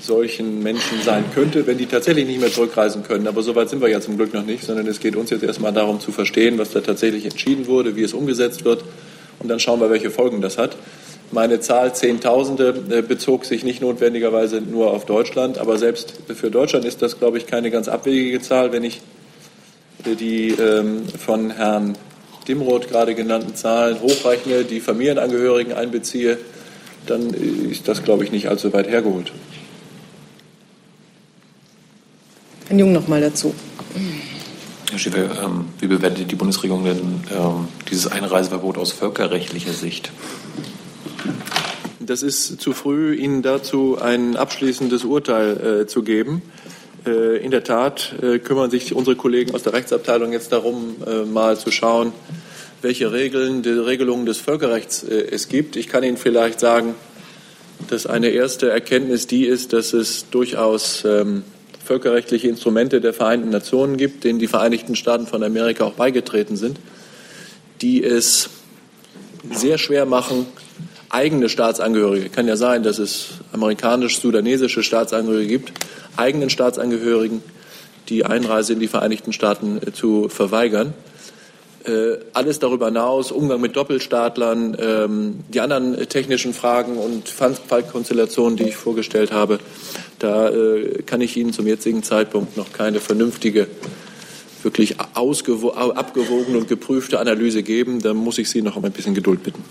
solchen 0.00 0.62
Menschen 0.62 1.00
sein 1.02 1.24
könnte, 1.34 1.66
wenn 1.66 1.78
die 1.78 1.86
tatsächlich 1.86 2.26
nicht 2.26 2.40
mehr 2.40 2.52
zurückreisen 2.52 3.02
können. 3.02 3.26
Aber 3.26 3.42
so 3.42 3.54
weit 3.54 3.68
sind 3.70 3.80
wir 3.80 3.88
ja 3.88 4.00
zum 4.00 4.16
Glück 4.16 4.34
noch 4.34 4.44
nicht, 4.44 4.64
sondern 4.64 4.86
es 4.86 5.00
geht 5.00 5.16
uns 5.16 5.30
jetzt 5.30 5.42
erstmal 5.42 5.72
darum 5.72 6.00
zu 6.00 6.12
verstehen, 6.12 6.58
was 6.58 6.70
da 6.70 6.80
tatsächlich 6.80 7.24
entschieden 7.24 7.66
wurde, 7.66 7.96
wie 7.96 8.02
es 8.02 8.12
umgesetzt 8.12 8.64
wird. 8.64 8.84
Und 9.38 9.48
dann 9.48 9.60
schauen 9.60 9.80
wir, 9.80 9.90
welche 9.90 10.10
Folgen 10.10 10.40
das 10.40 10.58
hat. 10.58 10.76
Meine 11.32 11.60
Zahl 11.60 11.94
Zehntausende 11.94 12.74
äh, 12.90 13.02
bezog 13.02 13.44
sich 13.44 13.62
nicht 13.62 13.80
notwendigerweise 13.80 14.60
nur 14.60 14.90
auf 14.90 15.06
Deutschland, 15.06 15.58
aber 15.58 15.78
selbst 15.78 16.14
für 16.34 16.50
Deutschland 16.50 16.84
ist 16.84 17.02
das, 17.02 17.18
glaube 17.18 17.38
ich, 17.38 17.46
keine 17.46 17.70
ganz 17.70 17.88
abwegige 17.88 18.40
Zahl, 18.40 18.72
wenn 18.72 18.82
ich 18.82 19.00
äh, 20.04 20.16
die 20.16 20.48
ähm, 20.50 21.04
von 21.06 21.50
Herrn 21.50 21.96
Dimroth 22.48 22.88
gerade 22.88 23.14
genannten 23.14 23.54
Zahlen 23.54 24.00
hochrechne, 24.00 24.64
die 24.64 24.80
Familienangehörigen 24.80 25.72
einbeziehe, 25.72 26.38
dann 27.06 27.32
ist 27.32 27.88
das, 27.88 28.02
glaube 28.02 28.24
ich, 28.24 28.32
nicht 28.32 28.48
allzu 28.48 28.72
weit 28.72 28.88
hergeholt. 28.88 29.32
Herr 32.68 32.78
Jung 32.78 32.92
noch 32.92 33.08
mal 33.08 33.20
dazu. 33.20 33.54
Herr 34.90 34.98
Schäfer, 34.98 35.44
ähm, 35.44 35.66
wie 35.78 35.86
bewertet 35.86 36.30
die 36.30 36.36
Bundesregierung 36.36 36.84
denn 36.84 36.98
ähm, 37.30 37.68
dieses 37.90 38.06
Einreiseverbot 38.06 38.78
aus 38.78 38.92
völkerrechtlicher 38.92 39.72
Sicht? 39.72 40.10
Das 41.98 42.22
ist 42.22 42.60
zu 42.60 42.72
früh, 42.72 43.14
Ihnen 43.14 43.42
dazu 43.42 43.98
ein 44.00 44.36
abschließendes 44.36 45.04
Urteil 45.04 45.82
äh, 45.82 45.86
zu 45.86 46.02
geben. 46.02 46.42
Äh, 47.06 47.38
in 47.38 47.50
der 47.50 47.64
Tat 47.64 48.14
äh, 48.20 48.38
kümmern 48.38 48.70
sich 48.70 48.94
unsere 48.94 49.16
Kollegen 49.16 49.54
aus 49.54 49.62
der 49.62 49.72
Rechtsabteilung 49.72 50.32
jetzt 50.32 50.52
darum, 50.52 50.96
äh, 51.06 51.24
mal 51.24 51.56
zu 51.56 51.70
schauen, 51.70 52.12
welche 52.82 53.12
Regeln, 53.12 53.62
die 53.62 53.70
Regelungen 53.70 54.26
des 54.26 54.38
Völkerrechts 54.38 55.02
es 55.02 55.48
gibt. 55.48 55.76
Ich 55.76 55.88
kann 55.88 56.02
Ihnen 56.02 56.16
vielleicht 56.16 56.60
sagen, 56.60 56.94
dass 57.88 58.06
eine 58.06 58.28
erste 58.28 58.70
Erkenntnis 58.70 59.26
die 59.26 59.44
ist, 59.44 59.72
dass 59.72 59.92
es 59.92 60.30
durchaus 60.30 61.04
ähm, 61.04 61.44
völkerrechtliche 61.84 62.48
Instrumente 62.48 63.00
der 63.00 63.12
Vereinten 63.12 63.50
Nationen 63.50 63.96
gibt, 63.98 64.24
denen 64.24 64.38
die 64.38 64.46
Vereinigten 64.46 64.96
Staaten 64.96 65.26
von 65.26 65.42
Amerika 65.42 65.84
auch 65.84 65.92
beigetreten 65.92 66.56
sind, 66.56 66.80
die 67.82 68.02
es 68.02 68.48
sehr 69.52 69.76
schwer 69.76 70.06
machen, 70.06 70.46
eigene 71.10 71.48
Staatsangehörige, 71.48 72.30
kann 72.30 72.48
ja 72.48 72.56
sein, 72.56 72.82
dass 72.82 72.98
es 72.98 73.40
amerikanisch-sudanesische 73.52 74.82
Staatsangehörige 74.82 75.48
gibt, 75.48 75.72
eigenen 76.16 76.50
Staatsangehörigen 76.50 77.42
die 78.08 78.24
Einreise 78.24 78.72
in 78.72 78.80
die 78.80 78.88
Vereinigten 78.88 79.32
Staaten 79.32 79.78
äh, 79.78 79.92
zu 79.92 80.28
verweigern. 80.28 80.94
Äh, 81.84 82.18
alles 82.34 82.58
darüber 82.58 82.86
hinaus, 82.86 83.32
Umgang 83.32 83.60
mit 83.60 83.74
Doppelstaatlern, 83.74 84.76
ähm, 84.78 85.40
die 85.48 85.60
anderen 85.60 86.08
technischen 86.08 86.52
Fragen 86.52 86.98
und 86.98 87.28
Fallkonstellationen, 87.28 88.56
die 88.56 88.64
ich 88.64 88.76
vorgestellt 88.76 89.32
habe, 89.32 89.60
da 90.18 90.50
äh, 90.50 91.02
kann 91.06 91.22
ich 91.22 91.36
Ihnen 91.36 91.52
zum 91.52 91.66
jetzigen 91.66 92.02
Zeitpunkt 92.02 92.56
noch 92.56 92.72
keine 92.72 93.00
vernünftige, 93.00 93.66
wirklich 94.62 95.00
abgewogene 95.00 96.58
und 96.58 96.68
geprüfte 96.68 97.18
Analyse 97.18 97.62
geben. 97.62 98.02
Da 98.02 98.12
muss 98.12 98.36
ich 98.36 98.50
Sie 98.50 98.60
noch 98.60 98.76
um 98.76 98.84
ein 98.84 98.92
bisschen 98.92 99.14
Geduld 99.14 99.42
bitten. 99.42 99.64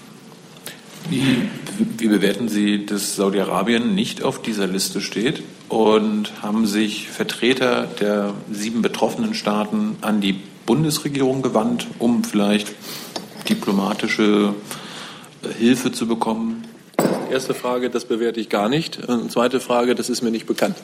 Wie, 1.10 1.50
wie 1.98 2.08
bewerten 2.08 2.50
Sie, 2.50 2.86
dass 2.86 3.16
Saudi-Arabien 3.16 3.96
nicht 3.96 4.22
auf 4.22 4.42
dieser 4.42 4.68
Liste 4.68 5.02
steht? 5.02 5.42
Und 5.68 6.44
haben 6.44 6.68
sich 6.68 7.10
Vertreter 7.10 7.88
der 8.00 8.34
sieben 8.52 8.82
betroffenen 8.82 9.34
Staaten 9.34 9.98
an 10.02 10.22
die 10.22 10.40
Bundesregierung 10.66 11.42
gewandt, 11.42 11.88
um 11.98 12.24
vielleicht 12.24 12.74
diplomatische 13.50 14.54
äh, 15.44 15.54
Hilfe 15.58 15.92
zu 15.92 16.08
bekommen? 16.08 16.66
Erste 17.32 17.54
Frage, 17.54 17.90
das 17.90 18.06
bewerte 18.06 18.40
ich 18.40 18.50
gar 18.50 18.70
nicht. 18.70 19.04
Und 19.08 19.32
zweite 19.32 19.60
Frage, 19.60 19.96
das 19.96 20.10
ist 20.10 20.22
mir 20.22 20.32
nicht 20.32 20.46
bekannt 20.46 20.76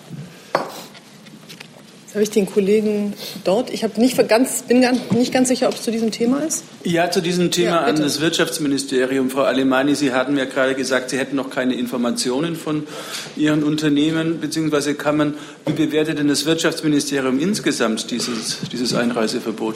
habe 2.15 2.23
ich 2.23 2.29
den 2.29 2.45
Kollegen 2.45 3.13
dort. 3.43 3.69
Ich 3.73 3.85
nicht 3.97 4.29
ganz, 4.29 4.63
bin 4.63 4.85
nicht 5.11 5.33
ganz 5.33 5.49
sicher, 5.49 5.67
ob 5.67 5.75
es 5.75 5.83
zu 5.83 5.91
diesem 5.91 6.11
Thema 6.11 6.39
ist. 6.39 6.63
Ja, 6.85 7.11
zu 7.11 7.21
diesem 7.21 7.51
Thema 7.51 7.71
ja, 7.71 7.81
an 7.81 7.97
das 7.97 8.21
Wirtschaftsministerium. 8.21 9.29
Frau 9.29 9.41
Alemani, 9.41 9.95
Sie 9.95 10.13
hatten 10.13 10.37
ja 10.37 10.45
gerade 10.45 10.75
gesagt, 10.75 11.09
Sie 11.09 11.17
hätten 11.17 11.35
noch 11.35 11.49
keine 11.49 11.73
Informationen 11.75 12.55
von 12.55 12.87
Ihren 13.35 13.63
Unternehmen, 13.63 14.39
beziehungsweise 14.39 14.95
kann 14.95 15.17
man, 15.17 15.33
wie 15.65 15.73
bewertet 15.73 16.17
denn 16.17 16.29
das 16.29 16.45
Wirtschaftsministerium 16.45 17.37
insgesamt 17.37 18.09
dieses, 18.11 18.59
dieses 18.71 18.93
Einreiseverbot? 18.93 19.75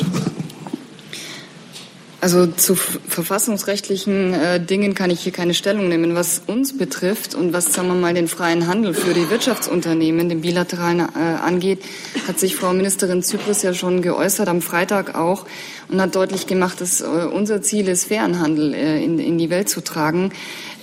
Also 2.22 2.48
zu 2.48 2.76
verfassungsrechtlichen 2.76 4.34
äh, 4.34 4.60
Dingen 4.60 4.94
kann 4.94 5.10
ich 5.10 5.22
hier 5.22 5.32
keine 5.32 5.54
Stellung 5.54 5.88
nehmen. 5.88 6.16
Was 6.16 6.42
uns 6.48 6.78
betrifft 6.78 7.34
und 7.34 7.54
was, 7.54 7.74
sagen 7.74 7.88
wir 7.88 7.96
mal, 7.96 8.14
den 8.14 8.28
freien 8.28 8.68
Handel 8.68 8.94
für 8.94 9.14
die 9.14 9.30
Wirtschaftsunternehmen, 9.30 10.28
den 10.28 10.42
bilateralen 10.42 11.00
äh, 11.00 11.04
angeht, 11.42 11.80
hat 12.28 12.38
sich 12.38 12.58
Frau 12.58 12.74
Ministerin 12.74 13.24
Zypris 13.24 13.62
ja 13.62 13.74
schon 13.74 14.02
geäußert, 14.02 14.50
am 14.50 14.62
Freitag 14.62 15.16
auch, 15.16 15.46
und 15.88 16.02
hat 16.02 16.14
deutlich 16.14 16.46
gemacht, 16.46 16.82
dass 16.82 17.00
äh, 17.00 17.06
unser 17.06 17.62
Ziel 17.62 17.88
ist, 17.88 18.06
fairen 18.06 18.40
Handel 18.40 18.74
äh, 18.74 19.02
in, 19.02 19.18
in, 19.18 19.38
die 19.38 19.50
Welt 19.50 19.70
zu 19.70 19.82
tragen. 19.82 20.34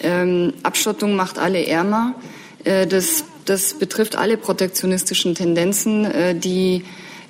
Ähm, 0.03 0.55
Abschottung 0.63 1.17
macht 1.17 1.39
alle 1.39 1.67
ärmer. 1.67 2.15
Äh, 2.65 2.87
das, 2.87 3.25
das 3.45 3.75
betrifft 3.75 4.17
alle 4.17 4.39
protektionistischen 4.39 5.35
Tendenzen, 5.35 6.07
äh, 6.07 6.35
die 6.35 6.83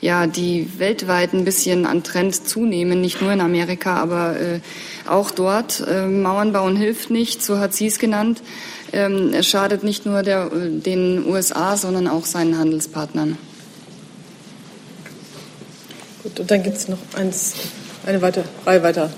ja, 0.06 0.28
die 0.28 0.70
weltweit 0.78 1.32
ein 1.32 1.44
bisschen 1.44 1.84
an 1.84 2.04
Trend 2.04 2.48
zunehmen, 2.48 3.00
nicht 3.00 3.20
nur 3.20 3.32
in 3.32 3.40
Amerika, 3.40 3.96
aber 3.96 4.38
äh, 4.38 4.60
auch 5.08 5.32
dort. 5.32 5.84
Äh, 5.84 6.06
Mauern 6.06 6.52
bauen 6.52 6.76
hilft 6.76 7.10
nicht, 7.10 7.42
so 7.42 7.58
hat 7.58 7.74
sie 7.74 7.88
es 7.88 7.98
genannt. 7.98 8.40
Ähm, 8.92 9.34
es 9.34 9.48
schadet 9.48 9.82
nicht 9.82 10.06
nur 10.06 10.22
der, 10.22 10.48
den 10.48 11.26
USA, 11.26 11.76
sondern 11.76 12.06
auch 12.06 12.24
seinen 12.24 12.56
Handelspartnern. 12.56 13.36
Gut, 16.22 16.38
und 16.38 16.50
dann 16.52 16.62
gibt 16.62 16.76
es 16.76 16.86
noch 16.86 16.98
eins, 17.16 17.54
eine 18.06 18.22
weitere 18.22 18.44
Reihe 18.64 18.84
weiter 18.84 19.10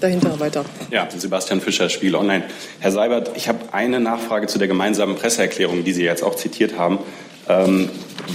dahinter 0.00 0.40
weiter. 0.40 0.64
Ja, 0.90 1.08
Sebastian 1.14 1.60
Fischer, 1.60 1.88
Spiel 1.88 2.16
Online. 2.16 2.42
Herr 2.80 2.90
Seibert, 2.90 3.30
ich 3.36 3.48
habe 3.48 3.72
eine 3.72 4.00
Nachfrage 4.00 4.48
zu 4.48 4.58
der 4.58 4.66
gemeinsamen 4.66 5.14
Presseerklärung, 5.14 5.84
die 5.84 5.92
Sie 5.92 6.02
jetzt 6.02 6.24
auch 6.24 6.34
zitiert 6.34 6.76
haben. 6.76 6.98
Ähm, 7.52 7.90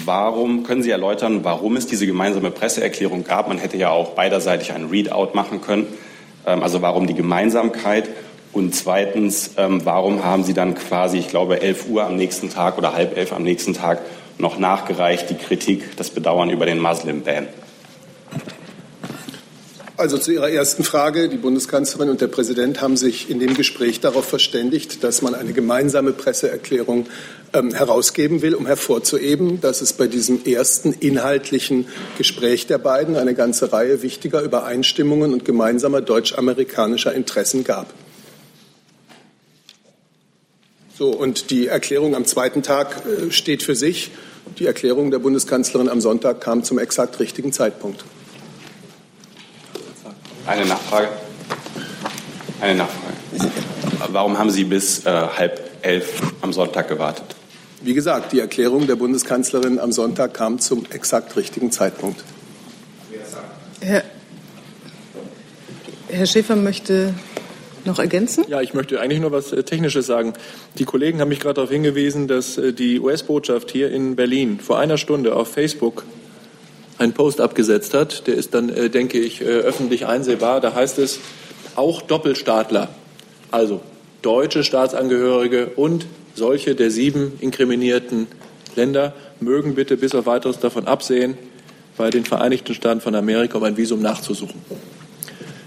warum, 0.06 0.63
können 0.63 0.84
Sie 0.84 0.91
erläutern, 0.91 1.43
warum 1.43 1.75
es 1.75 1.88
diese 1.88 2.06
gemeinsame 2.06 2.51
Presseerklärung 2.51 3.23
gab? 3.23 3.47
Man 3.47 3.58
hätte 3.58 3.77
ja 3.77 3.89
auch 3.89 4.12
beiderseitig 4.12 4.73
einen 4.73 4.89
Readout 4.89 5.34
machen 5.34 5.62
können. 5.62 5.88
Ähm, 6.45 6.62
also 6.62 6.82
warum 6.82 7.08
die 7.08 7.15
Gemeinsamkeit? 7.15 8.10
Und 8.53 8.75
zweitens, 8.75 9.51
ähm, 9.58 9.82
warum 9.86 10.23
haben 10.23 10.43
Sie 10.43 10.53
dann 10.53 10.75
quasi, 10.75 11.17
ich 11.17 11.30
glaube, 11.30 11.62
11 11.62 11.89
Uhr 11.89 12.06
am 12.06 12.15
nächsten 12.15 12.49
Tag 12.49 12.77
oder 12.77 12.93
halb 12.93 13.17
elf 13.17 13.34
am 13.34 13.43
nächsten 13.43 13.73
Tag 13.73 14.01
noch 14.38 14.60
nachgereicht, 14.60 15.30
die 15.30 15.36
Kritik, 15.36 15.97
das 15.97 16.12
Bedauern 16.12 16.49
über 16.49 16.65
den 16.65 16.80
Muslim-Ban? 16.80 17.47
Also 19.97 20.19
zu 20.19 20.31
Ihrer 20.31 20.51
ersten 20.51 20.83
Frage. 20.83 21.27
Die 21.27 21.38
Bundeskanzlerin 21.38 22.10
und 22.10 22.21
der 22.21 22.27
Präsident 22.27 22.81
haben 22.81 22.97
sich 22.97 23.31
in 23.31 23.39
dem 23.39 23.55
Gespräch 23.55 23.99
darauf 23.99 24.25
verständigt, 24.25 25.03
dass 25.03 25.23
man 25.23 25.33
eine 25.33 25.53
gemeinsame 25.53 26.12
Presseerklärung 26.12 27.07
ähm, 27.51 27.73
herausgeben 27.73 28.43
will, 28.43 28.53
um 28.53 28.67
hervorzuheben, 28.67 29.60
dass 29.60 29.81
es 29.81 29.93
bei 29.93 30.05
diesem 30.05 30.45
ersten 30.45 30.93
inhaltlichen 30.93 31.88
Gespräch 32.19 32.67
der 32.67 32.77
beiden 32.77 33.15
eine 33.15 33.33
ganze 33.33 33.73
Reihe 33.73 34.03
wichtiger 34.03 34.43
Übereinstimmungen 34.43 35.33
und 35.33 35.45
gemeinsamer 35.45 36.01
deutsch-amerikanischer 36.01 37.15
Interessen 37.15 37.63
gab. 37.63 37.91
So, 40.95 41.10
und 41.10 41.49
die 41.49 41.65
Erklärung 41.65 42.15
am 42.15 42.25
zweiten 42.25 42.62
Tag 42.62 43.01
äh, 43.07 43.31
steht 43.31 43.63
für 43.63 43.75
sich. 43.75 44.12
Die 44.60 44.67
Erklärung 44.67 45.10
der 45.10 45.19
Bundeskanzlerin 45.19 45.89
am 45.89 46.01
Sonntag 46.01 46.39
kam 46.39 46.63
zum 46.63 46.77
exakt 46.77 47.19
richtigen 47.19 47.51
Zeitpunkt. 47.51 48.05
Eine 50.47 50.65
Nachfrage. 50.65 51.10
Eine 52.62 52.75
Nachfrage. 52.75 53.51
Warum 54.13 54.38
haben 54.39 54.49
Sie 54.49 54.63
bis 54.63 55.05
äh, 55.05 55.10
halb 55.10 55.69
elf 55.81 56.21
am 56.41 56.53
Sonntag 56.53 56.88
gewartet? 56.88 57.36
Wie 57.81 57.93
gesagt, 57.93 58.31
die 58.31 58.39
Erklärung 58.39 58.88
der 58.88 58.95
Bundeskanzlerin 58.95 59.77
am 59.77 59.91
Sonntag 59.91 60.33
kam 60.33 60.60
zum 60.60 60.86
exakt 60.89 61.36
richtigen 61.36 61.71
Zeitpunkt. 61.71 62.23
Herr, 63.81 64.03
Herr 66.07 66.25
Schäfer 66.25 66.55
möchte 66.55 67.13
noch 67.83 67.99
ergänzen? 67.99 68.45
Ja, 68.47 68.62
ich 68.62 68.73
möchte 68.73 69.01
eigentlich 69.01 69.19
nur 69.19 69.33
was 69.33 69.51
äh, 69.51 69.63
Technisches 69.63 70.07
sagen. 70.07 70.33
Die 70.77 70.86
Kollegen 70.86 71.19
haben 71.19 71.29
mich 71.29 71.41
gerade 71.41 71.55
darauf 71.55 71.71
hingewiesen, 71.71 72.29
dass 72.29 72.57
äh, 72.57 72.71
die 72.71 73.01
US-Botschaft 73.01 73.69
hier 73.69 73.91
in 73.91 74.15
Berlin 74.15 74.62
vor 74.62 74.79
einer 74.79 74.97
Stunde 74.97 75.36
auf 75.36 75.51
Facebook 75.51 76.05
einen 76.97 77.13
Post 77.13 77.41
abgesetzt 77.41 77.93
hat. 77.93 78.27
Der 78.27 78.36
ist 78.36 78.53
dann, 78.53 78.69
äh, 78.69 78.89
denke 78.89 79.19
ich, 79.19 79.41
äh, 79.41 79.45
öffentlich 79.45 80.05
einsehbar. 80.05 80.62
Da 80.62 80.73
heißt 80.73 80.99
es, 80.99 81.19
auch 81.75 82.01
Doppelstaatler, 82.01 82.89
also 83.51 83.81
deutsche 84.21 84.63
Staatsangehörige 84.63 85.67
und 85.75 86.07
solche 86.36 86.75
der 86.75 86.91
sieben 86.91 87.33
inkriminierten 87.39 88.27
Länder, 88.75 89.13
mögen 89.39 89.75
bitte 89.75 89.97
bis 89.97 90.15
auf 90.15 90.25
weiteres 90.25 90.60
davon 90.60 90.88
absehen, 90.88 91.38
bei 91.97 92.10
den 92.10 92.25
Vereinigten 92.25 92.73
Staaten 92.73 93.01
von 93.01 93.15
Amerika 93.15 93.57
um 93.57 93.63
ein 93.63 93.77
Visum 93.77 94.01
nachzusuchen. 94.01 94.62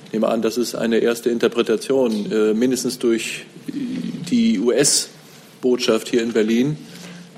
Ich 0.06 0.12
nehme 0.12 0.28
an, 0.28 0.42
das 0.42 0.56
ist 0.56 0.74
eine 0.74 0.98
erste 0.98 1.30
Interpretation, 1.30 2.30
äh, 2.32 2.54
mindestens 2.54 2.98
durch 2.98 3.44
die 3.68 4.58
US-Botschaft 4.58 6.08
hier 6.08 6.22
in 6.22 6.32
Berlin, 6.32 6.76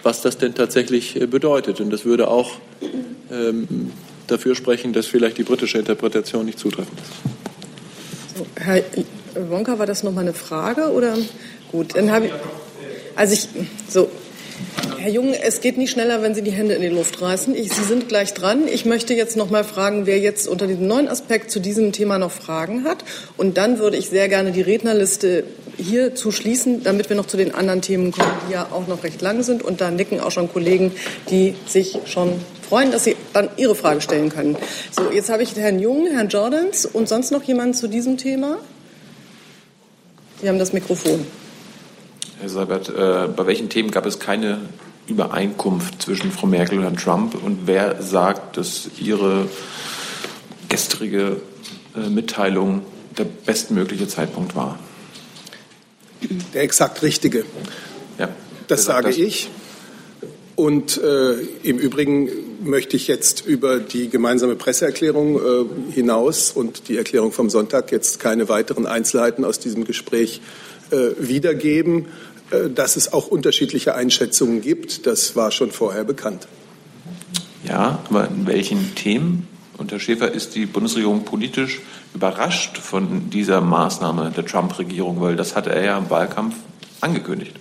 was 0.02 0.22
das 0.22 0.38
denn 0.38 0.54
tatsächlich 0.54 1.18
bedeutet. 1.30 1.80
Und 1.80 1.90
das 1.90 2.04
würde 2.04 2.28
auch 2.28 2.52
ähm, 3.30 3.92
dafür 4.26 4.54
sprechen, 4.54 4.92
dass 4.92 5.06
vielleicht 5.06 5.38
die 5.38 5.44
britische 5.44 5.78
Interpretation 5.78 6.44
nicht 6.44 6.58
zutreffend 6.58 6.98
ist. 7.00 8.36
So, 8.36 8.46
Herr 8.56 8.82
Wonka, 9.34 9.78
war 9.78 9.86
das 9.86 10.02
noch 10.02 10.12
mal 10.12 10.22
eine 10.22 10.32
Frage 10.32 10.90
oder 10.92 11.16
gut? 11.70 11.94
Dann 11.94 12.10
habe 12.10 12.26
ich, 12.26 12.32
also 13.14 13.34
ich 13.34 13.48
so. 13.88 14.08
Herr 14.98 15.10
Jung, 15.10 15.34
es 15.34 15.60
geht 15.60 15.78
nicht 15.78 15.90
schneller, 15.90 16.22
wenn 16.22 16.34
Sie 16.34 16.42
die 16.42 16.52
Hände 16.52 16.74
in 16.74 16.82
die 16.82 16.88
Luft 16.88 17.20
reißen. 17.20 17.56
Ich, 17.56 17.72
Sie 17.72 17.82
sind 17.82 18.08
gleich 18.08 18.34
dran. 18.34 18.68
Ich 18.68 18.84
möchte 18.84 19.14
jetzt 19.14 19.36
noch 19.36 19.50
mal 19.50 19.64
fragen, 19.64 20.06
wer 20.06 20.20
jetzt 20.20 20.46
unter 20.46 20.68
diesem 20.68 20.86
neuen 20.86 21.08
Aspekt 21.08 21.50
zu 21.50 21.58
diesem 21.58 21.90
Thema 21.90 22.18
noch 22.18 22.30
Fragen 22.30 22.84
hat. 22.84 23.04
Und 23.36 23.56
dann 23.56 23.80
würde 23.80 23.96
ich 23.96 24.08
sehr 24.08 24.28
gerne 24.28 24.52
die 24.52 24.60
Rednerliste 24.60 25.42
hier 25.76 26.14
zu 26.14 26.30
schließen, 26.30 26.82
damit 26.82 27.08
wir 27.08 27.16
noch 27.16 27.26
zu 27.26 27.36
den 27.36 27.54
anderen 27.54 27.82
Themen 27.82 28.12
kommen, 28.12 28.32
die 28.48 28.52
ja 28.52 28.68
auch 28.70 28.86
noch 28.86 29.04
recht 29.04 29.20
lang 29.20 29.42
sind. 29.42 29.62
Und 29.62 29.80
da 29.80 29.90
nicken 29.90 30.20
auch 30.20 30.30
schon 30.30 30.52
Kollegen, 30.52 30.92
die 31.30 31.54
sich 31.66 31.98
schon 32.06 32.40
freuen, 32.68 32.90
dass 32.90 33.04
Sie 33.04 33.16
dann 33.32 33.48
Ihre 33.56 33.74
Frage 33.74 34.00
stellen 34.00 34.30
können. 34.30 34.56
So, 34.90 35.10
jetzt 35.10 35.28
habe 35.30 35.42
ich 35.42 35.54
Herrn 35.56 35.78
Jung, 35.78 36.06
Herrn 36.10 36.28
Jordans 36.28 36.86
und 36.86 37.08
sonst 37.08 37.30
noch 37.30 37.42
jemanden 37.42 37.74
zu 37.74 37.88
diesem 37.88 38.16
Thema? 38.16 38.58
Sie 40.40 40.48
haben 40.48 40.58
das 40.58 40.72
Mikrofon. 40.72 41.26
Herr 42.40 42.48
Seibert, 42.48 42.88
äh, 42.88 43.28
bei 43.28 43.46
welchen 43.46 43.68
Themen 43.68 43.90
gab 43.90 44.06
es 44.06 44.18
keine 44.18 44.58
Übereinkunft 45.06 46.02
zwischen 46.02 46.32
Frau 46.32 46.46
Merkel 46.46 46.78
und 46.78 46.84
Herrn 46.84 46.96
Trump? 46.96 47.34
Und 47.42 47.66
wer 47.66 48.02
sagt, 48.02 48.56
dass 48.56 48.90
Ihre 48.98 49.46
gestrige 50.68 51.40
äh, 51.94 52.08
Mitteilung 52.08 52.82
der 53.18 53.24
bestmögliche 53.24 54.08
Zeitpunkt 54.08 54.56
war? 54.56 54.78
Der 56.54 56.62
exakt 56.62 57.02
richtige. 57.02 57.44
Ja. 58.18 58.28
Das 58.68 58.84
sage 58.84 59.08
das? 59.08 59.18
ich. 59.18 59.50
Und 60.54 60.98
äh, 60.98 61.32
im 61.62 61.78
Übrigen 61.78 62.28
möchte 62.62 62.96
ich 62.96 63.08
jetzt 63.08 63.46
über 63.46 63.80
die 63.80 64.08
gemeinsame 64.08 64.54
Presseerklärung 64.54 65.36
äh, 65.36 65.92
hinaus 65.92 66.52
und 66.52 66.88
die 66.88 66.96
Erklärung 66.96 67.32
vom 67.32 67.50
Sonntag 67.50 67.90
jetzt 67.90 68.20
keine 68.20 68.48
weiteren 68.48 68.86
Einzelheiten 68.86 69.44
aus 69.44 69.58
diesem 69.58 69.84
Gespräch 69.84 70.40
äh, 70.90 71.10
wiedergeben. 71.18 72.06
Äh, 72.52 72.70
dass 72.70 72.96
es 72.96 73.12
auch 73.12 73.28
unterschiedliche 73.28 73.94
Einschätzungen 73.94 74.60
gibt, 74.60 75.06
das 75.06 75.34
war 75.36 75.50
schon 75.50 75.70
vorher 75.70 76.04
bekannt. 76.04 76.46
Ja, 77.66 78.02
aber 78.08 78.28
in 78.28 78.46
welchen 78.46 78.94
Themen, 78.94 79.48
und 79.78 79.90
Herr 79.92 80.00
Schäfer, 80.00 80.32
ist 80.32 80.54
die 80.54 80.66
Bundesregierung 80.66 81.24
politisch 81.24 81.80
überrascht 82.14 82.78
von 82.78 83.30
dieser 83.30 83.60
Maßnahme 83.60 84.32
der 84.36 84.44
Trump-Regierung? 84.44 85.20
Weil 85.20 85.36
das 85.36 85.56
hatte 85.56 85.70
er 85.70 85.84
ja 85.84 85.98
im 85.98 86.10
Wahlkampf 86.10 86.56
angekündigt. 87.00 87.56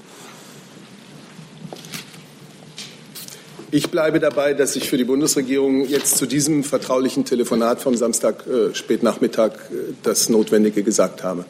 Ich 3.74 3.90
bleibe 3.90 4.20
dabei, 4.20 4.54
dass 4.54 4.76
ich 4.76 4.90
für 4.90 4.98
die 4.98 5.06
Bundesregierung 5.06 5.86
jetzt 5.88 6.18
zu 6.18 6.26
diesem 6.26 6.66
vertraulichen 6.66 7.24
Telefonat 7.24 7.80
vom 7.82 7.96
Samstag 7.96 8.46
äh, 8.46 8.76
spätnachmittag 8.76 9.52
äh, 9.52 9.94
das 10.04 10.28
Notwendige 10.28 10.84
gesagt 10.84 11.24
habe. 11.24 11.46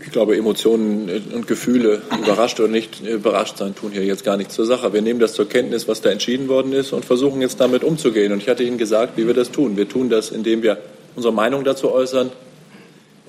Ich 0.00 0.12
glaube, 0.12 0.36
Emotionen 0.36 1.10
und 1.34 1.48
Gefühle, 1.48 2.02
überrascht 2.22 2.60
oder 2.60 2.68
nicht 2.68 3.04
überrascht 3.04 3.58
sein, 3.58 3.74
tun 3.74 3.90
hier 3.90 4.04
jetzt 4.04 4.24
gar 4.24 4.36
nichts 4.36 4.54
zur 4.54 4.64
Sache. 4.64 4.92
Wir 4.92 5.02
nehmen 5.02 5.18
das 5.18 5.32
zur 5.32 5.48
Kenntnis, 5.48 5.88
was 5.88 6.00
da 6.00 6.10
entschieden 6.10 6.48
worden 6.48 6.72
ist 6.72 6.92
und 6.92 7.04
versuchen 7.04 7.40
jetzt 7.40 7.60
damit 7.60 7.82
umzugehen. 7.82 8.32
Und 8.32 8.42
ich 8.42 8.48
hatte 8.48 8.62
Ihnen 8.62 8.78
gesagt, 8.78 9.16
wie 9.16 9.26
wir 9.26 9.34
das 9.34 9.50
tun. 9.50 9.76
Wir 9.76 9.88
tun 9.88 10.08
das, 10.08 10.30
indem 10.30 10.62
wir 10.62 10.78
unsere 11.16 11.34
Meinung 11.34 11.64
dazu 11.64 11.90
äußern, 11.90 12.30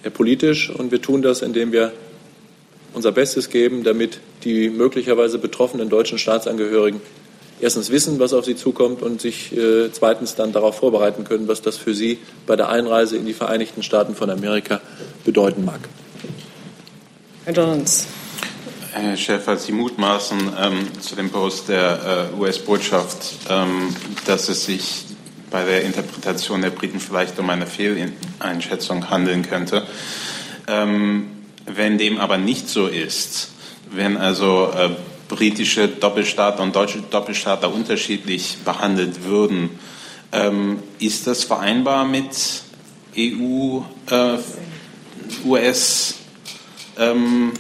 äh, 0.04 0.12
politisch, 0.12 0.70
und 0.70 0.92
wir 0.92 1.02
tun 1.02 1.24
das, 1.24 1.42
indem 1.42 1.72
wir 1.72 1.92
unser 2.94 3.12
Bestes 3.12 3.50
geben, 3.50 3.84
damit 3.84 4.20
die 4.44 4.70
möglicherweise 4.70 5.40
betroffenen 5.40 5.90
deutschen 5.90 6.18
Staatsangehörigen 6.18 7.02
erstens 7.62 7.90
wissen, 7.92 8.20
was 8.20 8.34
auf 8.34 8.46
sie 8.46 8.56
zukommt 8.56 9.02
und 9.02 9.22
sich 9.22 9.56
äh, 9.56 9.92
zweitens 9.92 10.36
dann 10.36 10.54
darauf 10.54 10.78
vorbereiten 10.78 11.24
können, 11.24 11.48
was 11.48 11.62
das 11.62 11.78
für 11.78 11.94
sie 11.94 12.20
bei 12.48 12.56
der 12.56 12.70
Einreise 12.70 13.18
in 13.18 13.26
die 13.26 13.34
Vereinigten 13.34 13.84
Staaten 13.84 14.16
von 14.16 14.30
Amerika 14.30 14.82
bedeuten 15.26 15.66
mag. 15.66 15.80
Herr. 18.94 19.02
Herr 19.02 19.18
Schäfer, 19.18 19.58
Sie 19.58 19.72
mutmaßen 19.72 20.54
ähm, 20.60 21.02
zu 21.02 21.16
dem 21.16 21.32
Post 21.32 21.70
der 21.70 22.30
äh, 22.32 22.40
US-Botschaft, 22.40 23.38
ähm, 23.50 23.96
dass 24.28 24.50
es 24.50 24.66
sich 24.66 25.06
bei 25.50 25.64
der 25.66 25.84
Interpretation 25.84 26.62
der 26.62 26.70
Briten 26.70 27.00
vielleicht 27.00 27.40
um 27.40 27.50
eine 27.50 27.66
Fehleinschätzung 27.66 29.10
handeln 29.10 29.42
könnte. 29.42 29.88
Ähm, 30.68 31.32
wenn 31.66 31.98
dem 31.98 32.20
aber 32.20 32.38
nicht 32.38 32.70
so 32.70 32.86
ist, 32.86 33.50
wenn 33.90 34.18
also 34.18 34.72
äh, 34.78 34.90
britische 35.28 35.88
Doppelstaater 35.88 36.62
und 36.62 36.76
deutsche 36.76 37.02
Doppelstaater 37.02 37.74
unterschiedlich 37.74 38.58
behandelt 38.64 39.24
würden, 39.24 39.72
ähm, 40.32 40.84
ist 41.00 41.26
das 41.26 41.46
vereinbar 41.46 42.06
mit 42.06 42.62
EU, 43.18 43.80
äh, 44.12 44.38
US 45.46 46.20
ähm, 47.00 47.54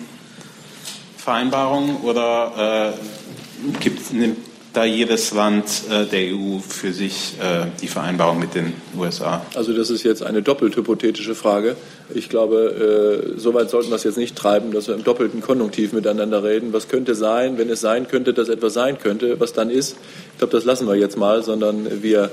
Vereinbarungen 1.17 1.97
oder 2.04 2.93
äh, 2.93 3.80
gibt, 3.80 4.13
nimmt 4.13 4.38
da 4.73 4.86
jedes 4.86 5.34
Land 5.34 5.65
äh, 5.89 6.06
der 6.06 6.36
EU 6.36 6.60
für 6.60 6.93
sich 6.93 7.36
äh, 7.39 7.65
die 7.82 7.88
Vereinbarung 7.88 8.39
mit 8.39 8.54
den 8.54 8.73
USA? 8.97 9.45
Also 9.56 9.73
das 9.73 9.89
ist 9.89 10.04
jetzt 10.04 10.21
eine 10.23 10.41
doppelt 10.41 10.75
hypothetische 10.75 11.34
Frage. 11.34 11.75
Ich 12.13 12.30
glaube, 12.30 13.34
äh, 13.36 13.39
so 13.39 13.54
weit 13.54 13.69
sollten 13.69 13.89
wir 13.89 13.95
es 13.95 14.04
jetzt 14.04 14.17
nicht 14.17 14.36
treiben, 14.36 14.71
dass 14.71 14.88
wir 14.88 14.95
im 14.95 15.04
doppelten 15.04 15.41
Konjunktiv 15.41 15.93
miteinander 15.93 16.43
reden. 16.43 16.71
Was 16.71 16.88
könnte 16.88 17.15
sein, 17.15 17.58
wenn 17.58 17.69
es 17.69 17.82
sein 17.82 18.08
könnte, 18.08 18.34
dass 18.34 18.49
etwas 18.49 18.73
sein 18.73 18.99
könnte, 18.99 19.39
was 19.39 19.54
dann 19.54 19.69
ist? 19.69 19.97
Ich 20.34 20.38
glaube, 20.38 20.52
das 20.52 20.65
lassen 20.65 20.88
wir 20.88 20.95
jetzt 20.95 21.17
mal, 21.17 21.43
sondern 21.43 22.04
wir 22.04 22.30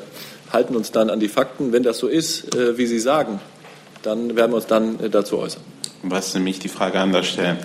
halten 0.53 0.77
uns 0.77 0.92
dann 0.92 1.11
an 1.11 1.21
die 1.21 1.29
Fakten. 1.29 1.73
Wenn 1.73 1.83
das 1.83 1.99
so 1.99 2.07
ist, 2.07 2.55
äh, 2.55 2.77
wie 2.77 2.87
Sie 2.87 3.01
sagen, 3.01 3.40
dann 4.03 4.37
werden 4.37 4.53
wir 4.53 4.57
uns 4.57 4.66
dann 4.66 5.01
äh, 5.01 5.09
dazu 5.09 5.38
äußern. 5.38 5.76
Was 6.11 6.35
nämlich 6.35 6.59
die 6.59 6.69
Frage 6.69 7.01
anders 7.01 7.27
stellen. 7.27 7.59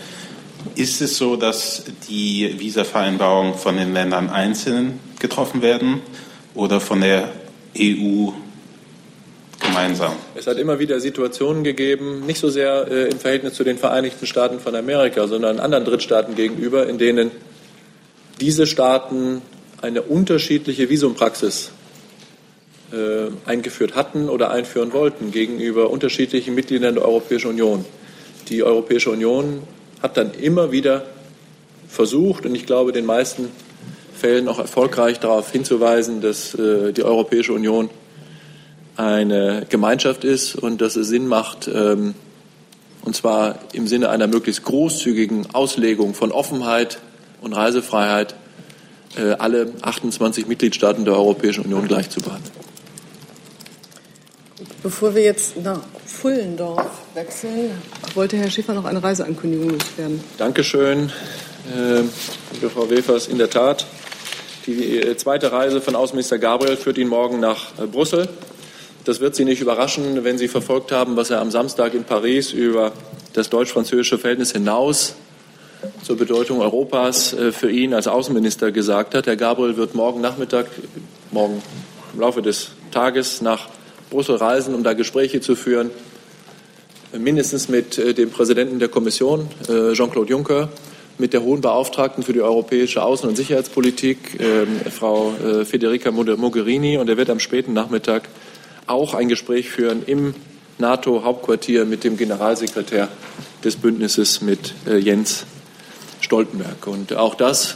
Ist 0.76 1.02
es 1.02 1.18
so, 1.18 1.36
dass 1.36 1.84
die 2.08 2.56
Visavereinbarungen 2.58 3.56
von 3.56 3.78
den 3.78 3.94
Ländern 3.94 4.30
einzeln 4.30 5.00
getroffen 5.20 5.62
werden 5.62 6.02
oder 6.54 6.80
von 6.80 7.02
der 7.02 7.30
EU 7.78 8.32
gemeinsam? 9.60 10.14
Es 10.36 10.48
hat 10.48 10.58
immer 10.58 10.80
wieder 10.80 11.00
Situationen 11.00 11.64
gegeben, 11.64 12.26
nicht 12.26 12.40
so 12.40 12.50
sehr 12.50 12.88
äh, 12.90 13.10
im 13.10 13.20
Verhältnis 13.20 13.54
zu 13.54 13.64
den 13.64 13.78
Vereinigten 13.78 14.28
Staaten 14.28 14.60
von 14.60 14.76
Amerika, 14.76 15.28
sondern 15.28 15.60
anderen 15.60 15.86
Drittstaaten 15.86 16.36
gegenüber, 16.36 16.88
in 16.88 16.98
denen 16.98 17.32
diese 18.40 18.68
Staaten 18.68 19.42
eine 19.82 20.02
unterschiedliche 20.02 20.90
Visumpraxis 20.90 21.72
äh, 22.92 23.30
eingeführt 23.50 23.96
hatten 23.96 24.30
oder 24.30 24.52
einführen 24.52 24.94
wollten 24.94 25.32
gegenüber 25.32 25.90
unterschiedlichen 25.90 26.56
Mitgliedern 26.56 26.96
der 26.96 27.06
Europäischen 27.06 27.48
Union. 27.48 27.86
Die 28.52 28.64
Europäische 28.64 29.10
Union 29.10 29.64
hat 30.02 30.18
dann 30.18 30.34
immer 30.34 30.74
wieder 30.74 31.06
versucht 31.88 32.46
und 32.46 32.54
ich 32.54 32.66
glaube, 32.66 32.90
in 32.90 32.96
den 32.96 33.06
meisten 33.06 33.48
Fällen 34.14 34.50
auch 34.50 34.60
erfolgreich 34.60 35.22
darauf 35.22 35.50
hinzuweisen, 35.52 36.20
dass 36.20 36.54
äh, 36.56 36.92
die 36.92 37.04
Europäische 37.04 37.54
Union 37.54 37.90
eine 38.98 39.66
Gemeinschaft 39.70 40.26
ist 40.26 40.56
und 40.56 40.82
dass 40.82 40.98
es 40.98 41.08
Sinn 41.08 41.28
macht, 41.28 41.70
ähm, 41.74 42.14
und 43.04 43.16
zwar 43.16 43.58
im 43.72 43.88
Sinne 43.88 44.10
einer 44.10 44.28
möglichst 44.28 44.64
großzügigen 44.64 45.56
Auslegung 45.56 46.14
von 46.14 46.34
Offenheit 46.34 47.00
und 47.40 47.54
Reisefreiheit, 47.54 48.36
äh, 49.18 49.32
alle 49.40 49.72
28 49.82 50.48
Mitgliedstaaten 50.48 51.06
der 51.06 51.16
Europäischen 51.16 51.64
Union 51.64 51.88
gleich 51.88 52.10
zu 52.10 52.20
behandeln. 52.20 52.71
Bevor 54.84 55.14
wir 55.14 55.22
jetzt 55.22 55.58
nach 55.58 55.82
Pfullendorf 56.08 56.90
wechseln, 57.14 57.70
wollte 58.16 58.36
Herr 58.38 58.50
Schäfer 58.50 58.74
noch 58.74 58.86
eine 58.86 59.04
Reiseankündigung 59.04 59.70
loswerden. 59.70 60.24
Dankeschön, 60.40 61.12
äh, 61.72 62.02
liebe 62.54 62.70
Frau 62.74 62.90
Wefers. 62.90 63.28
In 63.28 63.38
der 63.38 63.52
Tat, 63.52 63.86
die 64.66 64.98
äh, 64.98 65.16
zweite 65.18 65.52
Reise 65.52 65.82
von 65.82 65.96
Außenminister 65.96 66.40
Gabriel 66.40 66.78
führt 66.78 66.98
ihn 66.98 67.10
morgen 67.10 67.40
nach 67.40 67.78
äh, 67.78 67.86
Brüssel. 67.86 68.28
Das 69.06 69.20
wird 69.20 69.36
Sie 69.36 69.46
nicht 69.46 69.62
überraschen, 69.62 70.24
wenn 70.24 70.40
Sie 70.40 70.48
verfolgt 70.48 70.92
haben, 70.92 71.16
was 71.16 71.30
er 71.30 71.42
am 71.42 71.52
Samstag 71.52 71.94
in 71.94 72.04
Paris 72.04 72.52
über 72.52 72.92
das 73.34 73.52
deutsch-französische 73.52 74.18
Verhältnis 74.18 74.52
hinaus 74.52 75.14
zur 76.04 76.18
Bedeutung 76.18 76.60
Europas 76.60 77.34
äh, 77.34 77.52
für 77.52 77.70
ihn 77.70 77.94
als 77.94 78.08
Außenminister 78.08 78.72
gesagt 78.72 79.14
hat. 79.14 79.28
Herr 79.28 79.36
Gabriel 79.36 79.78
wird 79.78 79.94
morgen 79.94 80.22
Nachmittag, 80.22 80.66
morgen 81.30 81.62
im 82.16 82.20
Laufe 82.20 82.42
des 82.42 82.72
Tages 82.90 83.44
nach 83.44 83.70
Brüssel 84.12 84.36
reisen, 84.36 84.76
um 84.76 84.84
da 84.84 84.94
Gespräche 84.94 85.42
zu 85.42 85.56
führen 85.56 85.90
mindestens 87.18 87.70
mit 87.70 87.98
äh, 87.98 88.14
dem 88.14 88.30
Präsidenten 88.30 88.80
der 88.80 88.90
Kommission, 88.90 89.48
äh, 89.68 89.94
Jean-Claude 89.94 90.30
Juncker, 90.30 90.70
mit 91.18 91.34
der 91.34 91.44
hohen 91.44 91.62
Beauftragten 91.62 92.24
für 92.24 92.34
die 92.34 92.42
europäische 92.42 93.04
Außen- 93.04 93.28
und 93.28 93.36
Sicherheitspolitik, 93.36 94.40
ähm, 94.40 94.80
Frau 94.92 95.34
äh, 95.36 95.66
Federica 95.66 96.10
Mogherini. 96.12 96.98
Und 96.98 97.10
er 97.10 97.18
wird 97.18 97.30
am 97.30 97.40
späten 97.40 97.74
Nachmittag 97.74 98.30
auch 98.88 99.14
ein 99.14 99.30
Gespräch 99.30 99.70
führen 99.70 100.04
im 100.06 100.34
NATO-Hauptquartier 100.80 101.86
mit 101.86 102.04
dem 102.04 102.18
Generalsekretär 102.18 103.08
des 103.64 103.76
Bündnisses, 103.76 104.42
mit 104.42 104.74
Jens 104.88 105.46
Stoltenberg. 106.22 106.88
Und 106.88 107.14
auch 107.14 107.36
das, 107.36 107.76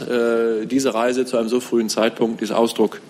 diese 0.64 0.92
Reise 0.92 1.24
zu 1.24 1.36
einem 1.36 1.48
so 1.48 1.60
frühen 1.60 1.88
Zeitpunkt 1.88 2.42
ist 2.42 2.50
Ausdruck 2.50 3.00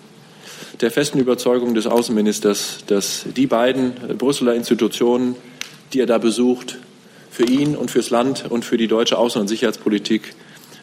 der 0.81 0.91
festen 0.91 1.19
Überzeugung 1.19 1.73
des 1.73 1.87
Außenministers, 1.87 2.79
dass 2.87 3.25
die 3.35 3.47
beiden 3.47 3.93
Brüsseler 4.17 4.53
Institutionen 4.53 5.35
die 5.93 5.99
er 5.99 6.05
da 6.05 6.17
besucht, 6.17 6.77
für 7.31 7.43
ihn 7.43 7.75
und 7.75 7.91
fürs 7.91 8.09
Land 8.09 8.45
und 8.49 8.65
für 8.65 8.77
die 8.77 8.87
deutsche 8.87 9.17
Außen- 9.17 9.39
und 9.39 9.47
Sicherheitspolitik 9.47 10.33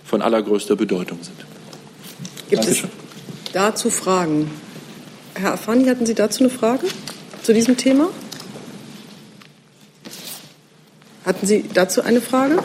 von 0.04 0.22
allergrößter 0.22 0.76
Bedeutung 0.76 1.18
sind. 1.22 1.36
Gibt 2.48 2.62
Dankeschön. 2.62 2.90
es 3.46 3.52
dazu 3.52 3.90
Fragen? 3.90 4.50
Herr 5.34 5.54
Afani, 5.54 5.86
hatten 5.86 6.06
Sie 6.06 6.14
dazu 6.14 6.44
eine 6.44 6.50
Frage 6.50 6.86
zu 7.42 7.52
diesem 7.52 7.76
Thema? 7.76 8.08
Hatten 11.24 11.46
Sie 11.46 11.64
dazu 11.72 12.02
eine 12.02 12.20
Frage? 12.20 12.62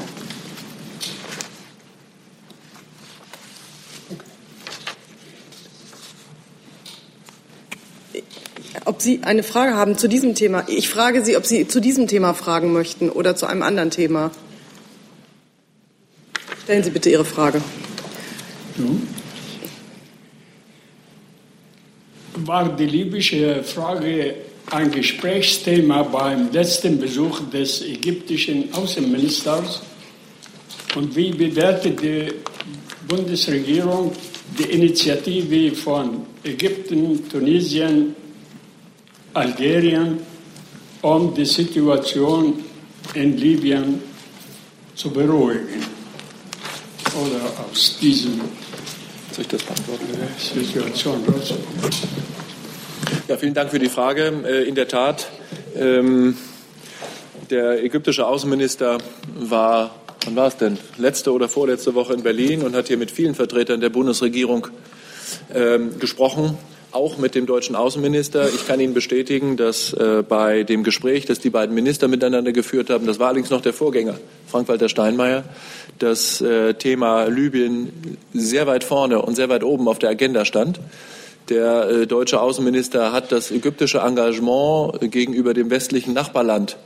Sie 9.02 9.22
eine 9.24 9.44
Frage 9.44 9.76
haben 9.76 9.98
zu 9.98 10.08
diesem 10.08 10.36
Thema. 10.36 10.64
Ich 10.68 10.90
frage 10.90 11.24
Sie, 11.24 11.38
ob 11.38 11.46
Sie 11.46 11.68
zu 11.68 11.80
diesem 11.80 12.08
Thema 12.08 12.34
fragen 12.34 12.74
möchten 12.74 13.10
oder 13.10 13.36
zu 13.36 13.46
einem 13.46 13.64
anderen 13.64 13.92
Thema. 13.92 14.32
Stellen 16.64 16.84
Sie 16.84 16.92
bitte 16.92 17.10
Ihre 17.10 17.26
Frage. 17.26 17.62
War 22.46 22.76
die 22.76 22.86
libysche 22.86 23.64
Frage 23.64 24.36
ein 24.72 24.92
Gesprächsthema 24.92 26.04
beim 26.04 26.52
letzten 26.52 27.00
Besuch 27.00 27.42
des 27.50 27.82
ägyptischen 27.82 28.74
Außenministers? 28.74 29.82
Und 30.96 31.16
wie 31.16 31.32
bewertet 31.32 32.02
die 32.02 32.28
Bundesregierung 33.08 34.12
die 34.58 34.64
Initiative 34.64 35.76
von 35.76 36.26
Ägypten, 36.44 37.28
Tunesien, 37.30 38.16
Algerien, 39.39 40.19
um 41.02 41.34
die 41.34 41.45
Situation 41.45 42.62
in 43.13 43.38
Libyen 43.38 44.02
zu 44.95 45.10
beruhigen? 45.12 45.82
Oder 47.15 47.65
aus 47.65 47.97
diesem 48.02 48.41
soll 49.32 49.41
ich 49.43 49.47
das 49.47 49.63
beantworten? 49.63 50.06
Situation 50.38 51.23
rauszukommen? 51.25 51.89
Ja, 53.30 53.38
vielen 53.38 53.54
Dank 53.54 53.71
für 53.71 53.80
die 53.80 53.88
Frage. 53.88 54.43
Äh, 54.45 54.67
in 54.67 54.75
der 54.75 54.89
Tat, 54.89 55.30
ähm, 55.73 56.36
der 57.49 57.82
ägyptische 57.82 58.28
Außenminister 58.28 58.97
war, 59.36 59.95
wann 60.25 60.36
war 60.36 60.47
es 60.47 60.58
denn? 60.58 60.78
Letzte 60.97 61.32
oder 61.32 61.47
vorletzte 61.47 61.95
Woche 61.95 62.13
in 62.13 62.23
Berlin 62.23 62.62
und 62.62 62.75
hat 62.75 62.89
hier 62.89 62.97
mit 62.97 63.10
vielen 63.10 63.36
Vertretern 63.36 63.80
der 63.80 63.89
Bundesregierung 63.89 64.67
ähm, 65.54 65.97
gesprochen 65.97 66.58
auch 66.91 67.17
mit 67.17 67.36
dem 67.36 67.45
deutschen 67.45 67.75
Außenminister. 67.75 68.49
Ich 68.49 68.67
kann 68.67 68.80
Ihnen 68.80 68.93
bestätigen, 68.93 69.58
dass 69.58 69.93
äh, 69.93 70.23
bei 70.28 70.63
dem 70.63 70.84
Gespräch, 70.84 71.25
das 71.25 71.39
die 71.39 71.49
beiden 71.49 71.75
Minister 71.75 72.08
miteinander 72.08 72.52
geführt 72.52 72.89
haben, 72.89 73.06
das 73.06 73.19
war 73.19 73.28
allerdings 73.28 73.49
noch 73.49 73.62
der 73.62 73.73
Vorgänger, 73.73 74.15
Frank-Walter 74.47 74.89
Steinmeier, 74.89 75.43
das 75.99 76.41
äh, 76.41 76.73
Thema 76.73 77.25
Libyen 77.25 78.17
sehr 78.34 78.65
weit 78.65 78.84
vorne 78.84 79.21
und 79.21 79.36
sehr 79.36 79.49
weit 79.49 79.63
oben 79.63 79.88
auf 79.88 79.99
der 79.99 80.10
Agenda 80.10 80.45
stand. 80.45 80.80
Der 81.49 81.89
äh, 81.89 82.08
deutsche 82.08 82.41
Außenminister 82.41 83.12
hat 83.12 83.32
das 83.32 83.52
ägyptische 83.52 83.99
Engagement 83.99 85.12
gegenüber 85.12 85.54
dem 85.54 85.69
westlichen 85.69 86.13
Nachbarland 86.13 86.78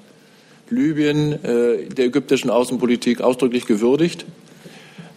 Libyen 0.69 1.43
äh, 1.43 1.85
der 1.89 2.05
ägyptischen 2.05 2.49
Außenpolitik 2.49 3.21
ausdrücklich 3.21 3.65
gewürdigt 3.65 4.25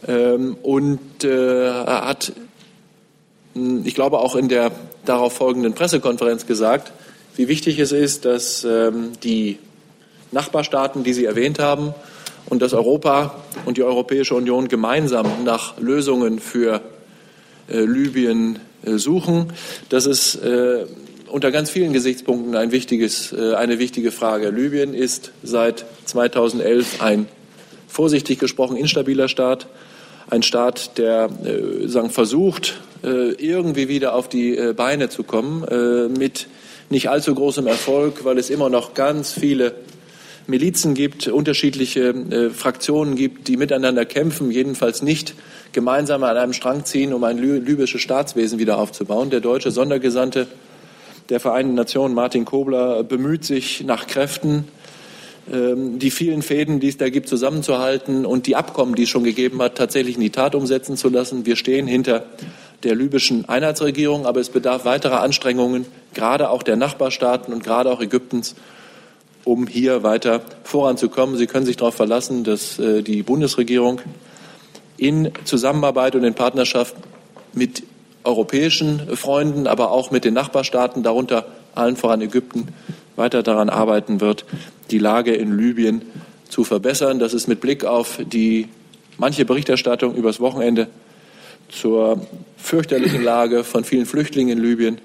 ähm, 0.07 0.57
und 0.63 1.01
hat, 1.25 2.33
ich 3.85 3.95
glaube, 3.95 4.19
auch 4.19 4.37
in 4.37 4.49
der 4.49 4.73
darauf 5.05 5.35
folgenden 5.35 5.75
Pressekonferenz 5.75 6.47
gesagt, 6.47 6.93
wie 7.37 7.49
wichtig 7.49 7.79
es 7.79 7.93
ist, 7.93 8.25
dass 8.25 8.65
ähm, 8.65 9.13
die 9.23 9.59
Nachbarstaaten, 10.33 11.05
die 11.05 11.13
Sie 11.13 11.25
erwähnt 11.25 11.59
haben, 11.59 11.95
und 12.49 12.63
dass 12.63 12.73
Europa 12.73 13.43
und 13.65 13.77
die 13.77 13.83
Europäische 13.83 14.35
Union 14.35 14.69
gemeinsam 14.69 15.45
nach 15.45 15.79
Lösungen 15.79 16.39
für 16.39 16.81
äh, 17.69 17.81
Libyen 17.81 18.61
äh, 18.85 18.99
suchen. 18.99 19.53
Das 19.89 20.07
ist 20.07 20.37
äh, 20.37 20.87
unter 21.29 21.51
ganz 21.51 21.71
vielen 21.71 21.93
Gesichtspunkten 21.93 22.55
ein 22.55 22.71
eine 22.71 23.79
wichtige 23.79 24.13
Frage. 24.13 24.51
Libyen 24.51 24.95
ist 24.95 25.33
seit 25.43 25.85
2011 26.05 27.03
ein 27.03 27.27
vorsichtig 27.89 28.39
gesprochen 28.39 28.77
instabiler 28.77 29.29
Staat, 29.29 29.67
ein 30.29 30.43
Staat, 30.43 30.99
der 30.99 31.29
äh, 31.45 31.87
sagen, 31.89 32.11
versucht, 32.11 32.81
äh, 33.03 33.33
irgendwie 33.33 33.89
wieder 33.89 34.15
auf 34.15 34.29
die 34.29 34.73
Beine 34.77 35.09
zu 35.09 35.23
kommen, 35.23 35.65
mit 36.19 36.49
nicht 36.89 37.09
allzu 37.09 37.35
großem 37.35 37.67
Erfolg, 37.67 38.25
weil 38.25 38.39
es 38.39 38.51
immer 38.51 38.69
noch 38.69 38.95
ganz 38.95 39.33
viele 39.33 39.75
Milizen 40.47 40.95
gibt, 40.95 41.27
unterschiedliche 41.27 42.11
äh, 42.11 42.51
Fraktionen 42.51 43.17
gibt, 43.17 43.49
die 43.49 43.57
miteinander 43.57 44.05
kämpfen, 44.05 44.51
jedenfalls 44.51 45.03
nicht 45.03 45.35
gemeinsam 45.73 46.23
an 46.23 46.37
einem 46.37 46.53
Strang 46.53 46.85
ziehen, 46.85 47.13
um 47.13 47.25
ein 47.25 47.39
libysches 47.39 48.01
Staatswesen 48.01 48.59
wieder 48.59 48.79
aufzubauen. 48.79 49.31
Der 49.31 49.41
deutsche 49.41 49.71
Sondergesandte 49.71 50.47
der 51.31 51.41
Vereinten 51.41 51.75
Nationen, 51.75 52.15
Martin 52.15 52.45
Kobler, 52.45 53.03
bemüht 53.03 53.45
sich 53.45 53.83
nach 53.85 54.07
Kräften, 54.07 54.69
die 55.49 56.11
vielen 56.11 56.43
Fäden, 56.43 56.81
die 56.81 56.89
es 56.89 56.97
da 56.97 57.09
gibt, 57.09 57.29
zusammenzuhalten 57.29 58.27
und 58.27 58.49
die 58.49 58.57
Abkommen, 58.57 58.97
die 58.97 59.05
es 59.05 59.09
schon 59.09 59.23
gegeben 59.23 59.63
hat, 59.63 59.77
tatsächlich 59.77 60.17
in 60.17 60.21
die 60.21 60.31
Tat 60.31 60.57
umsetzen 60.57 60.97
zu 60.97 61.09
lassen. 61.09 61.47
Wir 61.47 61.55
stehen 61.55 61.87
hinter 61.87 62.27
der 62.83 62.95
libyschen 62.95 63.49
Einheitsregierung, 63.49 64.27
aber 64.27 64.41
es 64.41 64.51
bedarf 64.51 64.85
weiterer 64.85 65.21
Anstrengungen, 65.21 65.87
gerade 66.15 66.51
auch 66.51 66.63
der 66.63 66.77
Nachbarstaaten 66.77 67.55
und 67.55 67.63
gerade 67.63 67.91
auch 67.91 68.01
Ägyptens, 68.01 68.57
um 69.45 69.67
hier 69.67 70.03
weiter 70.03 70.43
voranzukommen. 70.65 71.37
Sie 71.37 71.47
können 71.47 71.67
sich 71.67 71.77
darauf 71.77 71.95
verlassen, 71.95 72.43
dass 72.43 72.79
äh, 72.79 73.03
die 73.03 73.23
Bundesregierung 73.23 74.01
in 74.97 75.31
Zusammenarbeit 75.45 76.17
und 76.17 76.25
in 76.25 76.35
Partnerschaft 76.35 76.97
mit 77.53 77.85
europäischen 78.25 79.17
Freunden, 79.17 79.67
aber 79.67 79.93
auch 79.93 80.11
mit 80.11 80.25
den 80.25 80.35
Nachbarstaaten, 80.35 81.03
darunter 81.03 81.47
allen 81.75 81.97
voran 81.97 82.21
Ägypten, 82.21 82.69
weiter 83.17 83.43
daran 83.43 83.69
arbeiten 83.69 84.21
wird, 84.21 84.45
die 84.91 84.99
Lage 84.99 85.35
in 85.35 85.57
Libyen 85.57 86.03
zu 86.49 86.65
verbessern. 86.65 87.19
Das 87.19 87.35
ist 87.35 87.49
mit 87.49 87.61
Blick 87.61 87.85
auf 87.85 88.19
die 88.25 88.69
manche 89.19 89.45
Berichterstattung 89.45 90.15
übers 90.15 90.41
Wochenende 90.41 90.89
zur 91.69 92.27
fürchterlichen 92.57 93.23
Lage 93.23 93.65
von 93.65 93.85
vielen 93.85 94.07
Flüchtlingen 94.07 94.59
in 94.59 94.65
Libyen 94.65 94.99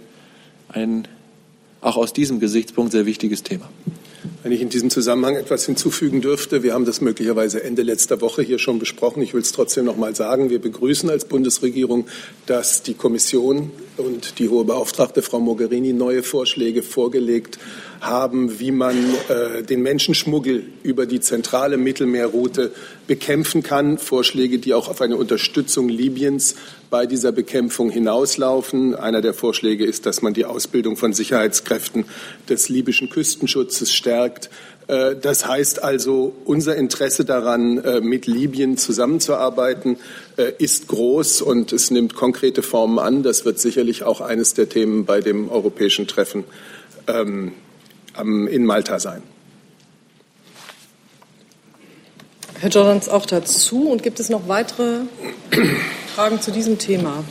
ein 0.69 1.07
auch 1.81 1.97
aus 1.97 2.13
diesem 2.13 2.39
Gesichtspunkt 2.39 2.91
sehr 2.91 3.05
wichtiges 3.05 3.43
Thema. 3.43 3.67
Wenn 4.43 4.51
ich 4.51 4.61
in 4.61 4.69
diesem 4.69 4.89
Zusammenhang 4.89 5.35
etwas 5.35 5.67
hinzufügen 5.67 6.19
dürfte, 6.19 6.63
wir 6.63 6.73
haben 6.73 6.85
das 6.85 6.99
möglicherweise 6.99 7.63
Ende 7.63 7.83
letzter 7.83 8.21
Woche 8.21 8.41
hier 8.41 8.57
schon 8.57 8.79
besprochen. 8.79 9.21
Ich 9.21 9.35
will 9.35 9.41
es 9.41 9.51
trotzdem 9.51 9.85
noch 9.85 9.97
mal 9.97 10.15
sagen. 10.15 10.49
Wir 10.49 10.59
begrüßen 10.59 11.11
als 11.11 11.25
Bundesregierung, 11.25 12.07
dass 12.47 12.81
die 12.81 12.95
Kommission 12.95 13.69
und 13.97 14.39
die 14.39 14.49
hohe 14.49 14.65
Beauftragte 14.65 15.21
Frau 15.21 15.39
Mogherini 15.39 15.93
neue 15.93 16.23
Vorschläge 16.23 16.81
vorgelegt 16.81 17.59
haben, 17.99 18.59
wie 18.59 18.71
man 18.71 18.95
äh, 19.29 19.61
den 19.61 19.83
Menschenschmuggel 19.83 20.63
über 20.81 21.05
die 21.05 21.19
zentrale 21.19 21.77
Mittelmeerroute 21.77 22.71
bekämpfen 23.05 23.61
kann. 23.61 23.99
Vorschläge, 23.99 24.57
die 24.57 24.73
auch 24.73 24.87
auf 24.87 25.01
eine 25.01 25.17
Unterstützung 25.17 25.87
Libyens 25.87 26.55
bei 26.89 27.05
dieser 27.05 27.31
Bekämpfung 27.31 27.89
hinauslaufen. 27.91 28.95
Einer 28.95 29.21
der 29.21 29.33
Vorschläge 29.33 29.85
ist, 29.85 30.05
dass 30.05 30.21
man 30.21 30.33
die 30.33 30.45
Ausbildung 30.45 30.97
von 30.97 31.13
Sicherheitskräften 31.13 32.05
des 32.49 32.69
libyschen 32.69 33.09
Küstenschutzes 33.09 33.93
stärkt. 33.93 34.30
Äh, 34.87 35.15
das 35.15 35.47
heißt 35.47 35.83
also, 35.83 36.33
unser 36.45 36.75
Interesse 36.75 37.25
daran, 37.25 37.77
äh, 37.77 38.01
mit 38.01 38.27
Libyen 38.27 38.77
zusammenzuarbeiten, 38.77 39.97
äh, 40.37 40.51
ist 40.57 40.87
groß 40.87 41.41
und 41.41 41.71
es 41.71 41.91
nimmt 41.91 42.15
konkrete 42.15 42.61
Formen 42.61 42.99
an. 42.99 43.23
Das 43.23 43.45
wird 43.45 43.59
sicherlich 43.59 44.03
auch 44.03 44.21
eines 44.21 44.53
der 44.53 44.69
Themen 44.69 45.05
bei 45.05 45.21
dem 45.21 45.49
europäischen 45.49 46.07
Treffen 46.07 46.43
ähm, 47.07 47.53
in 48.47 48.65
Malta 48.65 48.99
sein. 48.99 49.23
Herr 52.59 52.69
Jordans 52.69 53.09
auch 53.09 53.25
dazu. 53.25 53.89
Und 53.89 54.03
gibt 54.03 54.19
es 54.19 54.29
noch 54.29 54.47
weitere 54.47 54.99
Fragen 56.13 56.41
zu 56.41 56.51
diesem 56.51 56.77
Thema? 56.77 57.23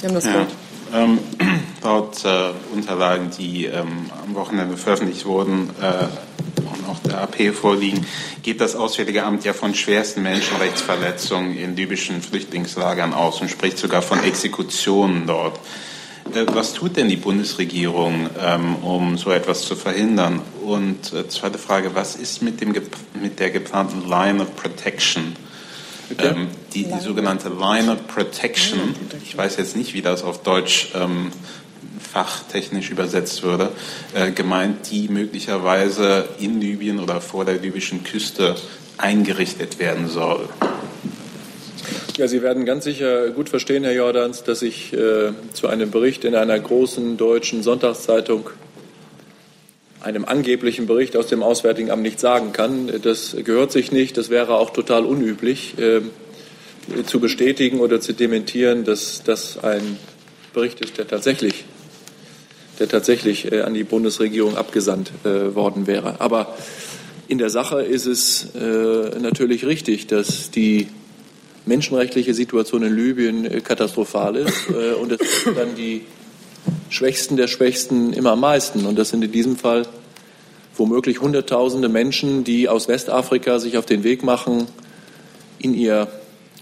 Sie 0.00 0.06
haben 0.06 0.14
das 0.14 0.26
ja, 0.26 0.34
Wort. 0.34 0.48
Ähm, 0.92 1.18
laut 1.82 2.24
äh, 2.24 2.50
Unterlagen, 2.72 3.30
die 3.36 3.66
ähm, 3.66 4.10
am 4.22 4.34
Wochenende 4.34 4.76
veröffentlicht 4.76 5.26
wurden 5.26 5.70
äh, 5.80 6.04
und 6.62 6.88
auch 6.88 6.98
der 7.00 7.20
AP 7.22 7.54
vorliegen, 7.54 8.06
geht 8.42 8.60
das 8.60 8.76
Auswärtige 8.76 9.24
Amt 9.24 9.44
ja 9.44 9.52
von 9.52 9.74
schwersten 9.74 10.22
Menschenrechtsverletzungen 10.22 11.56
in 11.56 11.76
libyschen 11.76 12.22
Flüchtlingslagern 12.22 13.12
aus 13.12 13.40
und 13.40 13.50
spricht 13.50 13.78
sogar 13.78 14.02
von 14.02 14.22
Exekutionen 14.22 15.26
dort. 15.26 15.58
Äh, 16.34 16.46
was 16.52 16.72
tut 16.72 16.96
denn 16.96 17.08
die 17.08 17.16
Bundesregierung, 17.16 18.28
ähm, 18.40 18.76
um 18.76 19.18
so 19.18 19.30
etwas 19.30 19.62
zu 19.62 19.76
verhindern? 19.76 20.42
Und 20.64 21.12
äh, 21.12 21.28
zweite 21.28 21.58
Frage, 21.58 21.94
was 21.94 22.16
ist 22.16 22.42
mit, 22.42 22.60
dem, 22.60 22.74
mit 23.20 23.38
der 23.38 23.50
geplanten 23.50 24.08
Line 24.08 24.42
of 24.42 24.54
Protection? 24.56 25.36
Ähm, 26.18 26.48
die, 26.72 26.84
die, 26.84 27.00
sogenannte 27.00 27.48
Line 27.48 27.92
of 27.92 28.06
Protection, 28.06 28.94
ich 29.22 29.36
weiß 29.36 29.58
jetzt 29.58 29.76
nicht, 29.76 29.92
wie 29.94 30.02
das 30.02 30.22
auf 30.22 30.42
Deutsch 30.42 30.92
ähm, 30.94 31.30
fachtechnisch 32.12 32.90
übersetzt 32.90 33.42
würde, 33.42 33.70
äh, 34.14 34.30
gemeint, 34.30 34.90
die 34.90 35.08
möglicherweise 35.08 36.28
in 36.40 36.60
Libyen 36.60 36.98
oder 36.98 37.20
vor 37.20 37.44
der 37.44 37.56
libyschen 37.56 38.04
Küste 38.04 38.56
eingerichtet 38.96 39.78
werden 39.78 40.08
soll. 40.08 40.48
Ja, 42.16 42.26
Sie 42.26 42.42
werden 42.42 42.64
ganz 42.64 42.84
sicher 42.84 43.30
gut 43.30 43.48
verstehen, 43.48 43.84
Herr 43.84 43.92
Jordans, 43.92 44.42
dass 44.42 44.62
ich 44.62 44.92
äh, 44.92 45.32
zu 45.52 45.68
einem 45.68 45.90
Bericht 45.90 46.24
in 46.24 46.34
einer 46.34 46.58
großen 46.58 47.16
deutschen 47.16 47.62
Sonntagszeitung, 47.62 48.50
einem 50.00 50.24
angeblichen 50.24 50.86
Bericht 50.86 51.16
aus 51.16 51.26
dem 51.26 51.42
Auswärtigen 51.42 51.90
Amt 51.90 52.02
nicht 52.02 52.20
sagen 52.20 52.52
kann. 52.52 52.90
Das 53.02 53.36
gehört 53.44 53.72
sich 53.72 53.92
nicht. 53.92 54.16
Das 54.16 54.30
wäre 54.30 54.54
auch 54.54 54.70
total 54.70 55.04
unüblich, 55.04 55.74
äh, 55.78 56.02
zu 57.04 57.20
bestätigen 57.20 57.80
oder 57.80 58.00
zu 58.00 58.12
dementieren, 58.12 58.84
dass 58.84 59.22
das 59.24 59.58
ein 59.62 59.98
Bericht 60.52 60.80
ist, 60.80 60.98
der 60.98 61.06
tatsächlich, 61.06 61.64
der 62.78 62.88
tatsächlich 62.88 63.52
äh, 63.52 63.62
an 63.62 63.74
die 63.74 63.84
Bundesregierung 63.84 64.56
abgesandt 64.56 65.10
äh, 65.24 65.54
worden 65.54 65.86
wäre. 65.86 66.20
Aber 66.20 66.56
in 67.26 67.38
der 67.38 67.50
Sache 67.50 67.82
ist 67.82 68.06
es 68.06 68.54
äh, 68.54 69.18
natürlich 69.20 69.66
richtig, 69.66 70.06
dass 70.06 70.50
die 70.50 70.88
menschenrechtliche 71.66 72.32
Situation 72.32 72.82
in 72.82 72.96
Libyen 72.96 73.62
katastrophal 73.62 74.36
ist. 74.36 74.68
Und 74.70 75.12
es 75.12 75.44
sind 75.44 75.58
dann 75.58 75.74
die 75.76 76.00
Schwächsten 76.90 77.36
der 77.36 77.48
Schwächsten 77.48 78.12
immer 78.12 78.32
am 78.32 78.40
meisten. 78.40 78.86
Und 78.86 78.98
das 78.98 79.10
sind 79.10 79.22
in 79.24 79.32
diesem 79.32 79.56
Fall 79.56 79.86
womöglich 80.76 81.20
Hunderttausende 81.20 81.88
Menschen, 81.88 82.44
die 82.44 82.68
aus 82.68 82.88
Westafrika 82.88 83.58
sich 83.58 83.76
auf 83.78 83.86
den 83.86 84.04
Weg 84.04 84.22
machen, 84.22 84.66
in 85.58 85.74
ihr 85.74 86.08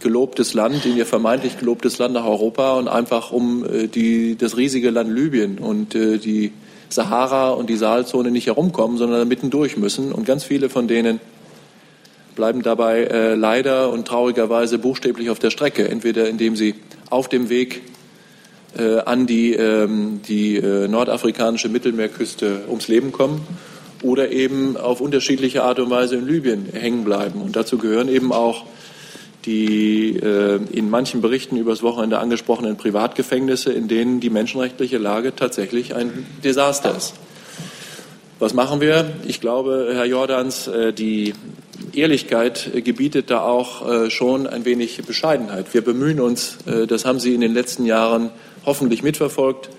gelobtes 0.01 0.55
Land, 0.55 0.85
in 0.87 0.97
ihr 0.97 1.07
vermeintlich 1.07 1.59
gelobtes 1.59 1.99
Land 1.99 2.15
nach 2.15 2.25
Europa 2.25 2.75
und 2.75 2.89
einfach 2.89 3.33
um 3.33 3.65
äh, 3.65 3.89
die, 3.89 4.37
das 4.37 4.57
riesige 4.57 4.91
Land 4.91 5.11
Libyen 5.11 5.59
und 5.59 5.95
äh, 5.95 6.19
die 6.19 6.53
Sahara 6.89 7.51
und 7.51 7.69
die 7.69 7.77
Saalzone 7.77 8.31
nicht 8.31 8.47
herumkommen, 8.47 8.97
sondern 8.99 9.27
mittendurch 9.27 9.77
müssen. 9.77 10.13
Und 10.13 10.25
ganz 10.25 10.45
viele 10.45 10.69
von 10.69 10.87
denen 10.87 11.21
bleiben 12.35 12.63
dabei 12.63 13.05
äh, 13.05 13.35
leider 13.35 13.91
und 13.91 14.07
traurigerweise 14.07 14.79
buchstäblich 14.79 15.31
auf 15.31 15.39
der 15.39 15.51
Strecke, 15.51 15.89
entweder 15.89 16.29
indem 16.29 16.55
sie 16.55 16.75
auf 17.11 17.29
dem 17.29 17.49
Weg 17.49 17.83
äh, 18.79 18.99
an 19.01 19.27
die, 19.27 19.55
ähm, 19.55 20.21
die 20.27 20.57
äh, 20.57 20.89
nordafrikanische 20.89 21.69
Mittelmeerküste 21.69 22.63
ums 22.69 22.89
Leben 22.89 23.13
kommen 23.13 23.47
oder 24.03 24.31
eben 24.31 24.77
auf 24.77 25.01
unterschiedliche 25.01 25.63
Art 25.63 25.79
und 25.79 25.91
Weise 25.91 26.17
in 26.17 26.27
Libyen 26.27 26.67
hängen 26.73 27.05
bleiben. 27.05 27.41
Und 27.41 27.57
dazu 27.57 27.79
gehören 27.79 28.09
eben 28.09 28.33
auch 28.33 28.65
die 29.47 30.17
äh, 30.17 30.59
in 30.73 30.91
manchen 30.91 31.21
Berichten 31.21 31.57
übers 31.57 31.83
Wochenende 31.83 32.19
angesprochenen 32.19 32.77
Privatgefängnisse, 32.77 33.73
in 33.73 33.89
denen 33.89 34.21
die 34.21 34.31
menschenrechtliche 34.31 34.99
Lage 34.99 35.35
tatsächlich 35.35 35.95
ein 35.95 36.27
Desaster 36.45 36.97
ist. 36.97 37.15
Was 38.39 38.53
machen 38.53 38.81
wir? 38.81 39.15
Ich 39.27 39.41
glaube, 39.41 39.93
Herr 39.95 40.05
Jordans, 40.05 40.67
äh, 40.67 40.93
die 40.93 41.33
Ehrlichkeit 41.93 42.71
gebietet 42.85 43.31
da 43.31 43.41
auch 43.41 43.89
äh, 43.89 44.11
schon 44.11 44.47
ein 44.47 44.65
wenig 44.65 45.01
Bescheidenheit. 45.07 45.73
Wir 45.73 45.83
bemühen 45.83 46.21
uns, 46.21 46.59
äh, 46.67 46.87
das 46.87 47.05
haben 47.05 47.21
Sie 47.21 47.35
in 47.35 47.41
den 47.41 47.55
letzten 47.55 47.87
Jahren 47.87 48.31
hoffentlich 48.67 49.03
mitverfolgt 49.03 49.71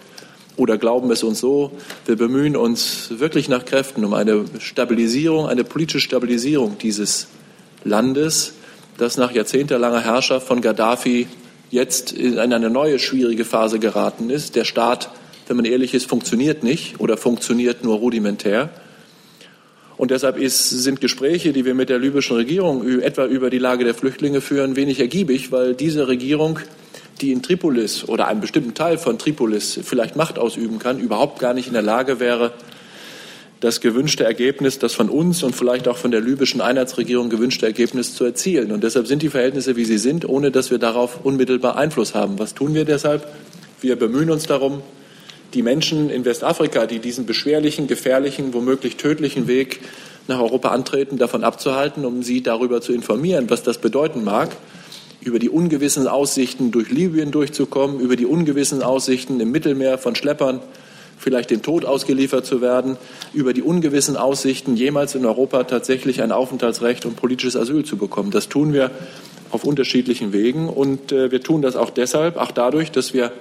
oder 0.55 0.77
glauben 0.77 1.11
es 1.11 1.23
uns 1.23 1.39
so, 1.39 1.71
wir 2.07 2.15
bemühen 2.15 2.55
uns 2.55 3.09
wirklich 3.19 3.47
nach 3.47 3.63
Kräften 3.65 4.03
um 4.03 4.13
eine 4.15 4.45
Stabilisierung, 4.59 5.45
eine 5.47 5.63
politische 5.63 5.99
Stabilisierung 5.99 6.77
dieses 6.79 7.27
Landes, 7.83 8.53
das 8.97 9.17
nach 9.17 9.31
jahrzehntelanger 9.31 10.01
Herrschaft 10.01 10.47
von 10.47 10.61
Gaddafi 10.61 11.27
jetzt 11.69 12.11
in 12.11 12.39
eine 12.39 12.69
neue 12.69 12.97
schwierige 12.97 13.45
Phase 13.45 13.77
geraten 13.77 14.29
ist. 14.29 14.55
Der 14.55 14.63
Staat, 14.63 15.11
wenn 15.47 15.57
man 15.57 15.65
ehrlich 15.65 15.93
ist, 15.93 16.09
funktioniert 16.09 16.63
nicht 16.63 16.99
oder 16.99 17.17
funktioniert 17.17 17.83
nur 17.83 17.97
rudimentär. 17.97 18.69
Und 19.97 20.11
deshalb 20.11 20.38
ist, 20.38 20.69
sind 20.69 21.01
Gespräche, 21.01 21.53
die 21.53 21.65
wir 21.65 21.73
mit 21.73 21.89
der 21.89 21.99
libyschen 21.99 22.35
Regierung 22.35 22.88
etwa 23.01 23.25
über 23.25 23.49
die 23.49 23.57
Lage 23.57 23.83
der 23.83 23.95
Flüchtlinge 23.95 24.41
führen, 24.41 24.75
wenig 24.75 24.99
ergiebig, 24.99 25.51
weil 25.51 25.73
diese 25.73 26.07
Regierung, 26.07 26.59
die 27.18 27.32
in 27.32 27.41
Tripolis 27.41 28.07
oder 28.07 28.28
einem 28.28 28.41
bestimmten 28.41 28.74
Teil 28.74 28.97
von 28.97 29.18
Tripolis 29.18 29.80
vielleicht 29.84 30.15
Macht 30.15 30.39
ausüben 30.39 30.80
kann, 30.80 30.99
überhaupt 30.99 31.39
gar 31.39 31.53
nicht 31.53 31.68
in 31.68 31.74
der 31.74 31.82
Lage 31.82 32.20
wäre, 32.20 32.53
das 33.59 33.82
gewünschte 33.82 34.24
Ergebnis, 34.24 34.78
das 34.80 34.93
von 34.93 35.09
uns 35.09 35.41
und 35.41 35.55
vielleicht 35.55 35.88
auch 35.88 35.97
von 35.97 36.11
der 36.11 36.22
libyschen 36.22 36.61
Einheitsregierung 36.61 37.30
gewünschte 37.30 37.65
Ergebnis 37.65 38.13
zu 38.13 38.24
erzielen. 38.24 38.72
Und 38.72 38.84
deshalb 38.84 39.07
sind 39.07 39.24
die 39.24 39.30
Verhältnisse, 39.30 39.76
wie 39.76 39.86
sie 39.86 39.97
sind, 39.97 40.30
ohne 40.30 40.51
dass 40.51 40.70
wir 40.70 40.78
darauf 40.78 41.26
unmittelbar 41.26 41.76
Einfluss 41.76 42.13
haben. 42.13 42.38
Was 42.38 42.53
tun 42.53 42.76
wir 42.76 42.86
deshalb? 42.86 43.28
Wir 43.82 43.95
bemühen 43.95 44.30
uns 44.30 44.45
darum, 44.45 44.84
die 45.53 45.63
Menschen 45.63 46.09
in 46.09 46.26
Westafrika, 46.26 46.86
die 46.86 46.99
diesen 46.99 47.26
beschwerlichen, 47.26 47.88
gefährlichen, 47.88 48.53
womöglich 48.53 48.97
tödlichen 48.97 49.47
Weg 49.47 49.80
nach 50.28 50.39
Europa 50.39 50.70
antreten, 50.70 51.18
davon 51.18 51.43
abzuhalten, 51.43 52.05
um 52.05 52.22
sie 52.22 52.43
darüber 52.43 52.82
zu 52.82 52.91
informieren, 52.91 53.49
was 53.49 53.63
das 53.63 53.78
bedeuten 53.78 54.24
mag, 54.24 54.55
über 55.28 55.39
die 55.39 55.49
ungewissen 55.49 56.07
Aussichten 56.07 56.71
durch 56.71 56.89
Libyen 56.89 57.32
durchzukommen, 57.32 57.99
über 57.99 58.15
die 58.15 58.25
ungewissen 58.25 58.82
Aussichten 58.82 59.41
im 59.41 59.51
Mittelmeer 59.51 59.97
von 59.97 60.15
Schleppern 60.15 60.61
vielleicht 61.17 61.51
dem 61.51 61.61
Tod 61.61 61.84
ausgeliefert 61.84 62.45
zu 62.45 62.61
werden, 62.61 62.95
über 63.34 63.51
die 63.51 63.61
ungewissen 63.61 64.15
Aussichten, 64.15 64.78
jemals 64.78 65.15
in 65.15 65.25
Europa 65.25 65.65
tatsächlich 65.65 66.21
ein 66.21 66.32
Aufenthaltsrecht 66.32 67.05
und 67.05 67.17
politisches 67.17 67.57
Asyl 67.57 67.84
zu 67.84 67.97
bekommen. 67.97 68.32
Das 68.32 68.47
tun 68.47 68.71
wir 68.71 68.91
auf 69.51 69.65
unterschiedlichen 69.65 70.32
Wegen 70.32 70.69
und 70.69 71.11
äh, 71.11 71.30
wir 71.30 71.41
tun 71.41 71.61
das 71.61 71.75
auch 71.75 71.89
deshalb, 71.89 72.38
auch 72.38 72.51
dadurch, 72.51 72.91
dass 72.91 73.13
wir 73.13 73.32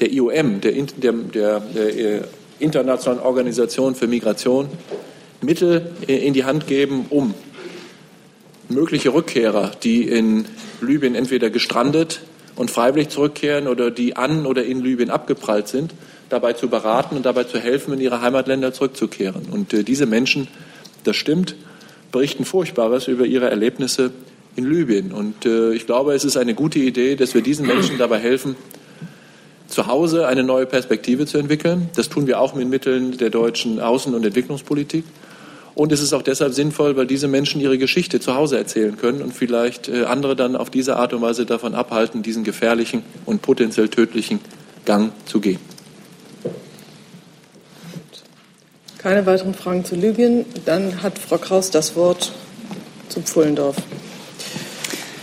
der 0.00 0.12
IOM, 0.12 0.60
der, 0.60 0.72
der, 0.72 1.12
der, 1.12 1.60
der 1.60 1.98
äh, 1.98 2.20
Internationalen 2.58 3.22
Organisation 3.22 3.94
für 3.94 4.08
Migration, 4.08 4.68
Mittel 5.40 5.92
in 6.06 6.34
die 6.34 6.44
Hand 6.44 6.66
geben, 6.66 7.06
um 7.10 7.34
mögliche 8.74 9.14
Rückkehrer, 9.14 9.72
die 9.82 10.08
in 10.08 10.46
Libyen 10.80 11.14
entweder 11.14 11.50
gestrandet 11.50 12.20
und 12.56 12.70
freiwillig 12.70 13.08
zurückkehren 13.08 13.68
oder 13.68 13.90
die 13.90 14.16
an 14.16 14.46
oder 14.46 14.64
in 14.64 14.82
Libyen 14.82 15.10
abgeprallt 15.10 15.68
sind, 15.68 15.94
dabei 16.28 16.52
zu 16.52 16.68
beraten 16.68 17.16
und 17.16 17.26
dabei 17.26 17.44
zu 17.44 17.58
helfen, 17.58 17.94
in 17.94 18.00
ihre 18.00 18.20
Heimatländer 18.20 18.72
zurückzukehren. 18.72 19.46
Und 19.50 19.72
äh, 19.72 19.84
diese 19.84 20.06
Menschen, 20.06 20.48
das 21.04 21.16
stimmt, 21.16 21.56
berichten 22.10 22.44
Furchtbares 22.44 23.08
über 23.08 23.24
ihre 23.24 23.50
Erlebnisse 23.50 24.10
in 24.56 24.70
Libyen. 24.70 25.12
Und 25.12 25.46
äh, 25.46 25.72
ich 25.72 25.86
glaube, 25.86 26.14
es 26.14 26.24
ist 26.24 26.36
eine 26.36 26.54
gute 26.54 26.78
Idee, 26.78 27.16
dass 27.16 27.34
wir 27.34 27.42
diesen 27.42 27.66
Menschen 27.66 27.98
dabei 27.98 28.18
helfen, 28.18 28.56
zu 29.66 29.86
Hause 29.86 30.26
eine 30.26 30.42
neue 30.42 30.66
Perspektive 30.66 31.26
zu 31.26 31.38
entwickeln. 31.38 31.88
Das 31.96 32.10
tun 32.10 32.26
wir 32.26 32.38
auch 32.40 32.54
mit 32.54 32.68
Mitteln 32.68 33.16
der 33.16 33.30
deutschen 33.30 33.80
Außen- 33.80 34.14
und 34.14 34.24
Entwicklungspolitik. 34.24 35.04
Und 35.74 35.90
es 35.92 36.02
ist 36.02 36.12
auch 36.12 36.22
deshalb 36.22 36.52
sinnvoll, 36.52 36.96
weil 36.96 37.06
diese 37.06 37.28
Menschen 37.28 37.60
ihre 37.60 37.78
Geschichte 37.78 38.20
zu 38.20 38.34
Hause 38.34 38.58
erzählen 38.58 38.96
können 38.96 39.22
und 39.22 39.32
vielleicht 39.32 39.88
äh, 39.88 40.04
andere 40.04 40.36
dann 40.36 40.54
auf 40.56 40.70
diese 40.70 40.96
Art 40.96 41.12
und 41.14 41.22
Weise 41.22 41.46
davon 41.46 41.74
abhalten, 41.74 42.22
diesen 42.22 42.44
gefährlichen 42.44 43.02
und 43.24 43.42
potenziell 43.42 43.88
tödlichen 43.88 44.40
Gang 44.84 45.12
zu 45.24 45.40
gehen. 45.40 45.58
Keine 48.98 49.26
weiteren 49.26 49.54
Fragen 49.54 49.84
zu 49.84 49.96
Libyen. 49.96 50.44
Dann 50.64 51.02
hat 51.02 51.18
Frau 51.18 51.38
Kraus 51.38 51.70
das 51.70 51.96
Wort 51.96 52.32
zu 53.08 53.20
Pfullendorf. 53.20 53.76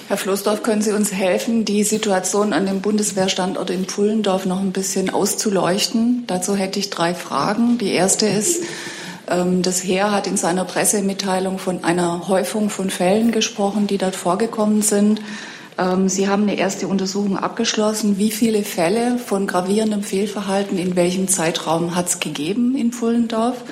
Herr 0.09 0.17
Floßdorf, 0.17 0.63
können 0.63 0.81
Sie 0.81 0.91
uns 0.91 1.13
helfen, 1.13 1.65
die 1.65 1.83
Situation 1.83 2.51
an 2.51 2.65
dem 2.65 2.81
Bundeswehrstandort 2.81 3.69
in 3.69 3.85
Pfullendorf 3.85 4.47
noch 4.47 4.59
ein 4.59 4.71
bisschen 4.71 5.11
auszuleuchten? 5.11 6.23
Dazu 6.25 6.55
hätte 6.55 6.79
ich 6.79 6.89
drei 6.89 7.13
Fragen. 7.13 7.77
Die 7.77 7.91
erste 7.91 8.25
ist, 8.25 8.63
das 9.29 9.83
Heer 9.83 10.11
hat 10.11 10.27
in 10.27 10.37
seiner 10.37 10.65
Pressemitteilung 10.65 11.59
von 11.59 11.83
einer 11.83 12.27
Häufung 12.27 12.69
von 12.69 12.89
Fällen 12.89 13.31
gesprochen, 13.31 13.85
die 13.85 13.97
dort 13.97 14.15
vorgekommen 14.15 14.81
sind. 14.81 15.21
Ähm, 15.79 16.09
Sie 16.09 16.27
haben 16.27 16.43
eine 16.43 16.57
erste 16.57 16.87
Untersuchung 16.87 17.37
abgeschlossen. 17.37 18.17
Wie 18.17 18.31
viele 18.31 18.63
Fälle 18.63 19.17
von 19.17 19.47
gravierendem 19.47 20.03
Fehlverhalten 20.03 20.77
in 20.77 20.95
welchem 20.95 21.27
Zeitraum 21.27 21.95
hat 21.95 22.09
es 22.09 22.19
gegeben 22.19 22.75
in 22.75 22.91
Pfullendorf? 22.91 23.63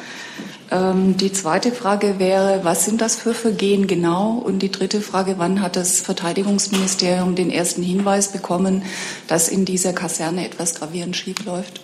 Ähm, 0.71 1.17
die 1.17 1.31
zweite 1.31 1.71
Frage 1.71 2.19
wäre, 2.19 2.61
was 2.63 2.85
sind 2.85 3.01
das 3.01 3.15
für 3.15 3.33
Vergehen 3.33 3.87
genau? 3.87 4.31
Und 4.33 4.59
die 4.59 4.71
dritte 4.71 5.01
Frage, 5.01 5.35
wann 5.37 5.61
hat 5.61 5.75
das 5.75 5.99
Verteidigungsministerium 5.99 7.35
den 7.35 7.51
ersten 7.51 7.83
Hinweis 7.83 8.31
bekommen, 8.31 8.83
dass 9.27 9.49
in 9.49 9.65
dieser 9.65 9.93
Kaserne 9.93 10.45
etwas 10.45 10.75
gravierend 10.75 11.15
schiefläuft? 11.15 11.81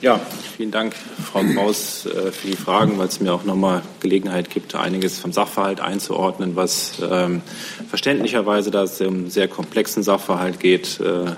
Ja, 0.00 0.20
vielen 0.64 0.72
Dank, 0.72 0.94
Frau 1.30 1.42
Kraus, 1.42 2.06
äh, 2.06 2.32
für 2.32 2.46
die 2.46 2.56
Fragen, 2.56 2.96
weil 2.96 3.08
es 3.08 3.20
mir 3.20 3.34
auch 3.34 3.44
nochmal 3.44 3.82
Gelegenheit 4.00 4.48
gibt, 4.48 4.74
einiges 4.74 5.18
vom 5.18 5.30
Sachverhalt 5.30 5.82
einzuordnen, 5.82 6.56
was 6.56 7.02
ähm, 7.06 7.42
verständlicherweise, 7.90 8.70
da 8.70 8.84
es 8.84 8.98
um 9.02 9.28
sehr 9.28 9.46
komplexen 9.46 10.02
Sachverhalt 10.02 10.60
geht, 10.60 11.00
äh, 11.00 11.32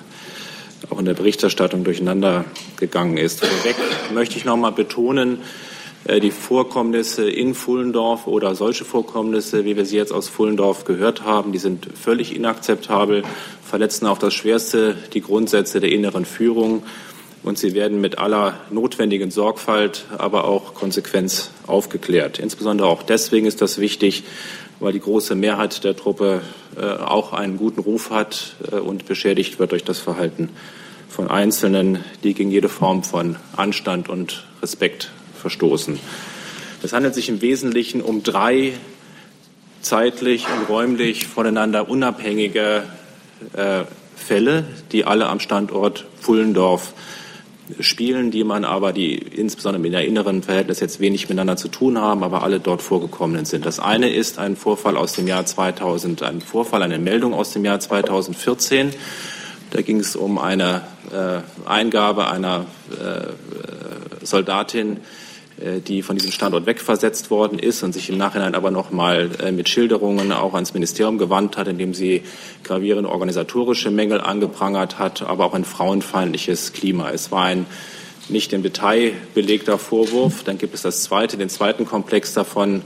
auch 0.91 1.01
in 1.01 1.07
der 1.07 1.15
Berichterstattung 1.15 1.83
durcheinander 1.83 2.45
gegangen 2.77 3.17
ist. 3.17 3.45
Vorweg 3.45 3.75
möchte 4.15 4.37
ich 4.37 4.45
nochmal 4.45 4.71
betonen, 4.71 5.39
äh, 6.05 6.21
die 6.21 6.31
Vorkommnisse 6.31 7.29
in 7.29 7.57
Fullendorf 7.57 8.29
oder 8.29 8.55
solche 8.55 8.85
Vorkommnisse, 8.85 9.65
wie 9.65 9.77
wir 9.77 9.87
sie 9.87 9.97
jetzt 9.97 10.13
aus 10.13 10.29
Fullendorf 10.29 10.85
gehört 10.85 11.25
haben, 11.25 11.51
die 11.51 11.59
sind 11.59 11.89
völlig 12.01 12.33
inakzeptabel, 12.33 13.25
verletzen 13.65 14.07
auf 14.07 14.21
das 14.21 14.35
Schwerste 14.35 14.97
die 15.15 15.21
Grundsätze 15.21 15.81
der 15.81 15.91
inneren 15.91 16.25
Führung 16.25 16.85
und 17.47 17.57
sie 17.57 17.75
werden 17.75 18.01
mit 18.01 18.19
aller 18.19 18.59
notwendigen 18.71 19.31
Sorgfalt, 19.31 20.07
aber 20.19 20.47
auch 20.47 20.75
Konsequenz 20.75 21.51
aufgeklärt. 21.69 22.41
Insbesondere 22.41 22.89
auch 22.89 23.05
deswegen 23.05 23.47
ist 23.47 23.63
das 23.63 23.79
wichtig, 23.79 24.25
weil 24.81 24.93
die 24.93 24.99
große 25.01 25.37
Mehrheit 25.37 25.85
der 25.85 25.95
Truppe 25.95 26.43
äh, 26.77 26.85
auch 26.85 27.33
einen 27.33 27.57
guten 27.57 27.81
Ruf 27.81 28.11
hat 28.11 28.57
äh, 28.73 28.75
und 28.75 29.07
beschädigt 29.07 29.61
wird 29.61 29.71
durch 29.71 29.85
das 29.85 30.01
Verhalten 30.01 30.49
von 31.09 31.31
Einzelnen, 31.31 32.05
die 32.25 32.35
gegen 32.35 32.51
jede 32.51 32.69
Form 32.69 33.05
von 33.05 33.37
Anstand 33.57 34.09
und 34.09 34.45
Respekt 34.61 35.13
verstoßen. 35.41 36.01
Es 36.83 36.93
handelt 36.93 37.15
sich 37.15 37.29
im 37.29 37.43
Wesentlichen 37.43 38.03
um 38.03 38.25
drei 38.25 38.73
zeitlich 39.83 40.47
und 40.49 40.69
räumlich 40.69 41.29
voneinander 41.29 41.89
unabhängige 41.89 42.83
äh, 43.53 43.85
Fälle, 44.17 44.65
die 44.91 45.05
alle 45.05 45.29
am 45.29 45.39
Standort 45.39 46.07
Pullendorf 46.23 46.93
spielen, 47.81 48.31
die 48.31 48.45
man 48.45 48.65
aber, 48.65 48.93
die 48.93 49.15
insbesondere 49.15 49.91
der 49.91 50.05
inneren 50.05 50.43
Verhältnis 50.43 50.81
jetzt 50.81 51.01
wenig 51.01 51.29
miteinander 51.29 51.57
zu 51.57 51.69
tun 51.69 51.99
haben, 51.99 52.23
aber 52.23 52.43
alle 52.43 52.61
dort 52.61 52.83
vorgekommenen 52.83 53.45
sind. 53.45 53.67
Das 53.67 53.81
eine 53.81 54.09
ist 54.09 54.39
ein 54.39 54.57
Vorfall 54.57 54.97
aus 54.97 55.13
dem 55.13 55.27
Jahr 55.27 55.45
2000, 55.45 56.23
ein 56.23 56.41
Vorfall, 56.41 56.83
eine 56.83 56.99
Meldung 56.99 57.35
aus 57.35 57.53
dem 57.53 57.65
Jahr 57.65 57.81
2014. 57.81 58.91
Da 59.71 59.83
ging 59.83 60.01
es 60.01 60.17
um 60.17 60.39
eine 60.39 60.83
äh, 61.13 61.69
Eingabe 61.69 62.29
einer 62.29 62.67
äh, 62.93 64.25
Soldatin 64.25 64.97
äh, 64.97 65.01
die 65.59 66.03
von 66.03 66.17
diesem 66.17 66.33
Standort 66.33 66.67
wegversetzt 66.67 67.31
worden 67.31 67.59
ist 67.59 67.83
und 67.83 67.93
sich 67.93 68.11
im 68.11 68.19
Nachhinein 68.19 68.55
aber 68.55 68.71
noch 68.71 68.91
mal 68.91 69.31
äh, 69.43 69.53
mit 69.53 69.69
Schilderungen 69.69 70.33
auch 70.33 70.55
ans 70.55 70.75
Ministerium 70.75 71.17
gewandt 71.17 71.57
hat, 71.57 71.67
indem 71.67 71.95
sie 71.95 72.23
gravierende 72.63 73.09
organisatorische 73.09 73.91
Mängel 73.91 74.21
angeprangert 74.21 74.99
hat, 74.99 75.23
aber 75.23 75.47
auch 75.47 75.55
ein 75.55 75.65
frauenfeindliches 75.65 76.73
Klima. 76.75 77.11
Es 77.11 77.33
war 77.33 77.45
ein 77.45 77.67
nicht 78.29 78.53
im 78.53 78.63
Detail 78.63 79.13
belegter 79.35 79.79
Vorwurf. 79.79 80.43
Dann 80.45 80.59
gibt 80.59 80.75
es 80.75 80.83
das 80.83 81.03
zweite, 81.03 81.37
den 81.37 81.49
zweiten 81.49 81.87
Komplex 81.87 82.35
davon 82.35 82.83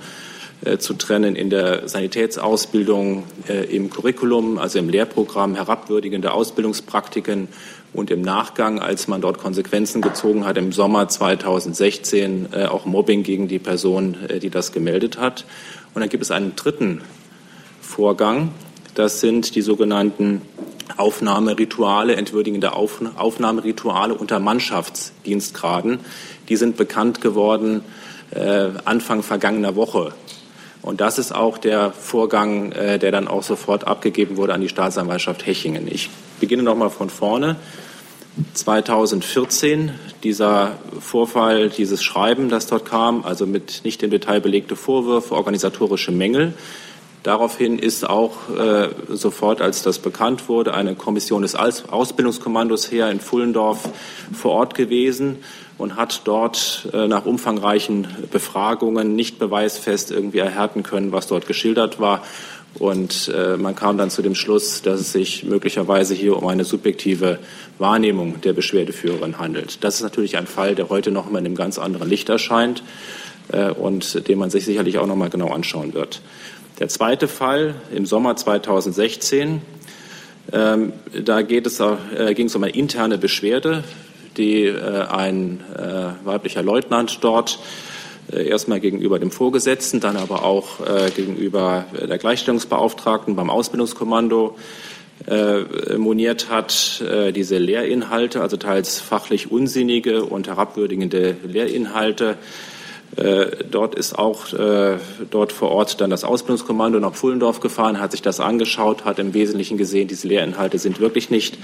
äh, 0.64 0.78
zu 0.78 0.94
trennen 0.94 1.36
in 1.36 1.50
der 1.50 1.88
Sanitätsausbildung 1.88 3.24
äh, 3.48 3.64
im 3.74 3.90
Curriculum, 3.90 4.58
also 4.58 4.78
im 4.78 4.90
Lehrprogramm, 4.90 5.54
herabwürdigende 5.54 6.32
Ausbildungspraktiken 6.32 7.48
und 7.92 8.10
im 8.10 8.22
Nachgang, 8.22 8.78
als 8.78 9.08
man 9.08 9.20
dort 9.20 9.38
Konsequenzen 9.38 10.00
gezogen 10.00 10.46
hat, 10.46 10.56
im 10.56 10.72
Sommer 10.72 11.08
2016 11.08 12.48
äh, 12.52 12.66
auch 12.66 12.86
Mobbing 12.86 13.22
gegen 13.22 13.48
die 13.48 13.58
Person, 13.58 14.16
äh, 14.28 14.38
die 14.38 14.50
das 14.50 14.72
gemeldet 14.72 15.18
hat. 15.18 15.44
Und 15.94 16.00
dann 16.00 16.08
gibt 16.08 16.22
es 16.22 16.30
einen 16.30 16.54
dritten 16.54 17.00
Vorgang. 17.80 18.50
Das 18.94 19.20
sind 19.20 19.56
die 19.56 19.62
sogenannten 19.62 20.42
Aufnahmerituale, 20.96 22.14
entwürdigende 22.14 22.72
Auf 22.74 23.00
Aufnahmerituale 23.16 24.14
unter 24.14 24.38
Mannschaftsdienstgraden. 24.38 25.98
Die 26.48 26.56
sind 26.56 26.76
bekannt 26.76 27.20
geworden 27.20 27.82
äh, 28.30 28.68
Anfang 28.84 29.22
vergangener 29.22 29.74
Woche. 29.74 30.12
Und 30.82 31.00
das 31.00 31.18
ist 31.18 31.34
auch 31.34 31.58
der 31.58 31.92
Vorgang, 31.92 32.70
der 32.70 32.98
dann 32.98 33.28
auch 33.28 33.42
sofort 33.42 33.86
abgegeben 33.86 34.38
wurde 34.38 34.54
an 34.54 34.62
die 34.62 34.70
Staatsanwaltschaft 34.70 35.44
Hechingen. 35.44 35.86
Ich 35.86 36.08
beginne 36.40 36.62
noch 36.62 36.76
mal 36.76 36.90
von 36.90 37.10
vorne. 37.10 37.56
2014 38.54 39.92
dieser 40.22 40.78
Vorfall, 41.00 41.68
dieses 41.68 42.02
Schreiben, 42.02 42.48
das 42.48 42.66
dort 42.66 42.86
kam, 42.86 43.24
also 43.24 43.46
mit 43.46 43.82
nicht 43.84 44.02
im 44.02 44.10
Detail 44.10 44.40
belegte 44.40 44.76
Vorwürfe, 44.76 45.34
organisatorische 45.34 46.12
Mängel. 46.12 46.54
Daraufhin 47.22 47.78
ist 47.78 48.08
auch 48.08 48.48
äh, 48.56 48.88
sofort, 49.10 49.60
als 49.60 49.82
das 49.82 49.98
bekannt 49.98 50.48
wurde, 50.48 50.72
eine 50.72 50.94
Kommission 50.94 51.42
des 51.42 51.54
Ausbildungskommandos 51.54 52.90
her 52.90 53.10
in 53.10 53.20
Fullendorf 53.20 53.90
vor 54.32 54.52
Ort 54.52 54.74
gewesen 54.74 55.36
und 55.80 55.96
hat 55.96 56.22
dort 56.24 56.88
äh, 56.92 57.08
nach 57.08 57.24
umfangreichen 57.24 58.06
Befragungen 58.30 59.16
nicht 59.16 59.38
beweisfest 59.38 60.10
irgendwie 60.10 60.38
erhärten 60.38 60.82
können, 60.82 61.10
was 61.10 61.26
dort 61.26 61.46
geschildert 61.46 61.98
war. 61.98 62.22
Und 62.78 63.32
äh, 63.34 63.56
man 63.56 63.74
kam 63.74 63.96
dann 63.96 64.10
zu 64.10 64.22
dem 64.22 64.34
Schluss, 64.34 64.82
dass 64.82 65.00
es 65.00 65.10
sich 65.10 65.42
möglicherweise 65.42 66.14
hier 66.14 66.36
um 66.36 66.46
eine 66.46 66.64
subjektive 66.64 67.38
Wahrnehmung 67.78 68.42
der 68.42 68.52
Beschwerdeführerin 68.52 69.38
handelt. 69.38 69.82
Das 69.82 69.96
ist 69.96 70.02
natürlich 70.02 70.36
ein 70.36 70.46
Fall, 70.46 70.74
der 70.74 70.90
heute 70.90 71.10
noch 71.10 71.30
mal 71.30 71.38
in 71.38 71.46
einem 71.46 71.56
ganz 71.56 71.78
anderen 71.78 72.08
Licht 72.08 72.28
erscheint 72.28 72.82
äh, 73.50 73.70
und 73.70 74.28
den 74.28 74.38
man 74.38 74.50
sich 74.50 74.66
sicherlich 74.66 74.98
auch 74.98 75.06
noch 75.06 75.16
mal 75.16 75.30
genau 75.30 75.48
anschauen 75.48 75.94
wird. 75.94 76.20
Der 76.78 76.88
zweite 76.88 77.26
Fall 77.26 77.74
im 77.92 78.04
Sommer 78.04 78.36
2016, 78.36 79.62
ähm, 80.52 80.92
da 81.24 81.42
geht 81.42 81.66
es, 81.66 81.82
ging 82.34 82.46
es 82.46 82.54
um 82.54 82.62
eine 82.62 82.72
interne 82.72 83.18
Beschwerde, 83.18 83.84
die 84.36 84.64
äh, 84.64 85.06
ein 85.08 85.60
äh, 85.76 86.26
weiblicher 86.26 86.62
Leutnant 86.62 87.18
dort 87.22 87.58
äh, 88.32 88.48
erstmal 88.48 88.80
gegenüber 88.80 89.18
dem 89.18 89.30
Vorgesetzten, 89.30 90.00
dann 90.00 90.16
aber 90.16 90.44
auch 90.44 90.80
äh, 90.80 91.10
gegenüber 91.10 91.86
der 91.92 92.18
Gleichstellungsbeauftragten 92.18 93.36
beim 93.36 93.50
Ausbildungskommando 93.50 94.56
äh, 95.26 95.96
moniert 95.98 96.48
hat, 96.48 97.02
äh, 97.02 97.32
diese 97.32 97.58
Lehrinhalte, 97.58 98.40
also 98.40 98.56
teils 98.56 99.00
fachlich 99.00 99.50
unsinnige 99.50 100.24
und 100.24 100.48
herabwürdigende 100.48 101.36
Lehrinhalte, 101.44 102.38
dort 103.16 103.96
ist 103.96 104.18
auch 104.18 104.52
äh, 104.52 104.98
dort 105.30 105.52
vor 105.52 105.70
Ort 105.70 106.00
dann 106.00 106.10
das 106.10 106.22
Ausbildungskommando 106.22 107.00
nach 107.00 107.14
Pfullendorf 107.14 107.60
gefahren, 107.60 108.00
hat 108.00 108.12
sich 108.12 108.22
das 108.22 108.38
angeschaut, 108.38 109.04
hat 109.04 109.18
im 109.18 109.34
Wesentlichen 109.34 109.76
gesehen, 109.78 110.06
diese 110.06 110.28
Lehrinhalte 110.28 110.78
sind 110.78 111.00
wirklich 111.00 111.28
nicht 111.28 111.58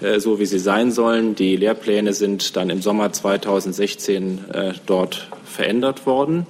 äh, 0.00 0.18
so, 0.18 0.40
wie 0.40 0.46
sie 0.46 0.58
sein 0.58 0.90
sollen. 0.90 1.36
Die 1.36 1.54
Lehrpläne 1.56 2.12
sind 2.12 2.56
dann 2.56 2.70
im 2.70 2.82
Sommer 2.82 3.12
2016 3.12 4.40
dort 4.86 5.28
verändert 5.44 6.06
worden. 6.06 6.46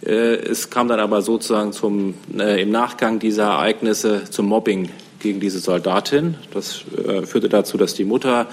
Es 0.00 0.70
kam 0.70 0.88
dann 0.88 1.00
aber 1.00 1.20
sozusagen 1.20 1.72
zum, 1.72 2.14
im 2.32 2.70
Nachgang 2.70 3.18
dieser 3.18 3.44
Ereignisse 3.44 4.22
zum 4.30 4.46
Mobbing 4.46 4.88
gegen 5.18 5.40
diese 5.40 5.58
Soldatin. 5.58 6.36
Das 6.54 6.82
führte 7.24 7.50
dazu, 7.50 7.76
dass 7.76 7.94
die 7.94 8.04
Mutter 8.04 8.46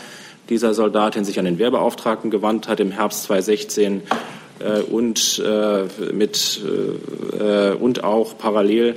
dieser 0.49 0.73
Soldatin 0.73 1.25
sich 1.25 1.39
an 1.39 1.45
den 1.45 1.59
Wehrbeauftragten 1.59 2.31
gewandt 2.31 2.67
hat 2.67 2.79
im 2.79 2.91
Herbst 2.91 3.23
2016 3.23 4.01
äh, 4.01 4.01
und, 4.89 5.43
äh, 5.45 6.11
mit, 6.13 6.61
äh, 7.39 7.71
und 7.73 8.03
auch 8.03 8.37
parallel 8.37 8.95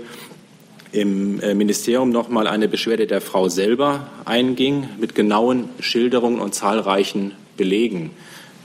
im 0.93 1.37
Ministerium 1.37 2.11
noch 2.11 2.29
mal 2.29 2.49
eine 2.49 2.67
Beschwerde 2.67 3.07
der 3.07 3.21
Frau 3.21 3.49
selber 3.49 4.09
einging 4.25 4.89
mit 4.99 5.15
genauen 5.15 5.69
Schilderungen 5.79 6.41
und 6.41 6.55
zahlreichen 6.55 7.33
Belegen 7.57 8.11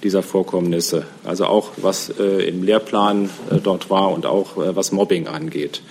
dieser 0.05 0.23
Vorkommnisse, 0.23 1.05
also 1.23 1.45
auch 1.47 1.71
was 1.77 2.11
äh, 2.19 2.47
im 2.47 2.63
Lehrplan 2.63 3.29
äh, 3.49 3.57
dort 3.61 3.89
war 3.89 4.11
und 4.11 4.25
auch 4.25 4.57
äh, 4.57 4.75
was 4.75 4.91
Mobbing 4.91 5.27
angeht. 5.27 5.81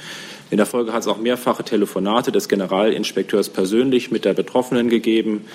In 0.50 0.58
der 0.58 0.66
Folge 0.66 0.92
hat 0.92 1.02
es 1.02 1.08
auch 1.08 1.18
mehrfache 1.18 1.64
Telefonate 1.64 2.30
des 2.30 2.48
Generalinspekteurs 2.48 3.48
persönlich 3.48 4.10
mit 4.10 4.24
der 4.24 4.34
Betroffenen 4.34 4.88
gegeben. 4.88 5.46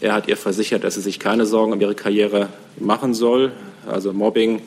Er 0.00 0.14
hat 0.14 0.28
ihr 0.28 0.36
versichert, 0.36 0.84
dass 0.84 0.94
sie 0.94 1.02
sich 1.02 1.18
keine 1.18 1.46
Sorgen 1.46 1.72
um 1.72 1.80
ihre 1.80 1.94
Karriere 1.94 2.48
machen 2.78 3.14
soll. 3.14 3.52
Also 3.86 4.12
Mobbing 4.12 4.62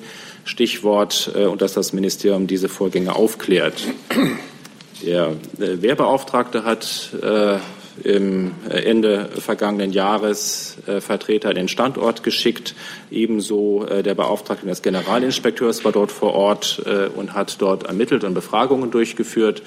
Stichwort 0.46 1.32
äh, 1.36 1.46
und 1.46 1.62
dass 1.62 1.74
das 1.74 1.94
Ministerium 1.94 2.48
diese 2.48 2.70
Vorgänge 2.70 3.16
aufklärt. 3.16 3.84
Der 5.06 5.32
äh, 5.60 5.82
Wehrbeauftragte 5.82 6.64
hat 6.64 7.10
äh, 7.22 7.58
im 8.04 8.52
Ende 8.70 9.30
vergangenen 9.38 9.92
Jahres 9.92 10.78
Vertreter 11.00 11.50
in 11.50 11.56
den 11.56 11.68
Standort 11.68 12.24
geschickt. 12.24 12.76
Ebenso 13.12 13.86
der 13.86 14.16
Beauftragte 14.16 14.66
des 14.66 14.82
Generalinspekteurs 14.82 15.86
war 15.86 15.92
dort 15.92 16.12
vor 16.12 16.34
Ort 16.34 16.84
und 17.16 17.34
hat 17.34 17.62
dort 17.62 17.84
ermittelt 17.84 18.24
und 18.24 18.34
Befragungen 18.34 18.90
durchgeführt 18.90 19.62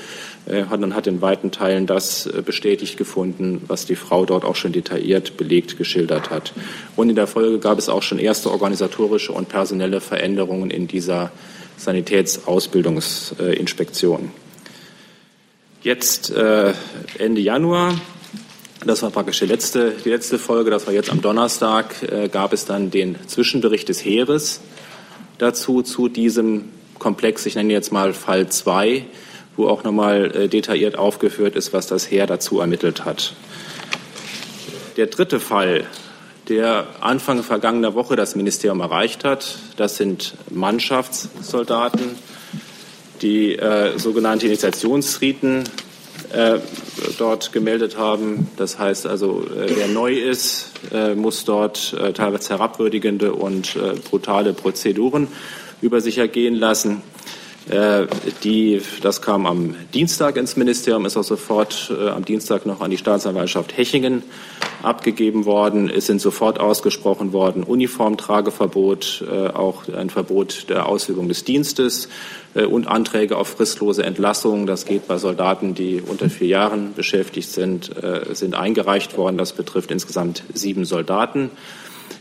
und 0.46 0.94
hat 0.94 1.06
in 1.06 1.22
weiten 1.22 1.52
Teilen 1.52 1.86
das 1.86 2.28
bestätigt 2.44 2.96
gefunden, 2.96 3.62
was 3.68 3.86
die 3.86 3.96
Frau 3.96 4.24
dort 4.24 4.44
auch 4.44 4.56
schon 4.56 4.72
detailliert 4.72 5.36
belegt 5.36 5.78
geschildert 5.78 6.30
hat. 6.30 6.52
Und 6.96 7.10
in 7.10 7.16
der 7.16 7.26
Folge 7.26 7.58
gab 7.58 7.78
es 7.78 7.88
auch 7.88 8.02
schon 8.02 8.18
erste 8.18 8.50
organisatorische 8.50 9.32
und 9.32 9.48
personelle 9.48 10.00
Veränderungen 10.00 10.70
in 10.70 10.88
dieser 10.88 11.30
Sanitätsausbildungsinspektion. 11.76 14.30
Jetzt 15.82 16.30
äh, 16.30 16.72
Ende 17.18 17.40
Januar, 17.40 17.94
das 18.84 19.02
war 19.02 19.10
praktisch 19.10 19.38
die 19.38 19.46
letzte, 19.46 19.92
die 20.04 20.10
letzte 20.10 20.38
Folge, 20.38 20.70
das 20.70 20.86
war 20.86 20.94
jetzt 20.94 21.10
am 21.10 21.22
Donnerstag, 21.22 22.02
äh, 22.02 22.28
gab 22.28 22.52
es 22.52 22.64
dann 22.64 22.90
den 22.90 23.16
Zwischenbericht 23.26 23.88
des 23.88 24.04
Heeres 24.04 24.60
dazu, 25.38 25.82
zu 25.82 26.08
diesem 26.08 26.66
Komplex. 26.98 27.46
Ich 27.46 27.54
nenne 27.54 27.72
jetzt 27.72 27.92
mal 27.92 28.12
Fall 28.12 28.48
2, 28.48 29.04
wo 29.56 29.68
auch 29.68 29.84
nochmal 29.84 30.34
äh, 30.34 30.48
detailliert 30.48 30.98
aufgeführt 30.98 31.56
ist, 31.56 31.72
was 31.72 31.86
das 31.86 32.10
Heer 32.10 32.26
dazu 32.26 32.60
ermittelt 32.60 33.04
hat. 33.04 33.34
Der 34.96 35.06
dritte 35.06 35.40
Fall, 35.40 35.84
der 36.48 36.86
Anfang 37.00 37.42
vergangener 37.42 37.94
Woche 37.94 38.16
das 38.16 38.36
Ministerium 38.36 38.80
erreicht 38.80 39.24
hat, 39.24 39.58
das 39.76 39.96
sind 39.96 40.34
Mannschaftssoldaten 40.50 42.16
die 43.22 43.56
äh, 43.56 43.98
sogenannte 43.98 44.46
Initiationsriten 44.46 45.64
äh, 46.32 46.58
dort 47.18 47.52
gemeldet 47.52 47.96
haben. 47.96 48.48
Das 48.56 48.78
heißt 48.78 49.06
also, 49.06 49.44
äh, 49.44 49.76
wer 49.76 49.88
neu 49.88 50.12
ist, 50.14 50.70
äh, 50.92 51.14
muss 51.14 51.44
dort 51.44 51.94
äh, 51.94 52.12
teilweise 52.12 52.50
herabwürdigende 52.50 53.32
und 53.32 53.76
äh, 53.76 53.94
brutale 54.08 54.52
Prozeduren 54.52 55.28
über 55.82 56.00
sich 56.00 56.18
ergehen 56.18 56.54
lassen. 56.54 57.02
Äh, 57.68 58.06
die, 58.44 58.80
das 59.02 59.22
kam 59.22 59.44
am 59.44 59.74
Dienstag 59.92 60.36
ins 60.36 60.56
Ministerium, 60.56 61.04
ist 61.04 61.16
auch 61.16 61.24
sofort 61.24 61.92
äh, 61.92 62.10
am 62.10 62.24
Dienstag 62.24 62.64
noch 62.64 62.80
an 62.80 62.92
die 62.92 62.96
Staatsanwaltschaft 62.96 63.76
Hechingen 63.76 64.22
abgegeben 64.82 65.46
worden. 65.46 65.90
Es 65.90 66.06
sind 66.06 66.20
sofort 66.20 66.60
ausgesprochen 66.60 67.32
worden 67.32 67.64
Uniformtrageverbot, 67.64 69.24
äh, 69.28 69.48
auch 69.48 69.88
ein 69.88 70.10
Verbot 70.10 70.66
der 70.68 70.86
Ausübung 70.86 71.28
des 71.28 71.44
Dienstes 71.44 72.08
und 72.70 72.86
Anträge 72.86 73.36
auf 73.36 73.48
fristlose 73.48 74.02
Entlassung. 74.02 74.66
Das 74.66 74.86
geht 74.86 75.06
bei 75.06 75.18
Soldaten, 75.18 75.74
die 75.74 76.00
unter 76.00 76.30
vier 76.30 76.46
Jahren 76.46 76.94
beschäftigt 76.94 77.50
sind, 77.50 77.90
sind 78.32 78.54
eingereicht 78.54 79.18
worden. 79.18 79.36
Das 79.36 79.52
betrifft 79.52 79.90
insgesamt 79.90 80.42
sieben 80.54 80.86
Soldaten. 80.86 81.50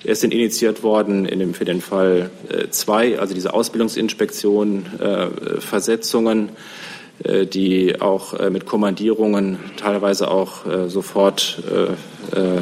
Es 0.07 0.21
sind 0.21 0.33
initiiert 0.33 0.83
worden 0.83 1.25
in 1.25 1.39
dem, 1.39 1.53
für 1.53 1.65
den 1.65 1.81
Fall 1.81 2.29
äh, 2.49 2.69
zwei, 2.69 3.19
also 3.19 3.33
diese 3.33 3.53
Ausbildungsinspektion, 3.53 4.85
äh, 4.99 5.61
Versetzungen, 5.61 6.49
äh, 7.23 7.45
die 7.45 7.99
auch 8.01 8.33
äh, 8.35 8.49
mit 8.49 8.65
Kommandierungen 8.65 9.57
teilweise 9.77 10.29
auch 10.29 10.65
äh, 10.65 10.89
sofort 10.89 11.63
äh, 11.71 12.61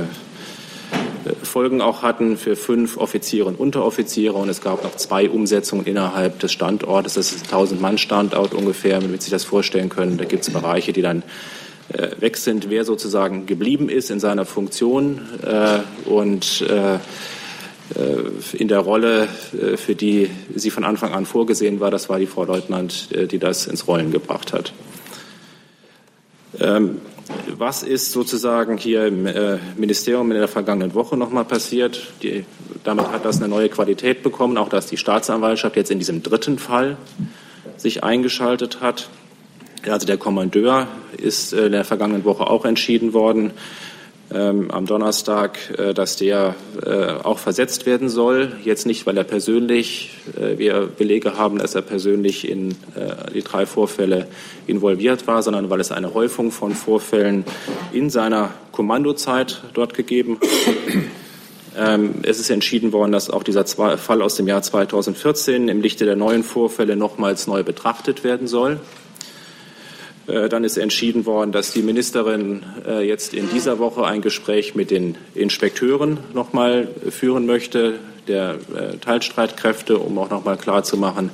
Folgen 1.41 1.81
auch 1.81 2.01
hatten 2.01 2.35
für 2.37 2.55
fünf 2.55 2.97
Offiziere 2.97 3.47
und 3.47 3.59
Unteroffiziere. 3.59 4.33
Und 4.33 4.49
es 4.49 4.61
gab 4.61 4.83
noch 4.83 4.95
zwei 4.95 5.29
Umsetzungen 5.29 5.85
innerhalb 5.85 6.39
des 6.39 6.51
Standortes. 6.51 7.13
Das 7.13 7.31
ist 7.31 7.53
ein 7.53 7.59
1000-Mann-Standort 7.59 8.53
ungefähr, 8.53 8.99
damit 8.99 9.21
Sie 9.21 9.25
sich 9.25 9.31
das 9.31 9.45
vorstellen 9.45 9.89
können. 9.89 10.17
Da 10.17 10.25
gibt 10.25 10.43
es 10.43 10.49
Bereiche, 10.49 10.91
die 10.91 11.01
dann 11.01 11.19
äh, 11.19 11.62
weg 12.19 12.37
sind, 12.37 12.69
wer 12.69 12.85
sozusagen 12.85 13.45
geblieben 13.45 13.89
ist 13.89 14.09
in 14.09 14.19
seiner 14.19 14.45
Funktion 14.45 15.21
äh, 15.43 15.79
und 16.09 16.61
äh, 16.61 16.99
in 18.53 18.69
der 18.69 18.79
Rolle, 18.79 19.27
für 19.75 19.93
die 19.93 20.29
sie 20.55 20.71
von 20.71 20.83
Anfang 20.83 21.13
an 21.13 21.27
vorgesehen 21.27 21.79
war. 21.79 21.91
Das 21.91 22.09
war 22.09 22.17
die 22.17 22.25
Frau 22.25 22.45
Leutnant, 22.45 23.09
die 23.31 23.37
das 23.37 23.67
ins 23.67 23.87
Rollen 23.87 24.09
gebracht 24.09 24.51
hat. 24.51 24.73
Ähm, 26.59 27.01
was 27.55 27.83
ist 27.83 28.11
sozusagen 28.11 28.77
hier 28.77 29.05
im 29.05 29.27
Ministerium 29.75 30.31
in 30.31 30.37
der 30.37 30.47
vergangenen 30.47 30.95
Woche 30.95 31.17
noch 31.17 31.29
mal 31.29 31.43
passiert? 31.43 32.13
Die, 32.23 32.45
damit 32.83 33.11
hat 33.11 33.25
das 33.25 33.37
eine 33.37 33.47
neue 33.47 33.69
Qualität 33.69 34.23
bekommen, 34.23 34.57
auch 34.57 34.69
dass 34.69 34.87
die 34.87 34.97
Staatsanwaltschaft 34.97 35.75
jetzt 35.75 35.91
in 35.91 35.99
diesem 35.99 36.23
dritten 36.23 36.57
Fall 36.57 36.97
sich 37.77 38.03
eingeschaltet 38.03 38.81
hat. 38.81 39.09
Also 39.87 40.07
der 40.07 40.17
Kommandeur 40.17 40.87
ist 41.17 41.53
äh, 41.53 41.65
in 41.65 41.73
der 41.73 41.83
vergangenen 41.83 42.23
Woche 42.23 42.47
auch 42.47 42.65
entschieden 42.65 43.13
worden, 43.13 43.51
ähm, 44.33 44.71
am 44.71 44.85
Donnerstag, 44.85 45.59
äh, 45.77 45.93
dass 45.93 46.15
der 46.15 46.55
äh, 46.85 47.23
auch 47.23 47.37
versetzt 47.37 47.85
werden 47.85 48.07
soll. 48.09 48.53
Jetzt 48.63 48.85
nicht, 48.85 49.05
weil 49.05 49.17
er 49.17 49.25
persönlich, 49.25 50.11
äh, 50.39 50.57
wir 50.57 50.87
Belege 50.87 51.37
haben, 51.37 51.59
dass 51.59 51.75
er 51.75 51.81
persönlich 51.81 52.49
in 52.49 52.71
äh, 52.71 53.31
die 53.33 53.41
drei 53.41 53.65
Vorfälle 53.65 54.27
involviert 54.67 55.27
war, 55.27 55.43
sondern 55.43 55.69
weil 55.69 55.81
es 55.81 55.91
eine 55.91 56.13
Häufung 56.13 56.51
von 56.51 56.73
Vorfällen 56.73 57.43
in 57.91 58.09
seiner 58.09 58.51
Kommandozeit 58.71 59.61
dort 59.73 59.93
gegeben 59.93 60.39
hat. 60.41 60.49
Ähm, 61.75 62.15
es 62.21 62.39
ist 62.39 62.51
entschieden 62.51 62.91
worden, 62.91 63.11
dass 63.11 63.31
auch 63.31 63.41
dieser 63.41 63.65
Fall 63.65 64.21
aus 64.21 64.35
dem 64.35 64.47
Jahr 64.47 64.61
2014 64.61 65.69
im 65.69 65.81
Lichte 65.81 66.05
der 66.05 66.15
neuen 66.15 66.43
Vorfälle 66.43 66.95
nochmals 66.95 67.47
neu 67.47 67.63
betrachtet 67.63 68.23
werden 68.23 68.45
soll. 68.45 68.79
Äh, 70.27 70.49
dann 70.49 70.63
ist 70.63 70.77
entschieden 70.77 71.25
worden, 71.25 71.51
dass 71.51 71.73
die 71.73 71.81
Ministerin 71.81 72.63
äh, 72.87 73.05
jetzt 73.07 73.33
in 73.33 73.49
dieser 73.49 73.79
Woche 73.79 74.05
ein 74.05 74.21
Gespräch 74.21 74.75
mit 74.75 74.91
den 74.91 75.15
Inspekteuren 75.35 76.17
noch 76.33 76.53
mal 76.53 76.87
führen 77.09 77.45
möchte, 77.45 77.95
der 78.27 78.55
äh, 78.73 78.97
Teilstreitkräfte, 78.97 79.97
um 79.97 80.17
auch 80.17 80.29
noch 80.29 80.45
mal 80.45 80.57
klarzumachen, 80.57 81.31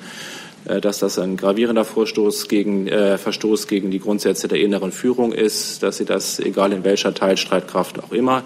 dass 0.81 0.99
das 0.99 1.17
ein 1.17 1.37
gravierender 1.37 1.85
Vorstoß 1.85 2.47
gegen, 2.47 2.87
äh, 2.87 3.17
Verstoß 3.17 3.67
gegen 3.67 3.91
die 3.91 3.99
Grundsätze 3.99 4.47
der 4.47 4.59
inneren 4.59 4.91
Führung 4.91 5.31
ist, 5.31 5.81
dass 5.81 5.97
sie 5.97 6.05
das, 6.05 6.39
egal 6.39 6.73
in 6.73 6.83
welcher 6.83 7.13
Teilstreitkraft 7.13 8.03
auch 8.03 8.11
immer, 8.11 8.43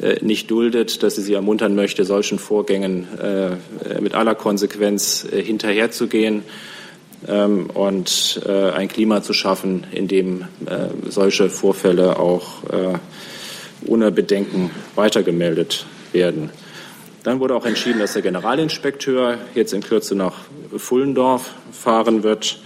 äh, 0.00 0.24
nicht 0.24 0.50
duldet, 0.50 1.02
dass 1.02 1.16
sie 1.16 1.22
sie 1.22 1.34
ermuntern 1.34 1.74
möchte, 1.74 2.04
solchen 2.04 2.38
Vorgängen 2.38 3.06
äh, 3.18 4.00
mit 4.00 4.14
aller 4.14 4.34
Konsequenz 4.34 5.26
hinterherzugehen 5.30 6.44
und 7.26 8.40
äh, 8.46 8.70
ein 8.70 8.88
Klima 8.88 9.22
zu 9.22 9.32
schaffen, 9.32 9.86
in 9.92 10.08
dem 10.08 10.42
äh, 10.66 10.88
solche 11.08 11.50
Vorfälle 11.50 12.18
auch 12.18 12.64
äh, 12.64 12.98
ohne 13.86 14.10
Bedenken 14.10 14.70
weitergemeldet 14.94 15.84
werden. 16.12 16.50
Dann 17.22 17.40
wurde 17.40 17.54
auch 17.54 17.66
entschieden, 17.66 17.98
dass 17.98 18.14
der 18.14 18.22
Generalinspekteur 18.22 19.38
jetzt 19.54 19.74
in 19.74 19.82
Kürze 19.82 20.14
nach 20.14 20.34
Fullendorf 20.74 21.54
fahren 21.72 22.22
wird. 22.22 22.58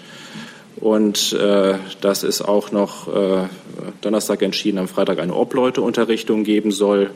Und 0.77 1.33
äh, 1.33 1.75
dass 2.01 2.25
es 2.25 2.43
auch 2.43 2.73
noch 2.73 3.09
äh, 3.09 3.47
Donnerstag 4.01 4.43
entschieden, 4.43 4.79
am 4.79 4.89
Freitag 4.89 5.19
eine 5.19 5.35
Obleuteunterrichtung 5.35 6.45
geben 6.45 6.73
soll. 6.73 7.11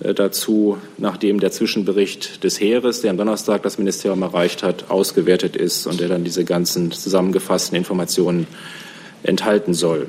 Äh, 0.00 0.14
dazu, 0.14 0.78
nachdem 0.98 1.40
der 1.40 1.52
Zwischenbericht 1.52 2.42
des 2.42 2.60
Heeres, 2.60 3.02
der 3.02 3.10
am 3.10 3.16
Donnerstag 3.16 3.62
das 3.62 3.78
Ministerium 3.78 4.22
erreicht 4.22 4.62
hat, 4.62 4.90
ausgewertet 4.90 5.56
ist 5.56 5.86
und 5.86 6.00
der 6.00 6.08
dann 6.08 6.24
diese 6.24 6.44
ganzen 6.44 6.90
zusammengefassten 6.90 7.76
Informationen 7.76 8.46
enthalten 9.22 9.74
soll. 9.74 10.06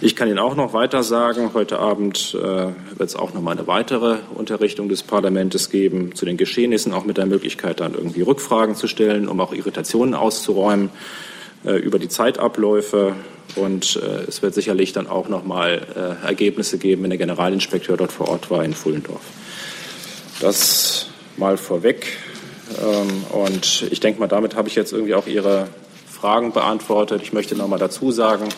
Ich 0.00 0.16
kann 0.16 0.28
Ihnen 0.28 0.38
auch 0.38 0.54
noch 0.54 0.72
weiter 0.74 1.02
sagen, 1.02 1.50
heute 1.54 1.78
Abend 1.78 2.36
äh, 2.38 2.44
wird 2.44 2.74
es 3.00 3.16
auch 3.16 3.32
noch 3.32 3.40
mal 3.40 3.52
eine 3.52 3.66
weitere 3.66 4.18
Unterrichtung 4.34 4.88
des 4.88 5.02
Parlaments 5.02 5.70
geben 5.70 6.14
zu 6.14 6.26
den 6.26 6.36
Geschehnissen, 6.36 6.92
auch 6.92 7.04
mit 7.04 7.16
der 7.16 7.26
Möglichkeit, 7.26 7.80
dann 7.80 7.94
irgendwie 7.94 8.22
Rückfragen 8.22 8.74
zu 8.74 8.86
stellen, 8.86 9.28
um 9.28 9.40
auch 9.40 9.52
Irritationen 9.52 10.14
auszuräumen 10.14 10.90
äh, 11.64 11.76
über 11.76 11.98
die 11.98 12.08
Zeitabläufe 12.08 13.14
und 13.58 13.96
äh, 13.96 14.24
es 14.28 14.42
wird 14.42 14.54
sicherlich 14.54 14.92
dann 14.92 15.06
auch 15.06 15.28
noch 15.28 15.44
mal 15.44 16.16
äh, 16.22 16.26
Ergebnisse 16.26 16.78
geben, 16.78 17.02
wenn 17.02 17.10
der 17.10 17.18
Generalinspekteur 17.18 17.96
dort 17.96 18.12
vor 18.12 18.28
Ort 18.28 18.50
war 18.50 18.64
in 18.64 18.74
Fullendorf. 18.74 19.22
Das 20.40 21.06
mal 21.36 21.56
vorweg. 21.56 22.06
Ähm, 22.80 23.24
und 23.32 23.86
ich 23.90 24.00
denke 24.00 24.20
mal, 24.20 24.26
damit 24.26 24.54
habe 24.56 24.68
ich 24.68 24.74
jetzt 24.74 24.92
irgendwie 24.92 25.14
auch 25.14 25.26
Ihre 25.26 25.68
Fragen 26.06 26.52
beantwortet. 26.52 27.22
Ich 27.22 27.32
möchte 27.32 27.54
noch 27.54 27.68
mal 27.68 27.78
dazu 27.78 28.10
sagen, 28.10 28.48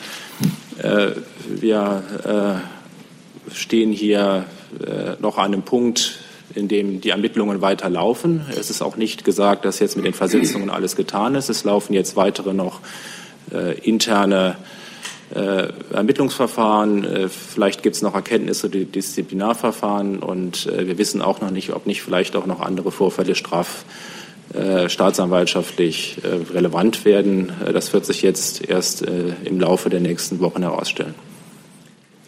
äh, 0.79 1.11
wir 1.47 2.03
äh, 3.49 3.55
stehen 3.55 3.93
hier 3.93 4.47
äh, 4.85 5.21
noch 5.21 5.39
an 5.39 5.53
einem 5.53 5.63
Punkt, 5.63 6.19
in 6.55 6.69
dem 6.69 7.01
die 7.01 7.11
Ermittlungen 7.11 7.61
weiterlaufen. 7.61 8.47
Es 8.59 8.71
ist 8.71 8.83
auch 8.83 8.97
nicht 8.97 9.25
gesagt, 9.25 9.65
dass 9.65 9.79
jetzt 9.79 9.97
mit 9.97 10.05
den 10.05 10.15
Versetzungen 10.15 10.71
alles 10.71 10.97
getan 10.97 11.35
ist. 11.35 11.49
Es 11.49 11.65
laufen 11.65 11.93
jetzt 11.93 12.17
weitere 12.17 12.53
noch 12.53 12.81
äh, 13.53 13.79
interne 13.81 14.57
Ermittlungsverfahren. 15.35 17.05
Äh, 17.05 17.29
vielleicht 17.29 17.83
gibt 17.83 17.97
es 17.97 18.03
noch 18.03 18.15
Erkenntnisse 18.15 18.69
die 18.69 18.85
Disziplinarverfahren 18.85 20.19
und 20.19 20.67
äh, 20.67 20.87
wir 20.87 20.99
wissen 20.99 21.23
auch 21.23 21.41
noch 21.41 21.51
nicht, 21.51 21.73
ob 21.73 21.87
nicht 21.87 22.03
vielleicht 22.03 22.37
auch 22.37 22.47
noch 22.47 22.61
andere 22.61 22.91
Vorfälle 22.91 23.35
straf 23.35 23.85
äh, 24.53 24.89
staatsanwaltschaftlich 24.89 26.17
äh, 26.25 26.53
relevant 26.53 27.05
werden. 27.05 27.53
Äh, 27.65 27.73
das 27.73 27.93
wird 27.93 28.05
sich 28.05 28.23
jetzt 28.23 28.69
erst 28.69 29.03
im 29.03 29.61
Laufe 29.61 29.91
der 29.91 30.01
nächsten 30.01 30.41
Wochen 30.41 30.63
herausstellen. 30.63 31.15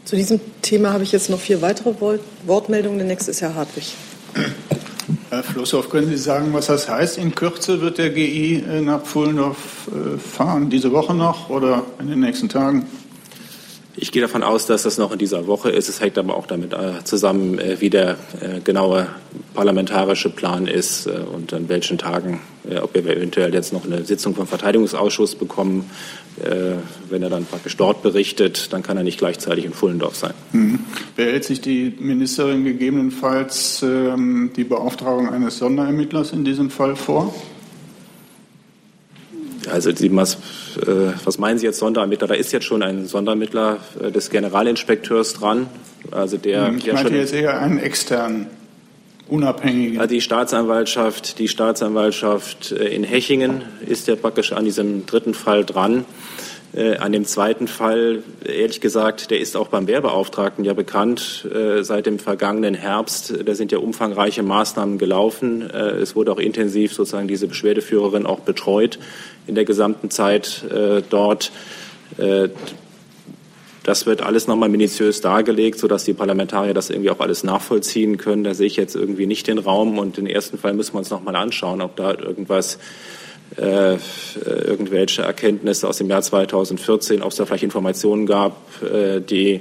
Zu 0.05 0.14
diesem 0.14 0.40
Thema 0.62 0.92
habe 0.92 1.03
ich 1.03 1.11
jetzt 1.11 1.30
noch 1.30 1.40
vier 1.40 1.62
weitere 1.62 1.94
Wortmeldungen. 2.46 2.98
Der 2.98 3.09
nächste 3.09 3.32
ist 3.32 3.40
Herr 3.40 3.57
Hartwig. 3.57 3.94
Herr 5.32 5.42
Flosshoff, 5.42 5.88
können 5.88 6.08
Sie 6.08 6.18
sagen, 6.18 6.52
was 6.52 6.66
das 6.66 6.90
heißt? 6.90 7.16
In 7.16 7.34
Kürze 7.34 7.80
wird 7.80 7.96
der 7.96 8.10
GI 8.10 8.56
äh, 8.68 8.82
nach 8.82 9.00
Pfullendorf 9.00 9.88
äh, 9.88 10.18
fahren, 10.18 10.68
diese 10.68 10.92
Woche 10.92 11.14
noch 11.14 11.48
oder 11.48 11.84
in 11.98 12.08
den 12.08 12.20
nächsten 12.20 12.50
Tagen? 12.50 12.86
Ich 14.03 14.11
gehe 14.11 14.20
davon 14.20 14.42
aus, 14.42 14.66
dass 14.66 14.82
das 14.82 14.98
noch 14.98 15.12
in 15.12 15.18
dieser 15.20 15.46
Woche 15.46 15.70
ist. 15.70 15.88
Es 15.88 16.00
hängt 16.00 16.18
aber 16.18 16.36
auch 16.36 16.48
damit 16.48 16.72
äh, 16.72 17.05
zusammen, 17.05 17.61
wie 17.78 17.88
der 17.88 18.16
genaue 18.64 19.07
parlamentarische 19.55 20.28
Plan 20.28 20.66
ist 20.66 21.07
und 21.07 21.53
an 21.53 21.68
welchen 21.68 21.98
Tagen, 21.98 22.40
ob 22.82 22.94
wir 22.94 23.07
eventuell 23.07 23.55
jetzt 23.55 23.72
noch 23.72 23.84
eine 23.84 24.05
Sitzung 24.05 24.34
vom 24.34 24.48
Verteidigungsausschuss 24.48 25.36
bekommen. 25.36 25.88
Wenn 27.09 27.22
er 27.22 27.30
dann 27.30 27.44
praktisch 27.44 27.76
dort 27.76 28.03
berichtet, 28.03 28.72
dann 28.72 28.82
kann 28.82 28.96
er 28.96 29.05
nicht 29.05 29.18
gleichzeitig 29.18 29.64
in 29.64 29.72
Fullendorf 29.72 30.16
sein. 30.16 30.34
Mhm. 30.53 30.80
Behält 31.14 31.44
sich 31.44 31.61
die 31.61 31.94
Ministerin 32.00 32.64
gegebenenfalls 32.64 33.82
ähm, 33.82 34.50
die 34.57 34.64
Beauftragung 34.64 35.28
eines 35.28 35.59
Sonderermittlers 35.59 36.32
in 36.32 36.44
diesem 36.44 36.70
Fall 36.70 36.96
vor? 36.96 37.32
Also 39.72 39.90
die, 39.92 40.14
was, 40.14 40.34
äh, 40.34 41.12
was 41.24 41.38
meinen 41.38 41.58
Sie 41.58 41.66
jetzt 41.66 41.78
Sonderermittler? 41.78 42.28
Da 42.28 42.34
ist 42.34 42.52
jetzt 42.52 42.66
schon 42.66 42.82
ein 42.82 43.06
Sonderermittler 43.06 43.78
äh, 44.00 44.10
des 44.10 44.30
Generalinspekteurs 44.30 45.34
dran. 45.34 45.66
Also 46.10 46.36
der 46.36 46.68
hm, 46.68 46.78
ich 46.78 46.86
ja 46.86 46.94
meinte 46.94 47.16
jetzt 47.16 47.32
eher 47.32 47.58
einen 47.58 47.78
externen, 47.78 48.46
unabhängigen. 49.28 49.98
Also 49.98 50.14
die 50.14 50.20
Staatsanwaltschaft, 50.20 51.38
die 51.38 51.48
Staatsanwaltschaft 51.48 52.72
äh, 52.72 52.88
in 52.88 53.02
Hechingen 53.02 53.62
ist 53.86 54.08
ja 54.08 54.16
praktisch 54.16 54.52
an 54.52 54.64
diesem 54.64 55.06
dritten 55.06 55.34
Fall 55.34 55.64
dran. 55.64 56.04
Äh, 56.74 56.96
an 56.96 57.12
dem 57.12 57.26
zweiten 57.26 57.68
Fall, 57.68 58.22
ehrlich 58.46 58.80
gesagt, 58.80 59.30
der 59.30 59.40
ist 59.40 59.56
auch 59.56 59.68
beim 59.68 59.86
Wehrbeauftragten 59.86 60.64
ja 60.64 60.72
bekannt. 60.72 61.46
Äh, 61.52 61.82
seit 61.82 62.06
dem 62.06 62.18
vergangenen 62.18 62.74
Herbst, 62.74 63.34
da 63.44 63.54
sind 63.54 63.72
ja 63.72 63.78
umfangreiche 63.78 64.42
Maßnahmen 64.42 64.96
gelaufen. 64.96 65.68
Äh, 65.70 65.96
es 65.96 66.16
wurde 66.16 66.32
auch 66.32 66.38
intensiv 66.38 66.94
sozusagen 66.94 67.28
diese 67.28 67.46
Beschwerdeführerin 67.46 68.24
auch 68.24 68.40
betreut 68.40 68.98
in 69.47 69.55
der 69.55 69.64
gesamten 69.64 70.11
Zeit 70.11 70.64
äh, 70.70 71.03
dort. 71.09 71.53
Äh, 72.18 72.49
das 73.82 74.07
wird 74.07 74.22
alles 74.22 74.47
nochmal 74.47 74.68
minutiös 74.68 75.20
dargelegt, 75.20 75.78
sodass 75.78 76.05
die 76.05 76.12
Parlamentarier 76.12 76.72
das 76.72 76.90
irgendwie 76.90 77.11
auch 77.11 77.18
alles 77.18 77.43
nachvollziehen 77.43 78.16
können. 78.16 78.45
Da 78.45 78.55
sehe 78.55 78.68
ich 78.68 78.76
jetzt 78.76 78.95
irgendwie 78.95 79.26
nicht 79.26 79.49
den 79.49 79.59
Raum. 79.59 79.99
Und 79.99 80.18
den 80.18 80.26
ersten 80.26 80.57
Fall 80.57 80.72
müssen 80.72 80.95
wir 80.95 80.99
uns 80.99 81.11
nochmal 81.11 81.34
anschauen, 81.34 81.80
ob 81.80 81.97
da 81.97 82.12
irgendwas 82.12 82.78
äh, 83.57 83.97
irgendwelche 84.40 85.22
Erkenntnisse 85.22 85.88
aus 85.88 85.99
dem 85.99 86.09
Jahr 86.09 86.22
2014, 86.22 87.22
ob 87.22 87.32
es 87.32 87.36
da 87.36 87.45
vielleicht 87.45 87.64
Informationen 87.64 88.26
gab, 88.26 88.57
äh, 88.82 89.20
die 89.20 89.61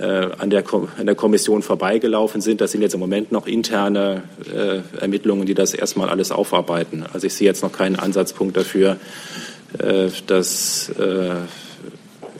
an, 0.00 0.50
der 0.50 0.64
an 0.98 1.06
der 1.06 1.14
Kommission 1.14 1.62
vorbeigelaufen 1.62 2.40
sind. 2.40 2.60
Das 2.60 2.72
sind 2.72 2.82
jetzt 2.82 2.94
im 2.94 3.00
Moment 3.00 3.32
noch 3.32 3.46
interne 3.46 4.22
äh, 4.52 4.80
Ermittlungen, 5.00 5.46
die 5.46 5.54
das 5.54 5.74
erstmal 5.74 6.08
alles 6.08 6.32
aufarbeiten. 6.32 7.04
Also 7.12 7.26
ich 7.26 7.34
sehe 7.34 7.46
jetzt 7.46 7.62
noch 7.62 7.72
keinen 7.72 7.96
Ansatzpunkt 7.96 8.56
dafür, 8.56 8.96
äh, 9.78 10.08
dass 10.26 10.88
äh, 10.90 11.30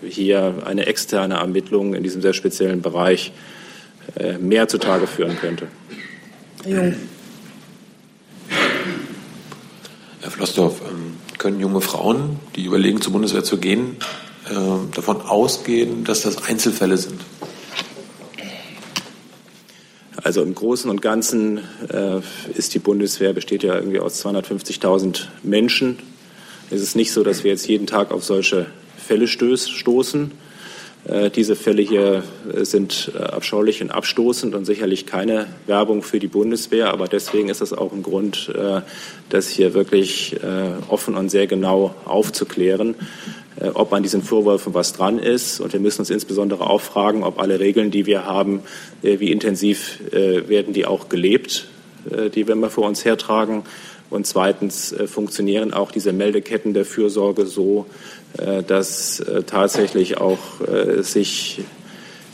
hier 0.09 0.55
eine 0.64 0.86
externe 0.86 1.36
Ermittlung 1.36 1.94
in 1.94 2.02
diesem 2.02 2.22
sehr 2.22 2.32
speziellen 2.32 2.82
Bereich 2.82 3.32
äh, 4.16 4.38
mehr 4.38 4.68
zutage 4.68 5.07
führen 5.07 5.36
könnte. 5.36 5.66
Jung. 6.66 6.94
Herr 10.20 10.30
Flossdorf, 10.30 10.80
ähm, 10.88 11.16
können 11.38 11.61
junge 11.61 11.80
Frauen, 11.80 12.38
die 12.57 12.64
überlegen, 12.64 13.00
zur 13.00 13.12
Bundeswehr 13.12 13.44
zu 13.44 13.59
gehen, 13.59 13.96
äh, 14.51 14.95
davon 14.95 15.20
ausgehen, 15.22 16.05
dass 16.05 16.22
das 16.22 16.42
Einzelfälle 16.45 16.97
sind? 16.97 17.20
Also 20.22 20.42
im 20.42 20.55
Großen 20.55 20.90
und 20.90 21.03
Ganzen 21.03 21.59
äh, 21.88 22.20
ist 22.55 22.74
die 22.74 22.78
Bundeswehr 22.78 23.32
besteht 23.32 23.62
ja 23.62 23.74
irgendwie 23.74 24.01
aus 24.01 24.24
250.000 24.24 25.26
Menschen. 25.42 25.99
Es 26.70 26.80
ist 26.80 26.97
nicht 26.97 27.12
so, 27.12 27.22
dass 27.22 27.45
wir 27.45 27.51
jetzt 27.51 27.68
jeden 27.68 27.86
Tag 27.86 28.11
auf 28.11 28.24
solche 28.24 28.66
Fälle 28.97 29.28
stoßen. 29.28 30.32
Äh, 31.07 31.30
diese 31.30 31.55
Fälle 31.57 31.82
hier 31.82 32.22
äh, 32.53 32.64
sind 32.64 33.12
äh, 33.14 33.18
abscheulich 33.18 33.82
und 33.82 33.90
abstoßend 33.90 34.55
und 34.55 34.64
sicherlich 34.64 35.05
keine 35.05 35.47
Werbung 35.66 36.03
für 36.03 36.18
die 36.18 36.28
Bundeswehr. 36.28 36.88
Aber 36.88 37.09
deswegen 37.09 37.51
ist 37.51 37.61
es 37.61 37.72
auch 37.72 37.92
ein 37.92 38.03
Grund, 38.03 38.51
das 39.28 39.49
hier 39.49 39.74
wirklich 39.74 40.36
offen 40.88 41.14
und 41.14 41.30
sehr 41.30 41.47
genau 41.47 41.95
aufzuklären, 42.05 42.95
ob 43.74 43.92
an 43.92 44.02
diesen 44.02 44.22
Vorwürfen 44.22 44.74
was 44.74 44.92
dran 44.92 45.18
ist. 45.18 45.61
Und 45.61 45.72
wir 45.72 45.80
müssen 45.80 46.00
uns 46.00 46.11
insbesondere 46.11 46.68
auch 46.68 46.80
fragen, 46.80 47.22
ob 47.22 47.40
alle 47.40 47.61
Regeln, 47.61 47.90
die 47.90 48.05
wir 48.05 48.24
haben, 48.24 48.62
wie 49.02 49.30
intensiv 49.30 50.00
werden 50.11 50.72
die 50.72 50.86
auch 50.86 51.09
gelebt, 51.09 51.68
die 52.34 52.46
wir 52.48 52.55
immer 52.55 52.70
vor 52.70 52.86
uns 52.88 53.05
hertragen. 53.05 53.62
Und 54.11 54.26
zweitens 54.26 54.94
funktionieren 55.07 55.72
auch 55.72 55.92
diese 55.92 56.12
Meldeketten 56.12 56.74
der 56.74 56.84
Fürsorge 56.84 57.46
so, 57.46 57.86
äh, 58.38 58.62
dass 58.62 59.20
äh, 59.20 59.44
tatsächlich 59.44 60.18
auch 60.18 60.61
äh, 60.61 61.02
sich 61.02 61.62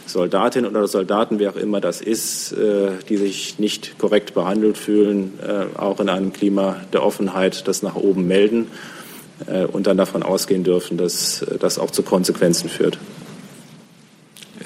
Soldatinnen 0.07 0.71
oder 0.71 0.89
Soldaten, 0.89 1.39
wer 1.39 1.51
auch 1.51 1.57
immer 1.57 1.81
das 1.81 2.01
ist, 2.01 2.53
die 3.09 3.17
sich 3.17 3.61
nicht 3.61 3.97
korrekt 3.97 4.35
behandelt 4.35 4.77
fühlen, 4.77 5.39
auch 5.77 6.01
in 6.01 6.09
einem 6.09 6.33
Klima 6.33 6.81
der 6.93 7.05
Offenheit 7.05 7.69
das 7.69 7.85
nach 7.85 7.95
oben 7.95 8.27
melden 8.27 8.67
und 9.73 9.87
dann 9.87 9.97
davon 9.97 10.23
ausgehen 10.23 10.65
dürfen, 10.65 10.99
dass 10.99 11.45
das 11.59 11.79
auch 11.79 11.91
zu 11.91 12.03
Konsequenzen 12.03 12.69
führt. 12.69 12.99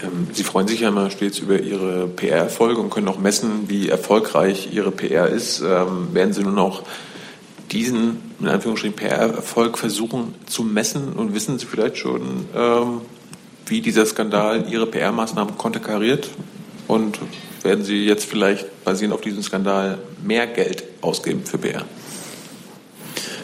Ähm, 0.03 0.29
Sie 0.33 0.45
freuen 0.45 0.69
sich 0.69 0.81
ja 0.81 0.89
immer 0.89 1.11
stets 1.11 1.39
über 1.39 1.61
Ihre 1.61 2.09
PR-Erfolge 2.09 2.81
und 2.81 2.91
können 2.91 3.09
auch 3.09 3.19
messen, 3.19 3.69
wie 3.69 3.89
erfolgreich 3.89 4.69
Ihre 4.73 4.91
PR 4.91 5.29
ist. 5.29 5.61
Ähm, 5.61 6.09
werden 6.13 6.33
Sie 6.33 6.43
nun 6.43 6.59
auch 6.59 6.83
diesen, 7.71 8.19
in 8.41 8.49
Anführungsstrichen, 8.49 8.97
PR-Erfolg 8.97 9.79
versuchen 9.79 10.35
zu 10.47 10.63
messen 10.63 11.13
und 11.13 11.35
wissen 11.35 11.59
Sie 11.59 11.67
vielleicht 11.67 11.97
schon, 11.97 12.47
ähm, 12.55 13.01
wie 13.67 13.81
dieser 13.81 14.07
Skandal 14.07 14.67
Ihre 14.71 14.87
PR-Maßnahmen 14.87 15.57
konterkariert? 15.57 16.29
Und 16.87 17.19
werden 17.63 17.85
Sie 17.85 18.05
jetzt 18.05 18.27
vielleicht 18.27 18.85
basierend 18.85 19.15
auf 19.15 19.23
diesem 19.23 19.43
Skandal 19.43 19.99
mehr 20.23 20.47
Geld 20.47 20.85
ausgeben 21.01 21.45
für 21.45 21.57
PR? 21.57 21.85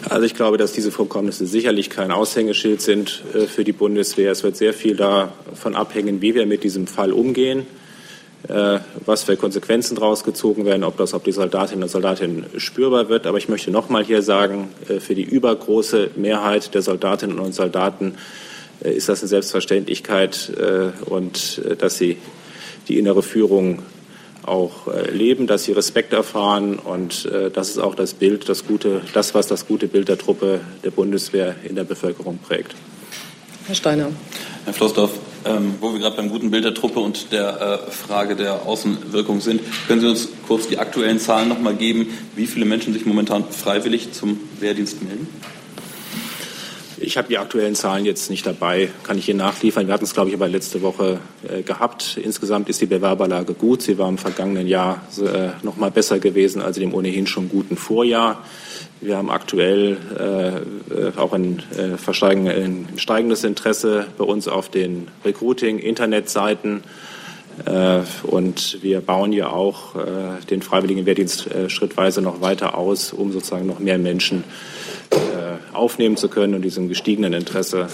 Also 0.09 0.25
ich 0.25 0.35
glaube, 0.35 0.57
dass 0.57 0.73
diese 0.73 0.91
Vorkommnisse 0.91 1.47
sicherlich 1.47 1.91
kein 1.91 2.11
Aushängeschild 2.11 2.81
sind 2.81 3.23
äh, 3.35 3.47
für 3.47 3.65
die 3.65 3.73
Bundeswehr. 3.73 4.33
Es 4.33 4.43
wird 4.43 4.57
sehr 4.57 4.73
viel 4.73 4.97
davon 4.97 5.75
abhängen, 5.75 6.23
wie 6.23 6.35
wir 6.35 6.47
mit 6.47 6.65
diesem 6.65 6.87
Fall 6.87 7.13
umgehen. 7.13 7.67
Äh, 8.49 8.79
was 9.05 9.25
für 9.25 9.37
Konsequenzen 9.37 9.97
daraus 9.97 10.25
gezogen 10.25 10.65
werden, 10.65 10.85
ob 10.85 10.97
das 10.97 11.13
auf 11.13 11.23
die 11.23 11.33
Soldatinnen 11.33 11.83
und 11.83 11.91
Soldaten 11.91 12.47
spürbar 12.57 13.11
wird. 13.11 13.27
Aber 13.27 13.37
ich 13.37 13.51
möchte 13.51 13.71
noch 13.71 13.91
mal 13.91 14.03
hier 14.03 14.23
sagen, 14.23 14.71
äh, 14.89 15.01
für 15.01 15.15
die 15.15 15.25
übergroße 15.25 16.13
Mehrheit 16.17 16.75
der 16.75 16.81
Soldatinnen 16.81 17.39
und 17.39 17.55
Soldaten 17.55 18.15
ist 18.81 19.11
das 19.11 19.21
eine 19.21 19.29
Selbstverständlichkeit 19.29 20.51
und 21.05 21.61
dass 21.77 21.99
sie 21.99 22.17
die 22.89 22.99
innere 22.99 23.23
Führung 23.23 23.83
auch 24.45 24.89
leben, 25.13 25.47
dass 25.47 25.65
sie 25.65 25.73
Respekt 25.73 26.13
erfahren 26.13 26.79
und 26.79 27.29
das 27.53 27.71
ist 27.71 27.79
auch 27.79 27.95
das 27.95 28.15
Bild, 28.15 28.49
das 28.49 28.67
gute, 28.67 29.03
das 29.13 29.35
was 29.35 29.47
das 29.47 29.67
gute 29.67 29.87
Bild 29.87 30.09
der 30.09 30.19
Truppe 30.19 30.61
der 30.83 30.91
Bundeswehr 30.91 31.57
in 31.65 31.77
der 31.77 31.85
Bevölkerung 31.85 32.39
prägt. 32.39 32.75
Herr 33.67 33.75
Steiner. 33.75 34.11
Herr 34.65 34.73
Flossdorf, 34.73 35.13
ähm, 35.45 35.77
wo 35.81 35.93
wir 35.93 36.01
gerade 36.01 36.17
beim 36.17 36.29
guten 36.29 36.51
Bild 36.51 36.65
der 36.65 36.75
Truppe 36.75 37.01
und 37.01 37.33
der 37.33 37.61
äh, 37.89 37.91
Frage 37.91 38.37
der 38.37 38.67
Außenwirkung 38.67 39.41
sind, 39.41 39.61
können 39.87 40.01
Sie 40.01 40.09
uns 40.09 40.29
kurz 40.47 40.69
die 40.69 40.79
aktuellen 40.79 41.19
Zahlen 41.19 41.49
noch 41.49 41.61
mal 41.61 41.75
geben, 41.75 42.09
wie 42.37 42.47
viele 42.47 42.65
Menschen 42.65 42.93
sich 42.93 43.07
momentan 43.07 43.45
freiwillig 43.51 44.13
zum 44.13 44.41
Wehrdienst 44.59 45.03
melden? 45.03 45.29
Ich 47.03 47.17
habe 47.17 47.29
die 47.29 47.39
aktuellen 47.39 47.75
Zahlen 47.75 48.05
jetzt 48.05 48.29
nicht 48.29 48.45
dabei, 48.45 48.91
kann 49.05 49.17
ich 49.17 49.25
hier 49.25 49.35
nachliefern. 49.35 49.87
Wir 49.87 49.95
hatten 49.95 50.05
es, 50.05 50.13
glaube 50.13 50.29
ich, 50.29 50.35
aber 50.35 50.49
letzte 50.49 50.83
Woche 50.83 51.19
äh, 51.49 51.63
gehabt. 51.63 52.19
Insgesamt 52.23 52.69
ist 52.69 52.83
die 52.83 52.87
Bewerberlage 52.87 53.55
gut. 53.55 53.81
Sie 53.81 53.97
war 53.97 54.07
im 54.07 54.19
vergangenen 54.19 54.67
Jahr 54.67 55.01
äh, 55.19 55.49
noch 55.65 55.77
mal 55.77 55.91
besser 55.91 56.19
gewesen 56.19 56.61
als 56.61 56.77
in 56.77 56.83
dem 56.83 56.95
ohnehin 56.95 57.27
schon 57.27 57.49
guten 57.49 57.79
Vorjahr. 57.79 58.45
Wir 59.01 59.17
haben 59.17 59.31
aktuell 59.31 59.97
äh, 60.19 61.19
auch 61.19 61.33
ein, 61.33 61.63
äh, 61.79 61.97
ein, 62.63 62.89
steigendes 62.97 63.45
Interesse 63.45 64.07
bei 64.19 64.25
uns 64.25 64.47
auf 64.47 64.69
den 64.69 65.09
Recruiting-Internetseiten. 65.25 66.83
Äh, 67.65 68.01
und 68.25 68.83
wir 68.83 69.01
bauen 69.01 69.33
ja 69.33 69.49
auch 69.49 69.97
äh, 69.97 70.45
den 70.51 70.61
freiwilligen 70.61 71.07
Wehrdienst 71.07 71.47
äh, 71.47 71.71
schrittweise 71.71 72.21
noch 72.21 72.43
weiter 72.43 72.77
aus, 72.77 73.15
um 73.15 73.33
sozusagen 73.33 73.67
noch 73.67 73.79
mehr 73.79 73.99
Menschen 73.99 74.45
äh, 74.45 74.90
aufnehmen 75.73 76.17
zu 76.17 76.29
können 76.29 76.55
und 76.55 76.63
diesem 76.63 76.89
gestiegenen 76.89 77.33
Interesse 77.33 77.89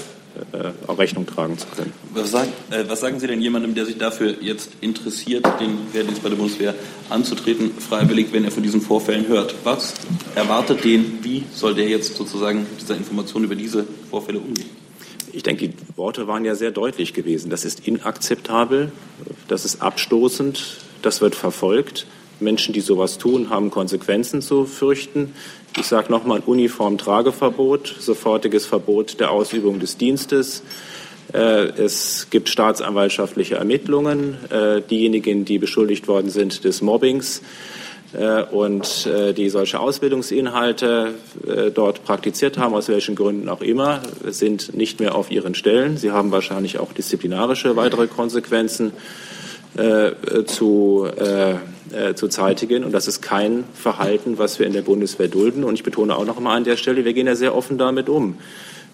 äh, 0.53 0.73
auch 0.87 0.99
Rechnung 0.99 1.25
tragen 1.25 1.57
zu 1.57 1.67
können. 1.75 1.95
Was 2.13 2.31
sagen, 2.31 2.53
äh, 2.71 2.85
was 2.89 3.01
sagen, 3.01 3.19
Sie 3.21 3.27
denn 3.27 3.41
jemandem, 3.41 3.75
der 3.75 3.87
sich 3.87 3.97
dafür 3.97 4.35
jetzt 4.43 4.71
interessiert, 4.83 5.47
den 5.61 5.79
Wehrdienst 5.95 6.23
bei 6.23 6.29
der 6.29 6.37
Bundeswehr 6.37 6.75
anzutreten, 7.09 7.71
freiwillig, 7.79 8.27
wenn 8.33 8.45
er 8.45 8.51
von 8.51 8.63
diesen 8.63 8.83
Vorfällen 8.83 9.29
hört? 9.29 9.55
Was 9.65 9.95
erwartet 10.35 10.85
den? 10.85 11.21
Wie 11.23 11.45
soll 11.55 11.75
der 11.75 11.89
jetzt 11.89 12.17
sozusagen 12.17 12.61
mit 12.61 12.83
dieser 12.83 12.97
Information 12.97 13.45
über 13.45 13.55
diese 13.55 13.87
Vorfälle 14.11 14.39
umgehen? 14.39 14.69
Ich 15.33 15.43
denke, 15.43 15.69
die 15.69 15.75
Worte 15.97 16.27
waren 16.27 16.45
ja 16.45 16.55
sehr 16.55 16.71
deutlich 16.71 17.15
gewesen. 17.15 17.49
Das 17.49 17.65
ist 17.65 17.87
inakzeptabel, 17.89 18.93
das 19.49 19.65
ist 19.65 19.81
abstoßend, 19.81 20.79
das 21.01 21.23
wird 21.23 21.35
verfolgt. 21.35 22.07
Menschen, 22.41 22.75
die 22.75 22.81
sowas 22.83 23.17
tun, 23.17 23.49
haben 23.49 23.71
Konsequenzen 23.71 24.43
zu 24.43 24.67
fürchten. 24.67 25.33
Ich 25.79 25.89
sage 25.89 26.11
nochmal 26.11 26.41
Uniformtrageverbot, 26.45 27.97
sofortiges 27.99 28.65
Verbot 28.65 29.21
der 29.21 29.31
Ausübung 29.31 29.79
des 29.79 29.99
Dienstes. 29.99 30.63
Äh, 31.35 31.69
es 31.79 32.29
gibt 32.31 32.49
staatsanwaltschaftliche 32.49 33.57
Ermittlungen. 33.57 34.39
Äh, 34.51 34.81
diejenigen, 34.81 35.45
die 35.45 35.59
beschuldigt 35.59 36.09
worden 36.09 36.31
sind 36.31 36.65
des 36.65 36.81
Mobbings 36.81 37.43
äh, 38.15 38.43
und 38.45 39.07
die 39.37 39.51
solche 39.51 39.79
Ausbildungsinhalte 39.81 41.15
dort 41.75 42.05
praktiziert 42.05 42.57
haben, 42.57 42.75
aus 42.75 42.89
welchen 42.89 43.15
Gründen 43.15 43.49
auch 43.49 43.61
immer, 43.61 44.01
sind 44.25 44.75
nicht 44.75 45.01
mehr 45.01 45.15
auf 45.15 45.31
ihren 45.31 45.55
Stellen. 45.55 45.99
Sie 45.99 46.11
haben 46.11 46.31
wahrscheinlich 46.31 46.79
auch 46.79 46.93
disziplinarische 46.93 47.77
weitere 47.77 48.07
Konsequenzen 48.07 48.93
zu 50.47 51.07
äh, 51.93 52.15
zu 52.15 52.29
zeitigen. 52.29 52.85
Und 52.85 52.93
das 52.93 53.09
ist 53.09 53.21
kein 53.21 53.65
Verhalten, 53.75 54.39
was 54.39 54.59
wir 54.59 54.67
in 54.67 54.73
der 54.73 54.83
Bundeswehr 54.83 55.29
dulden. 55.29 55.65
Und 55.65 55.75
ich 55.75 55.83
betone 55.83 56.17
auch 56.17 56.25
noch 56.25 56.37
einmal 56.37 56.57
an 56.57 56.65
der 56.65 56.77
Stelle, 56.77 57.05
wir 57.05 57.13
gehen 57.13 57.27
ja 57.27 57.35
sehr 57.35 57.55
offen 57.55 57.79
damit 57.79 58.09
um. 58.09 58.39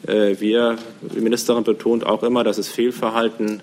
Äh, 0.06 0.36
wir, 0.40 0.76
die 1.00 1.20
Ministerin 1.20 1.64
betont 1.64 2.04
auch 2.04 2.22
immer, 2.22 2.44
dass 2.44 2.58
es 2.58 2.68
Fehlverhalten 2.68 3.62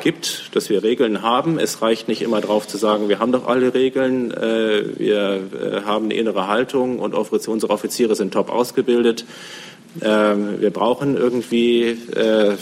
gibt, 0.00 0.54
dass 0.54 0.70
wir 0.70 0.82
Regeln 0.82 1.22
haben. 1.22 1.58
Es 1.58 1.82
reicht 1.82 2.08
nicht 2.08 2.22
immer 2.22 2.40
darauf 2.40 2.66
zu 2.66 2.78
sagen, 2.78 3.08
wir 3.08 3.18
haben 3.18 3.32
doch 3.32 3.46
alle 3.46 3.74
Regeln, 3.74 4.30
äh, 4.30 4.98
wir 4.98 5.40
äh, 5.52 5.80
haben 5.84 6.06
eine 6.06 6.14
innere 6.14 6.48
Haltung 6.48 6.98
und 6.98 7.14
unsere 7.14 7.72
Offiziere 7.72 8.14
sind 8.14 8.32
top 8.32 8.50
ausgebildet. 8.50 9.26
Ähm, 10.00 10.60
wir 10.60 10.70
brauchen 10.70 11.18
irgendwie 11.18 11.98
äh, 12.16 12.56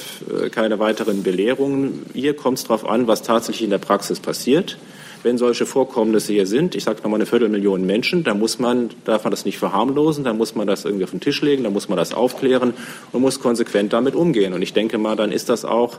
keine 0.50 0.80
weiteren 0.80 1.22
Belehrungen. 1.22 2.06
Hier 2.12 2.34
kommt 2.34 2.58
es 2.58 2.64
darauf 2.64 2.84
an, 2.84 3.06
was 3.06 3.22
tatsächlich 3.22 3.62
in 3.62 3.70
der 3.70 3.78
Praxis 3.78 4.18
passiert 4.18 4.76
wenn 5.22 5.38
solche 5.38 5.66
Vorkommnisse 5.66 6.32
hier 6.32 6.46
sind, 6.46 6.74
ich 6.74 6.84
sage 6.84 6.98
nochmal 7.02 7.18
eine 7.18 7.26
Viertelmillion 7.26 7.84
Menschen, 7.84 8.24
da 8.24 8.34
muss 8.34 8.58
man, 8.58 8.90
darf 9.04 9.24
man 9.24 9.30
das 9.30 9.44
nicht 9.44 9.58
verharmlosen, 9.58 10.24
da 10.24 10.32
muss 10.32 10.54
man 10.54 10.66
das 10.66 10.84
irgendwie 10.84 11.04
auf 11.04 11.10
den 11.10 11.20
Tisch 11.20 11.42
legen, 11.42 11.64
da 11.64 11.70
muss 11.70 11.88
man 11.88 11.98
das 11.98 12.14
aufklären 12.14 12.74
und 13.12 13.20
muss 13.20 13.40
konsequent 13.40 13.92
damit 13.92 14.14
umgehen. 14.14 14.52
Und 14.52 14.62
ich 14.62 14.72
denke 14.72 14.98
mal, 14.98 15.16
dann 15.16 15.32
ist 15.32 15.48
das 15.48 15.64
auch 15.64 15.98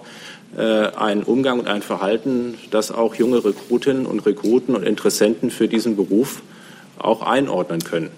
äh, 0.57 0.61
ein 0.61 1.24
Umgang 1.24 1.59
und 1.59 1.67
ein 1.67 1.82
Verhalten, 1.82 2.57
das 2.72 2.91
auch 2.91 3.15
junge 3.15 3.43
Rekrutinnen 3.43 4.05
und 4.05 4.26
Rekruten 4.26 4.76
und 4.76 4.84
Interessenten 4.84 5.51
für 5.51 5.67
diesen 5.67 5.95
Beruf 5.95 6.41
auch 6.97 7.22
einordnen 7.22 7.84
können. 7.84 8.09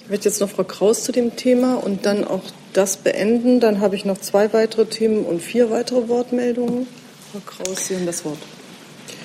Ich 0.00 0.10
werde 0.10 0.24
jetzt 0.24 0.40
noch 0.40 0.48
Frau 0.48 0.64
Kraus 0.64 1.04
zu 1.04 1.12
dem 1.12 1.36
Thema 1.36 1.74
und 1.74 2.06
dann 2.06 2.24
auch 2.24 2.42
das 2.72 2.96
beenden. 2.96 3.60
Dann 3.60 3.80
habe 3.80 3.94
ich 3.94 4.06
noch 4.06 4.18
zwei 4.18 4.52
weitere 4.54 4.86
Themen 4.86 5.26
und 5.26 5.42
vier 5.42 5.70
weitere 5.70 6.08
Wortmeldungen. 6.08 6.86
Frau 7.30 7.40
Kraus, 7.44 7.88
Sie 7.88 7.94
haben 7.94 8.06
das 8.06 8.24
Wort. 8.24 8.38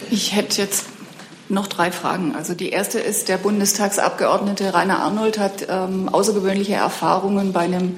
Ich 0.10 0.36
hätte 0.36 0.62
jetzt 0.62 0.86
noch 1.50 1.68
drei 1.68 1.92
Fragen. 1.92 2.36
Also 2.36 2.54
die 2.54 2.70
erste 2.70 3.00
ist, 3.00 3.30
der 3.30 3.38
Bundestagsabgeordnete 3.38 4.74
Rainer 4.74 5.00
Arnold 5.00 5.40
hat 5.40 5.68
ähm, 5.70 6.10
außergewöhnliche 6.10 6.74
Erfahrungen 6.74 7.54
bei 7.54 7.62
einem 7.62 7.98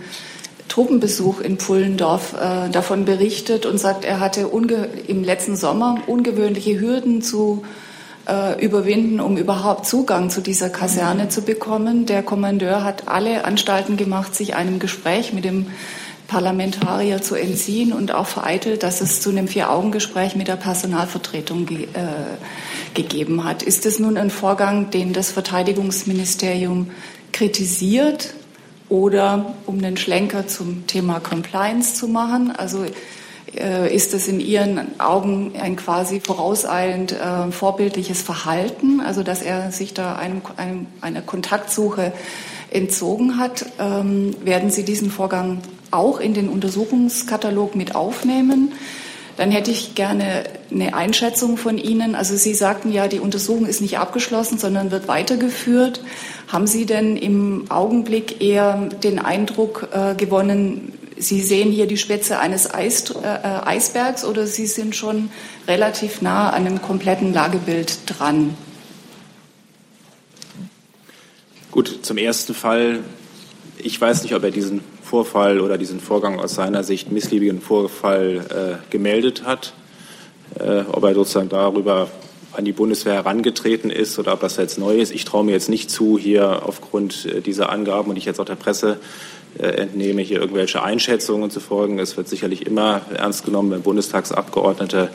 Truppenbesuch 0.67 1.39
in 1.39 1.57
Pullendorf 1.57 2.33
äh, 2.33 2.69
davon 2.69 3.05
berichtet 3.05 3.65
und 3.65 3.77
sagt, 3.77 4.03
er 4.03 4.19
hatte 4.19 4.49
im 5.07 5.23
letzten 5.23 5.55
Sommer 5.55 5.99
ungewöhnliche 6.07 6.79
Hürden 6.79 7.21
zu 7.21 7.63
äh, 8.27 8.63
überwinden, 8.63 9.19
um 9.19 9.37
überhaupt 9.37 9.85
Zugang 9.85 10.29
zu 10.29 10.41
dieser 10.41 10.69
Kaserne 10.69 11.29
zu 11.29 11.43
bekommen. 11.43 12.05
Der 12.05 12.23
Kommandeur 12.23 12.83
hat 12.83 13.07
alle 13.07 13.45
Anstalten 13.45 13.95
gemacht, 13.95 14.35
sich 14.35 14.55
einem 14.55 14.79
Gespräch 14.79 15.33
mit 15.33 15.45
dem 15.45 15.67
Parlamentarier 16.27 17.21
zu 17.21 17.35
entziehen 17.35 17.93
und 17.93 18.11
auch 18.11 18.25
vereitelt, 18.25 18.83
dass 18.83 19.01
es 19.01 19.21
zu 19.21 19.29
einem 19.29 19.47
Vier-Augen-Gespräch 19.47 20.35
mit 20.35 20.47
der 20.47 20.55
Personalvertretung 20.55 21.65
ge 21.65 21.83
äh, 21.83 21.87
gegeben 22.93 23.43
hat. 23.43 23.61
Ist 23.61 23.85
es 23.85 23.99
nun 23.99 24.17
ein 24.17 24.29
Vorgang, 24.29 24.89
den 24.89 25.13
das 25.13 25.31
Verteidigungsministerium 25.31 26.89
kritisiert 27.31 28.33
oder 28.89 29.53
um 29.65 29.81
den 29.81 29.97
Schlenker 29.97 30.47
zum 30.47 30.87
Thema 30.87 31.19
Compliance 31.19 31.95
zu 31.95 32.07
machen? 32.07 32.53
Also 32.55 32.85
äh, 33.55 33.93
ist 33.93 34.13
es 34.13 34.27
in 34.27 34.39
Ihren 34.39 34.99
Augen 34.99 35.53
ein 35.61 35.75
quasi 35.75 36.19
vorauseilend 36.19 37.11
äh, 37.11 37.51
vorbildliches 37.51 38.21
Verhalten, 38.21 39.01
also 39.01 39.23
dass 39.23 39.41
er 39.41 39.71
sich 39.71 39.93
da 39.93 40.15
einem, 40.15 40.41
einem, 40.57 40.87
einer 41.01 41.21
Kontaktsuche 41.21 42.13
entzogen 42.71 43.37
hat? 43.37 43.65
Ähm, 43.79 44.35
werden 44.43 44.69
Sie 44.69 44.83
diesen 44.83 45.11
Vorgang 45.11 45.59
auch 45.95 46.19
in 46.19 46.33
den 46.33 46.49
Untersuchungskatalog 46.49 47.75
mit 47.75 47.95
aufnehmen? 47.95 48.73
Dann 49.37 49.51
hätte 49.51 49.71
ich 49.71 49.95
gerne 49.95 50.45
eine 50.71 50.95
Einschätzung 50.95 51.57
von 51.57 51.77
Ihnen. 51.77 52.15
Also 52.15 52.37
Sie 52.37 52.53
sagten 52.53 52.91
ja, 52.91 53.07
die 53.07 53.19
Untersuchung 53.19 53.65
ist 53.65 53.81
nicht 53.81 53.97
abgeschlossen, 53.97 54.57
sondern 54.57 54.91
wird 54.91 55.07
weitergeführt. 55.07 56.01
Haben 56.47 56.67
Sie 56.67 56.85
denn 56.85 57.17
im 57.17 57.65
Augenblick 57.69 58.41
eher 58.41 58.89
den 59.03 59.19
Eindruck 59.19 59.89
äh, 59.91 60.15
gewonnen, 60.15 60.93
Sie 61.17 61.41
sehen 61.41 61.71
hier 61.71 61.87
die 61.87 61.97
Spitze 61.97 62.39
eines 62.39 62.73
Eis, 62.73 63.09
äh, 63.11 63.25
Eisbergs 63.65 64.25
oder 64.25 64.47
Sie 64.47 64.67
sind 64.67 64.95
schon 64.95 65.29
relativ 65.67 66.21
nah 66.21 66.49
an 66.49 66.65
einem 66.65 66.81
kompletten 66.81 67.33
Lagebild 67.33 67.99
dran? 68.05 68.55
Gut, 71.71 71.99
zum 72.01 72.17
ersten 72.17 72.53
Fall. 72.53 72.99
Ich 73.77 73.99
weiß 73.99 74.23
nicht, 74.23 74.35
ob 74.35 74.43
er 74.43 74.51
diesen 74.51 74.81
Vorfall 75.05 75.61
oder 75.61 75.77
diesen 75.77 75.99
Vorgang 75.99 76.39
aus 76.39 76.55
seiner 76.55 76.83
Sicht 76.83 77.11
missliebigen 77.11 77.61
Vorfall 77.61 78.81
äh, 78.87 78.91
gemeldet 78.91 79.43
hat, 79.45 79.73
äh, 80.59 80.81
ob 80.91 81.03
er 81.03 81.13
sozusagen 81.13 81.49
darüber 81.49 82.09
an 82.53 82.65
die 82.65 82.71
Bundeswehr 82.71 83.13
herangetreten 83.13 83.91
ist 83.91 84.17
oder 84.17 84.33
ob 84.33 84.39
das 84.39 84.57
jetzt 84.57 84.79
neu 84.79 84.97
ist. 84.97 85.11
Ich 85.11 85.25
traue 85.25 85.43
mir 85.43 85.51
jetzt 85.51 85.69
nicht 85.69 85.91
zu, 85.91 86.17
hier 86.17 86.65
aufgrund 86.65 87.25
äh, 87.25 87.41
dieser 87.41 87.69
Angaben 87.69 88.09
und 88.09 88.17
ich 88.17 88.25
jetzt 88.25 88.39
auch 88.39 88.45
der 88.45 88.55
Presse 88.55 88.97
äh, 89.59 89.67
entnehme, 89.67 90.23
hier 90.23 90.39
irgendwelche 90.39 90.81
Einschätzungen 90.81 91.51
zu 91.51 91.59
folgen. 91.59 91.99
Es 91.99 92.17
wird 92.17 92.27
sicherlich 92.27 92.65
immer 92.65 93.01
ernst 93.13 93.45
genommen, 93.45 93.71
wenn 93.71 93.83
Bundestagsabgeordnete 93.83 95.09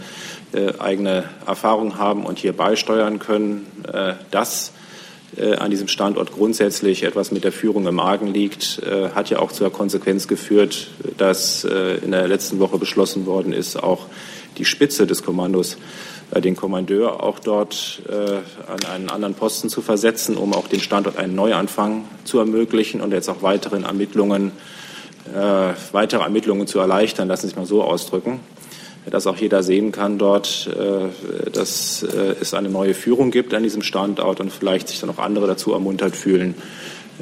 äh, 0.52 0.72
eigene 0.78 1.24
Erfahrungen 1.46 1.98
haben 1.98 2.24
und 2.24 2.38
hier 2.38 2.52
beisteuern 2.52 3.18
können. 3.18 3.66
Äh, 3.92 4.14
das 4.30 4.72
an 5.38 5.70
diesem 5.70 5.88
Standort 5.88 6.32
grundsätzlich 6.32 7.04
etwas 7.04 7.30
mit 7.30 7.44
der 7.44 7.52
Führung 7.52 7.86
im 7.86 8.00
Argen 8.00 8.26
liegt, 8.26 8.80
äh, 8.82 9.10
hat 9.10 9.30
ja 9.30 9.38
auch 9.38 9.52
zur 9.52 9.70
Konsequenz 9.70 10.26
geführt, 10.26 10.88
dass 11.18 11.64
äh, 11.64 11.98
in 11.98 12.10
der 12.10 12.26
letzten 12.26 12.58
Woche 12.58 12.78
beschlossen 12.78 13.26
worden 13.26 13.52
ist, 13.52 13.80
auch 13.80 14.06
die 14.58 14.64
Spitze 14.64 15.06
des 15.06 15.22
Kommandos, 15.22 15.78
den 16.36 16.54
Kommandeur 16.54 17.24
auch 17.24 17.40
dort 17.40 18.02
an 18.08 18.84
einen 18.92 19.08
anderen 19.08 19.34
Posten 19.34 19.68
zu 19.68 19.80
versetzen, 19.80 20.36
um 20.36 20.52
auch 20.52 20.68
dem 20.68 20.80
Standort 20.80 21.16
einen 21.16 21.34
Neuanfang 21.34 22.04
zu 22.24 22.38
ermöglichen 22.38 23.00
und 23.00 23.12
jetzt 23.12 23.28
auch 23.28 23.42
weiteren 23.42 23.84
Ermittlungen, 23.84 24.52
weitere 25.92 26.22
Ermittlungen 26.22 26.66
zu 26.66 26.78
erleichtern, 26.78 27.26
lassen 27.26 27.42
Sie 27.42 27.48
sich 27.48 27.56
mal 27.56 27.66
so 27.66 27.82
ausdrücken 27.82 28.40
dass 29.08 29.26
auch 29.26 29.36
jeder 29.36 29.62
sehen 29.62 29.92
kann 29.92 30.18
dort, 30.18 30.68
äh, 30.68 31.50
dass 31.50 32.02
äh, 32.02 32.34
es 32.40 32.52
eine 32.54 32.68
neue 32.68 32.94
Führung 32.94 33.30
gibt 33.30 33.54
an 33.54 33.62
diesem 33.62 33.82
Standort 33.82 34.40
und 34.40 34.52
vielleicht 34.52 34.88
sich 34.88 35.00
dann 35.00 35.10
auch 35.10 35.18
andere 35.18 35.46
dazu 35.46 35.72
ermuntert 35.72 36.16
fühlen, 36.16 36.54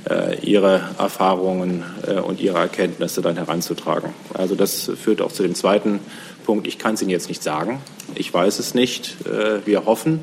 äh, 0.09 0.39
ihre 0.41 0.81
Erfahrungen 0.99 1.85
und 2.24 2.41
ihre 2.41 2.59
Erkenntnisse 2.59 3.20
dann 3.20 3.37
heranzutragen. 3.37 4.11
Also 4.35 4.55
das 4.55 4.91
führt 5.01 5.20
auch 5.20 5.33
zu 5.33 5.43
dem 5.43 5.55
zweiten 5.55 6.01
Punkt. 6.45 6.66
Ich 6.66 6.79
kann 6.79 6.95
es 6.95 7.03
Ihnen 7.03 7.11
jetzt 7.11 7.29
nicht 7.29 7.43
sagen. 7.43 7.81
Ich 8.14 8.33
weiß 8.33 8.59
es 8.59 8.74
nicht. 8.74 9.16
Wir 9.64 9.85
hoffen, 9.85 10.20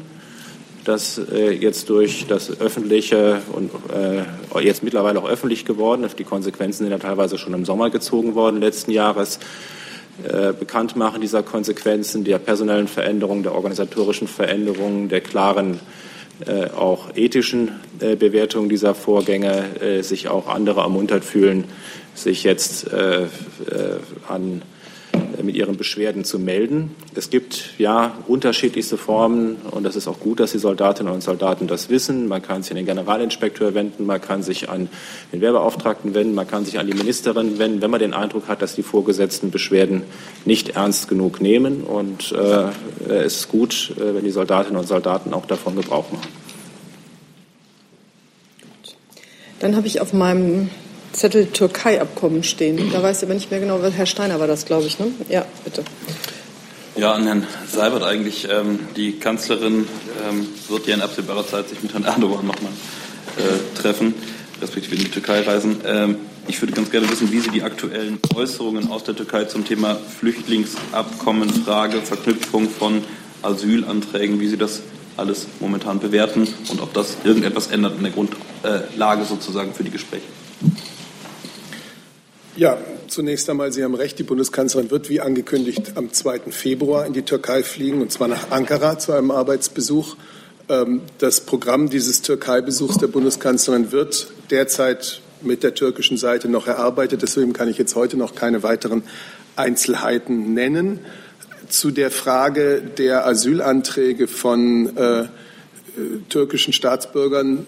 dass 0.86 1.22
jetzt 1.60 1.90
durch 1.90 2.26
das 2.28 2.60
öffentliche 2.60 3.42
und 3.52 3.70
jetzt 4.64 4.82
mittlerweile 4.82 5.20
auch 5.20 5.28
öffentlich 5.28 5.66
geworden, 5.66 6.08
die 6.18 6.24
Konsequenzen 6.24 6.86
sind 6.86 6.92
ja 6.92 6.98
teilweise 6.98 7.38
schon 7.38 7.54
im 7.54 7.66
Sommer 7.66 7.90
gezogen 7.90 8.34
worden 8.34 8.62
letzten 8.62 8.92
Jahres, 8.92 9.40
äh, 10.24 10.54
Bekanntmachen 10.54 11.22
dieser 11.22 11.44
Konsequenzen, 11.44 12.24
der 12.24 12.40
personellen 12.40 12.88
Veränderungen, 12.88 13.44
der 13.44 13.54
organisatorischen 13.54 14.28
Veränderungen, 14.28 15.10
der 15.10 15.22
klaren 15.22 15.80
äh, 16.46 16.70
auch 16.70 17.16
ethischen 17.16 17.72
äh, 18.00 18.16
Bewertung 18.16 18.70
dieser 18.70 18.96
Vorgänge 18.96 19.64
äh, 19.82 20.02
sich 20.02 20.28
auch 20.28 20.48
andere 20.48 20.82
ermuntert 20.82 21.24
fühlen, 21.24 21.66
sich 22.14 22.44
jetzt 22.44 22.92
äh, 22.92 23.24
äh, 23.24 23.28
an 24.28 24.62
mit 25.42 25.56
ihren 25.56 25.78
Beschwerden 25.78 26.24
zu 26.24 26.40
melden. 26.40 26.96
Es 27.16 27.30
gibt 27.30 27.72
ja 27.78 28.18
unterschiedlichste 28.28 28.98
Formen 28.98 29.58
und 29.72 29.84
das 29.84 29.96
ist 29.96 30.08
auch 30.08 30.20
gut, 30.20 30.40
dass 30.40 30.52
die 30.52 30.58
Soldatinnen 30.58 31.14
und 31.14 31.22
Soldaten 31.22 31.68
das 31.68 31.90
wissen. 31.90 32.28
Man 32.28 32.42
kann 32.42 32.64
sich 32.64 32.72
an 32.72 32.78
den 32.78 32.86
Generalinspekteur 32.86 33.74
wenden, 33.74 34.06
man 34.06 34.22
kann 34.22 34.44
sich 34.44 34.70
an 34.70 34.90
den 35.32 35.42
Wehrbeauftragten 35.42 36.14
wenden, 36.14 36.36
man 36.36 36.48
kann 36.48 36.66
sich 36.66 36.80
an 36.80 36.88
die 36.88 36.94
Ministerin 36.94 37.60
wenden, 37.60 37.82
wenn 37.82 37.92
man 37.92 38.00
den 38.00 38.14
Eindruck 38.14 38.48
hat, 38.48 38.62
dass 38.62 38.76
die 38.76 38.84
vorgesetzten 38.84 39.52
Beschwerden 39.52 40.04
nicht 40.46 40.70
ernst 40.70 41.08
genug 41.08 41.42
nehmen. 41.42 41.84
Und 41.84 42.32
äh, 42.32 43.14
es 43.14 43.38
ist 43.38 43.50
gut, 43.50 43.94
äh, 43.98 44.16
wenn 44.16 44.24
die 44.24 44.32
Soldatinnen 44.32 44.80
und 44.80 44.88
Soldaten 44.88 45.34
auch 45.34 45.46
davon 45.46 45.76
Gebrauch 45.76 46.12
machen. 46.12 46.30
Dann 49.60 49.76
habe 49.76 49.88
ich 49.88 50.02
auf 50.02 50.14
meinem 50.14 50.70
Zettel 51.16 51.48
Türkei-Abkommen 51.48 52.44
stehen. 52.44 52.92
Da 52.92 53.02
weiß 53.02 53.20
ich 53.20 53.24
aber 53.24 53.34
nicht 53.34 53.50
mehr 53.50 53.60
genau, 53.60 53.82
Herr 53.82 54.06
Steiner 54.06 54.40
war 54.40 54.48
das, 54.48 54.66
glaube 54.66 54.86
ich. 54.86 55.00
Ne? 55.00 55.08
Ja, 55.30 55.46
bitte. 55.64 55.84
Ja, 56.98 57.14
an 57.14 57.26
Herrn 57.26 57.48
Seibert 57.72 58.04
eigentlich. 58.04 58.48
Ähm, 58.50 58.80
die 58.96 59.14
Kanzlerin 59.14 59.88
ähm, 60.30 60.48
wird 60.70 60.88
ja 60.88 60.96
in 60.96 61.02
absehbarer 61.02 61.48
Zeit 61.48 61.70
sich 61.70 61.82
mit 61.84 61.94
Herrn 61.94 62.04
Erdogan 62.04 62.46
nochmal 62.46 62.72
äh, 63.38 63.78
treffen, 63.82 64.14
respektive 64.62 64.96
in 64.96 65.02
die 65.02 65.12
Türkei 65.12 65.42
reisen. 65.42 65.82
Ähm, 65.86 66.18
ich 66.48 66.62
würde 66.62 66.74
ganz 66.74 66.92
gerne 66.92 67.10
wissen, 67.10 67.32
wie 67.32 67.40
Sie 67.40 67.50
die 67.50 67.64
aktuellen 67.64 68.20
Äußerungen 68.36 68.92
aus 68.92 69.04
der 69.04 69.16
Türkei 69.16 69.46
zum 69.46 69.66
Thema 69.66 69.96
Flüchtlingsabkommen, 69.96 71.50
Frage, 71.50 72.02
Verknüpfung 72.02 72.70
von 72.70 73.04
Asylanträgen, 73.42 74.40
wie 74.40 74.48
Sie 74.48 74.58
das 74.58 74.82
alles 75.18 75.48
momentan 75.60 76.00
bewerten 76.00 76.48
und 76.70 76.82
ob 76.82 76.94
das 76.94 77.18
irgendetwas 77.24 77.68
ändert 77.68 77.98
in 77.98 78.04
der 78.04 78.12
Grundlage 78.12 79.26
sozusagen 79.26 79.74
für 79.74 79.84
die 79.84 79.92
Gespräche. 79.92 80.26
Ja, 82.58 82.78
zunächst 83.10 83.50
einmal, 83.50 83.74
Sie 83.74 83.84
haben 83.84 83.96
recht, 83.96 84.18
die 84.18 84.24
Bundeskanzlerin 84.24 84.90
wird 84.90 85.10
wie 85.10 85.20
angekündigt 85.20 85.92
am 85.96 86.14
2. 86.14 86.52
Februar 86.52 87.06
in 87.06 87.12
die 87.12 87.24
Türkei 87.24 87.64
fliegen, 87.64 88.02
und 88.02 88.14
zwar 88.14 88.30
nach 88.30 88.50
Ankara 88.50 88.98
zu 88.98 89.12
einem 89.12 89.30
Arbeitsbesuch. 89.30 90.16
Ähm, 90.70 91.02
das 91.18 91.42
Programm 91.42 91.90
dieses 91.90 92.22
Türkei-Besuchs 92.22 92.98
der 92.98 93.08
Bundeskanzlerin 93.08 93.92
wird 93.92 94.28
derzeit 94.52 95.20
mit 95.42 95.64
der 95.64 95.74
türkischen 95.74 96.16
Seite 96.16 96.48
noch 96.48 96.66
erarbeitet. 96.66 97.24
Deswegen 97.24 97.52
kann 97.52 97.68
ich 97.68 97.78
jetzt 97.78 97.96
heute 97.96 98.16
noch 98.16 98.36
keine 98.36 98.64
weiteren 98.64 99.04
Einzelheiten 99.58 100.54
nennen. 100.54 101.02
Zu 101.68 101.92
der 101.92 102.10
Frage 102.10 102.82
der 102.82 103.28
Asylanträge 103.28 104.30
von 104.30 104.96
äh, 104.96 105.26
türkischen 106.30 106.72
Staatsbürgern 106.72 107.68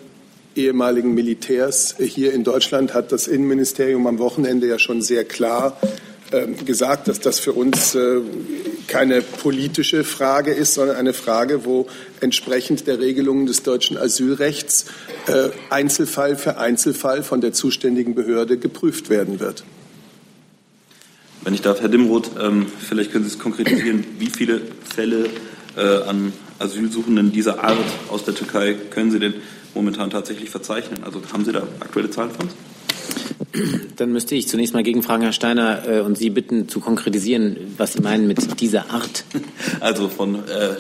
ehemaligen 0.58 1.14
Militärs 1.14 1.96
hier 2.00 2.34
in 2.34 2.44
Deutschland 2.44 2.94
hat 2.94 3.12
das 3.12 3.28
Innenministerium 3.28 4.08
am 4.08 4.20
Wochenende 4.20 4.68
ja 4.68 4.80
schon 4.80 5.02
sehr 5.02 5.24
klar 5.24 5.80
äh, 6.32 6.48
gesagt, 6.66 7.08
dass 7.08 7.20
das 7.20 7.40
für 7.40 7.54
uns 7.54 7.96
äh, 7.96 8.22
keine 8.88 9.22
politische 9.22 10.04
Frage 10.04 10.52
ist, 10.52 10.74
sondern 10.74 10.98
eine 10.98 11.14
Frage, 11.14 11.64
wo 11.66 11.88
entsprechend 12.20 12.88
der 12.88 13.00
Regelungen 13.00 13.46
des 13.46 13.64
deutschen 13.64 13.98
Asylrechts 13.98 14.88
äh, 15.28 15.50
Einzelfall 15.70 16.36
für 16.36 16.58
Einzelfall 16.58 17.24
von 17.24 17.42
der 17.42 17.54
zuständigen 17.54 18.16
Behörde 18.16 18.58
geprüft 18.58 19.10
werden 19.10 19.40
wird. 19.40 19.64
Wenn 21.44 21.54
ich 21.54 21.62
darf, 21.62 21.80
Herr 21.80 21.90
Dimroth, 21.90 22.32
ähm, 22.42 22.66
vielleicht 22.78 23.14
können 23.14 23.24
Sie 23.24 23.32
es 23.32 23.40
konkretisieren, 23.40 24.04
wie 24.20 24.30
viele 24.30 24.62
Fälle 24.94 25.30
äh, 25.78 25.82
an 25.82 26.34
Asylsuchenden 26.60 27.32
dieser 27.32 27.64
Art 27.64 27.78
aus 28.10 28.26
der 28.26 28.36
Türkei 28.36 28.76
können 28.90 29.12
Sie 29.12 29.20
denn 29.20 29.36
momentan 29.74 30.10
tatsächlich 30.10 30.50
verzeichnen? 30.50 31.04
Also 31.04 31.22
haben 31.32 31.46
Sie 31.46 31.52
da 31.52 31.64
aktuelle 31.80 32.10
Zahlen 32.10 32.32
von 32.32 32.46
uns? 32.46 32.56
Dann 33.96 34.12
müsste 34.12 34.36
ich 34.36 34.48
zunächst 34.48 34.74
mal 34.74 34.84
gegenfragen, 34.84 35.24
Herr 35.24 35.34
Steiner, 35.34 35.88
äh, 35.88 36.02
und 36.02 36.18
Sie 36.18 36.30
bitten 36.30 36.68
zu 36.68 36.80
konkretisieren, 36.80 37.58
was 37.78 37.94
Sie 37.94 38.02
meinen 38.02 38.28
mit 38.28 38.62
dieser 38.62 38.90
Art. 38.92 39.24
Also 39.80 40.10
von 40.10 40.36
äh, 40.36 40.76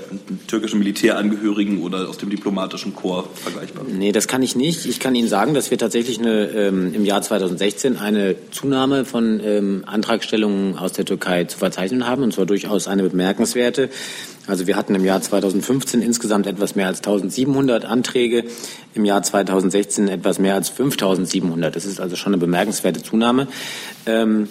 türkischen 0.48 0.80
Militärangehörigen 0.80 1.82
oder 1.82 2.10
aus 2.10 2.18
dem 2.18 2.30
diplomatischen 2.30 2.96
Korps 2.96 3.42
vergleichbar? 3.42 3.86
Nee, 3.88 4.12
das 4.12 4.28
kann 4.28 4.42
ich 4.42 4.56
nicht. 4.56 4.86
Ich 4.86 5.00
kann 5.00 5.14
Ihnen 5.14 5.28
sagen, 5.28 5.54
dass 5.54 5.72
wir 5.72 5.78
tatsächlich 5.78 6.20
eine, 6.20 6.50
ähm, 6.50 6.94
im 6.94 7.06
Jahr 7.06 7.22
2016 7.22 7.98
eine 7.98 8.36
Zunahme 8.52 9.06
von 9.06 9.40
ähm, 9.44 9.84
Antragstellungen 9.86 10.78
aus 10.78 10.94
der 10.94 11.06
Türkei 11.06 11.46
zu 11.46 11.58
verzeichnen 11.58 12.08
haben, 12.08 12.24
und 12.24 12.34
zwar 12.34 12.46
durchaus 12.46 12.88
eine 12.88 13.04
bemerkenswerte. 13.04 13.90
Also 14.48 14.66
wir 14.66 14.76
hatten 14.76 14.95
im 14.95 15.04
Jahr 15.04 15.22
2015 15.22 16.02
insgesamt 16.02 16.48
etwas 16.48 16.76
mehr 16.76 16.88
als 16.88 17.00
1700 17.00 17.86
Anträge, 17.86 18.45
im 18.93 19.06
Jahr 19.06 19.22
2016 19.22 20.08
etwas 20.08 20.39
mehr 20.39 20.56
als 20.56 20.70
5700. 20.70 21.76
Das 21.76 21.86
ist 21.86 22.00
also 22.00 22.16
schon 22.16 22.34
eine 22.34 22.39
bemerkenswerte 22.39 23.04
Zunahme. 23.04 23.48
Ähm, 24.06 24.48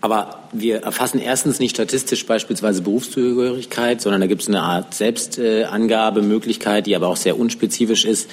aber 0.00 0.44
wir 0.52 0.82
erfassen 0.82 1.18
erstens 1.18 1.58
nicht 1.58 1.74
statistisch 1.74 2.24
beispielsweise 2.24 2.82
Berufszugehörigkeit, 2.82 4.00
sondern 4.00 4.20
da 4.20 4.26
gibt 4.28 4.42
es 4.42 4.48
eine 4.48 4.60
Art 4.60 4.94
Selbstangabemöglichkeit, 4.94 6.86
die 6.86 6.94
aber 6.94 7.08
auch 7.08 7.16
sehr 7.16 7.38
unspezifisch 7.38 8.04
ist. 8.04 8.30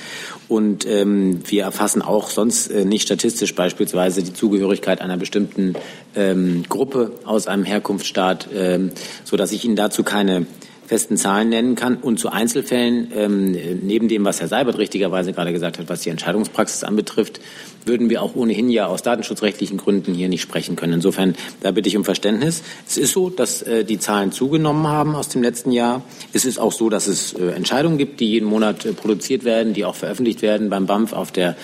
Und 0.47 0.85
ähm, 0.85 1.41
wir 1.47 1.63
erfassen 1.63 2.03
auch 2.03 2.29
sonst 2.29 2.67
äh, 2.67 2.85
nicht 2.85 3.03
statistisch 3.03 3.55
beispielsweise 3.55 4.21
die 4.21 4.33
Zugehörigkeit 4.33 5.01
einer 5.01 5.17
bestimmten 5.17 5.73
ähm, 6.15 6.63
Gruppe 6.69 7.13
aus 7.25 7.47
einem 7.47 7.63
Herkunftsstaat, 7.63 8.47
ähm, 8.53 8.91
so 9.23 9.35
dass 9.35 9.51
ich 9.51 9.65
Ihnen 9.65 9.75
dazu 9.75 10.03
keine 10.03 10.45
festen 10.87 11.17
Zahlen 11.17 11.49
nennen 11.49 11.75
kann. 11.75 11.97
Und 11.97 12.19
zu 12.19 12.29
Einzelfällen, 12.29 13.11
ähm, 13.15 13.51
neben 13.83 14.07
dem, 14.07 14.25
was 14.25 14.39
Herr 14.39 14.47
Seibert 14.47 14.77
richtigerweise 14.77 15.33
gerade 15.33 15.51
gesagt 15.51 15.79
hat, 15.79 15.89
was 15.89 16.01
die 16.01 16.09
Entscheidungspraxis 16.09 16.83
anbetrifft, 16.83 17.39
würden 17.85 18.09
wir 18.09 18.21
auch 18.21 18.35
ohnehin 18.35 18.69
ja 18.69 18.87
aus 18.87 19.03
datenschutzrechtlichen 19.03 19.77
Gründen 19.77 20.13
hier 20.13 20.29
nicht 20.29 20.41
sprechen 20.41 20.75
können. 20.75 20.93
Insofern, 20.93 21.35
da 21.61 21.71
bitte 21.71 21.89
ich 21.89 21.97
um 21.97 22.05
Verständnis. 22.05 22.63
Es 22.87 22.97
ist 22.97 23.13
so, 23.13 23.29
dass 23.29 23.61
äh, 23.61 23.83
die 23.83 23.99
Zahlen 23.99 24.31
zugenommen 24.31 24.87
haben 24.87 25.15
aus 25.15 25.29
dem 25.29 25.41
letzten 25.43 25.71
Jahr. 25.71 26.03
Es 26.33 26.45
ist 26.45 26.59
auch 26.59 26.71
so, 26.71 26.89
dass 26.89 27.07
es 27.07 27.33
äh, 27.33 27.47
Entscheidungen 27.49 27.97
gibt, 27.97 28.19
die 28.19 28.29
jeden 28.29 28.47
Monat 28.47 28.85
äh, 28.85 28.93
produziert 28.93 29.43
werden, 29.43 29.73
die 29.73 29.85
auch 29.85 29.95
veröffentlicht 29.95 30.41
werden 30.41 30.69
beim 30.69 30.85
BAMF 30.85 31.13
auf 31.13 31.31
der 31.31 31.55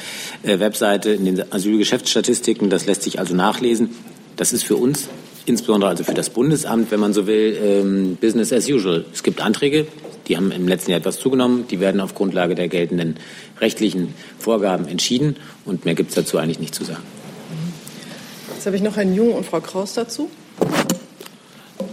äh, 0.43 0.59
Webseite 0.59 1.11
in 1.11 1.25
den 1.25 1.51
Asylgeschäftsstatistiken. 1.51 2.69
Das 2.69 2.85
lässt 2.85 3.03
sich 3.03 3.19
also 3.19 3.35
nachlesen. 3.35 3.89
Das 4.35 4.53
ist 4.53 4.63
für 4.63 4.75
uns 4.75 5.09
insbesondere 5.45 5.89
also 5.89 6.03
für 6.03 6.13
das 6.13 6.29
Bundesamt, 6.29 6.91
wenn 6.91 6.99
man 6.99 7.13
so 7.13 7.27
will, 7.27 7.57
ähm, 7.63 8.17
Business 8.19 8.53
as 8.53 8.69
usual. 8.69 9.05
Es 9.13 9.23
gibt 9.23 9.41
Anträge, 9.41 9.87
die 10.27 10.37
haben 10.37 10.51
im 10.51 10.67
letzten 10.67 10.91
Jahr 10.91 10.99
etwas 10.99 11.19
zugenommen, 11.19 11.65
die 11.69 11.79
werden 11.79 11.99
auf 11.99 12.15
Grundlage 12.15 12.55
der 12.55 12.67
geltenden 12.67 13.17
rechtlichen 13.59 14.13
Vorgaben 14.39 14.87
entschieden 14.87 15.35
und 15.65 15.85
mehr 15.85 15.95
gibt 15.95 16.09
es 16.09 16.15
dazu 16.15 16.37
eigentlich 16.37 16.59
nicht 16.59 16.75
zu 16.75 16.83
sagen. 16.83 17.03
Jetzt 18.55 18.65
habe 18.65 18.75
ich 18.75 18.83
noch 18.83 18.95
Herrn 18.95 19.15
Jung 19.15 19.33
und 19.33 19.45
Frau 19.45 19.59
Kraus 19.59 19.93
dazu. 19.93 20.29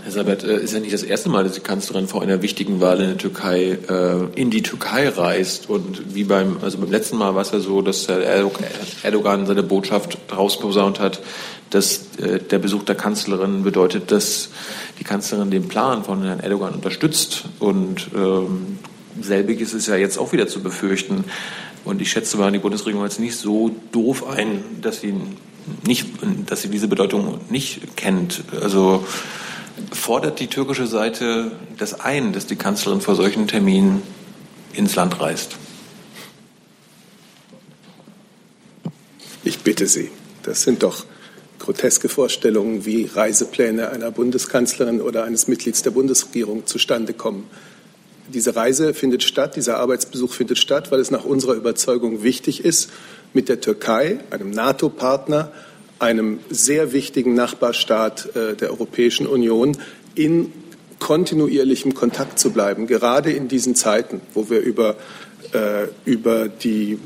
Herr 0.09 0.14
Sabat, 0.14 0.42
äh, 0.42 0.56
ist 0.56 0.72
ja 0.72 0.80
nicht 0.80 0.94
das 0.94 1.02
erste 1.02 1.28
Mal, 1.28 1.44
dass 1.44 1.52
die 1.52 1.61
Kanzlerin 1.61 2.09
vor 2.09 2.22
einer 2.22 2.40
wichtigen 2.40 2.80
Wahl 2.80 2.98
in 2.98 3.09
der 3.09 3.18
Türkei 3.18 3.76
äh, 3.90 4.40
in 4.40 4.48
die 4.48 4.62
Türkei 4.62 5.06
reist. 5.06 5.68
Und 5.68 6.14
wie 6.14 6.24
beim, 6.24 6.56
also 6.62 6.78
beim 6.78 6.90
letzten 6.90 7.18
Mal 7.18 7.34
war 7.34 7.42
es 7.42 7.50
ja 7.50 7.61
so, 7.61 7.82
dass 7.82 8.09
Herr 8.09 8.22
Erdogan 9.02 9.44
seine 9.44 9.62
Botschaft 9.62 10.16
rausposaunt 10.34 10.98
hat, 10.98 11.20
dass 11.68 12.16
äh, 12.22 12.38
der 12.38 12.59
Besuch 12.59 12.84
der 12.84 12.94
Kanzlerin 12.94 13.64
bedeutet, 13.64 14.11
dass 14.11 14.48
die 14.98 15.04
Kanzlerin 15.04 15.50
den 15.50 15.68
Plan 15.68 16.02
von 16.04 16.22
Herrn 16.22 16.40
Erdogan 16.40 16.72
unterstützt. 16.72 17.44
Und 17.59 18.09
ähm, 18.16 18.78
selbiges 19.20 19.74
ist 19.74 19.88
ja 19.88 19.96
jetzt 19.96 20.16
auch 20.16 20.32
wieder 20.32 20.48
zu 20.48 20.62
befürchten. 20.62 21.24
Und 21.84 22.00
ich 22.00 22.11
schätze 22.11 22.38
mal 22.38 22.50
die 22.50 22.61
Bundesregierung 22.61 23.04
als 23.04 23.18
nicht 23.18 23.36
so 23.36 23.72
doof 23.92 24.26
ein, 24.26 24.64
dass 24.80 25.02
sie 25.02 25.12
nicht, 25.86 26.06
dass 26.46 26.62
sie 26.62 26.70
diese 26.70 26.88
Bedeutung 26.88 27.40
nicht 27.50 27.94
kennt. 27.94 28.42
Also 28.62 29.04
fordert 29.92 30.40
die 30.40 30.46
türkische 30.46 30.86
Seite 30.86 31.52
das 31.78 32.00
ein, 32.00 32.32
dass 32.32 32.46
die 32.46 32.56
Kanzlerin 32.56 33.00
vor 33.00 33.14
solchen 33.14 33.48
Terminen 33.48 34.02
ins 34.72 34.94
Land 34.96 35.20
reist? 35.20 35.56
Ich 39.44 39.60
bitte 39.60 39.86
Sie, 39.86 40.10
das 40.42 40.62
sind 40.62 40.82
doch 40.82 41.04
groteske 41.58 42.08
Vorstellungen, 42.08 42.84
wie 42.86 43.06
Reisepläne 43.06 43.90
einer 43.90 44.10
Bundeskanzlerin 44.10 45.00
oder 45.00 45.24
eines 45.24 45.48
Mitglieds 45.48 45.82
der 45.82 45.90
Bundesregierung 45.90 46.66
zustande 46.66 47.12
kommen. 47.12 47.44
Diese 48.28 48.56
Reise 48.56 48.94
findet 48.94 49.22
statt, 49.22 49.56
dieser 49.56 49.78
Arbeitsbesuch 49.78 50.32
findet 50.32 50.58
statt, 50.58 50.92
weil 50.92 51.00
es 51.00 51.10
nach 51.10 51.24
unserer 51.24 51.54
Überzeugung 51.54 52.22
wichtig 52.22 52.64
ist, 52.64 52.90
mit 53.32 53.48
der 53.48 53.60
Türkei, 53.60 54.20
einem 54.30 54.50
NATO-Partner, 54.50 55.50
einem 55.99 56.40
sehr 56.51 56.92
wichtigen 56.92 57.34
Nachbarstaat 57.34 58.34
äh, 58.36 58.55
der 58.55 58.70
Europäischen 58.70 59.26
Union, 59.26 59.76
in 60.14 60.53
kontinuierlichem 60.99 61.94
Kontakt 61.94 62.38
zu 62.38 62.51
bleiben, 62.51 62.86
gerade 62.86 63.30
in 63.30 63.49
diesen 63.49 63.74
Zeiten, 63.74 64.20
wo 64.34 64.51
wir 64.51 64.61
über, 64.61 64.96
äh, 65.53 65.86
über 66.05 66.49
die 66.49 66.99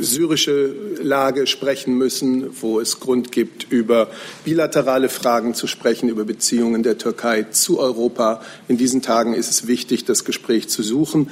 syrische 0.00 0.72
Lage 1.02 1.46
sprechen 1.46 1.96
müssen, 1.96 2.48
wo 2.60 2.80
es 2.80 3.00
Grund 3.00 3.32
gibt, 3.32 3.70
über 3.70 4.08
bilaterale 4.44 5.08
Fragen 5.08 5.54
zu 5.54 5.66
sprechen, 5.66 6.08
über 6.08 6.24
Beziehungen 6.24 6.82
der 6.82 6.98
Türkei 6.98 7.44
zu 7.44 7.78
Europa. 7.78 8.40
In 8.68 8.76
diesen 8.76 9.02
Tagen 9.02 9.34
ist 9.34 9.50
es 9.50 9.66
wichtig, 9.66 10.04
das 10.04 10.24
Gespräch 10.24 10.68
zu 10.68 10.82
suchen. 10.82 11.30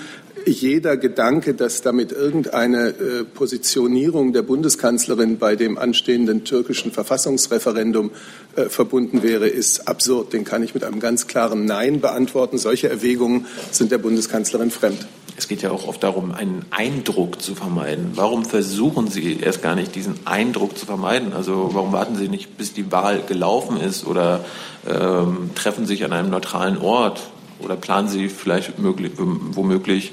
Jeder 0.48 0.96
Gedanke, 0.96 1.54
dass 1.54 1.82
damit 1.82 2.12
irgendeine 2.12 2.90
äh, 2.90 3.24
Positionierung 3.24 4.32
der 4.32 4.42
Bundeskanzlerin 4.42 5.38
bei 5.38 5.56
dem 5.56 5.76
anstehenden 5.76 6.44
türkischen 6.44 6.92
Verfassungsreferendum 6.92 8.12
äh, 8.54 8.66
verbunden 8.66 9.24
wäre, 9.24 9.48
ist 9.48 9.88
absurd. 9.88 10.32
Den 10.32 10.44
kann 10.44 10.62
ich 10.62 10.72
mit 10.72 10.84
einem 10.84 11.00
ganz 11.00 11.26
klaren 11.26 11.64
Nein 11.64 12.00
beantworten. 12.00 12.58
Solche 12.58 12.88
Erwägungen 12.88 13.46
sind 13.72 13.90
der 13.90 13.98
Bundeskanzlerin 13.98 14.70
fremd. 14.70 15.08
Es 15.36 15.48
geht 15.48 15.62
ja 15.62 15.72
auch 15.72 15.88
oft 15.88 16.04
darum, 16.04 16.30
einen 16.30 16.64
Eindruck 16.70 17.42
zu 17.42 17.56
vermeiden. 17.56 18.12
Warum 18.14 18.44
versuchen 18.44 19.08
Sie 19.08 19.40
erst 19.40 19.62
gar 19.62 19.74
nicht, 19.74 19.96
diesen 19.96 20.14
Eindruck 20.26 20.78
zu 20.78 20.86
vermeiden? 20.86 21.32
Also 21.32 21.70
warum 21.72 21.92
warten 21.92 22.14
Sie 22.14 22.28
nicht, 22.28 22.56
bis 22.56 22.72
die 22.72 22.92
Wahl 22.92 23.20
gelaufen 23.26 23.80
ist 23.80 24.06
oder 24.06 24.44
ähm, 24.88 25.50
treffen 25.56 25.86
sich 25.86 26.04
an 26.04 26.12
einem 26.12 26.30
neutralen 26.30 26.78
Ort 26.78 27.20
oder 27.60 27.76
planen 27.76 28.08
Sie 28.08 28.28
vielleicht 28.28 28.78
möglich, 28.78 29.12
womöglich 29.16 30.12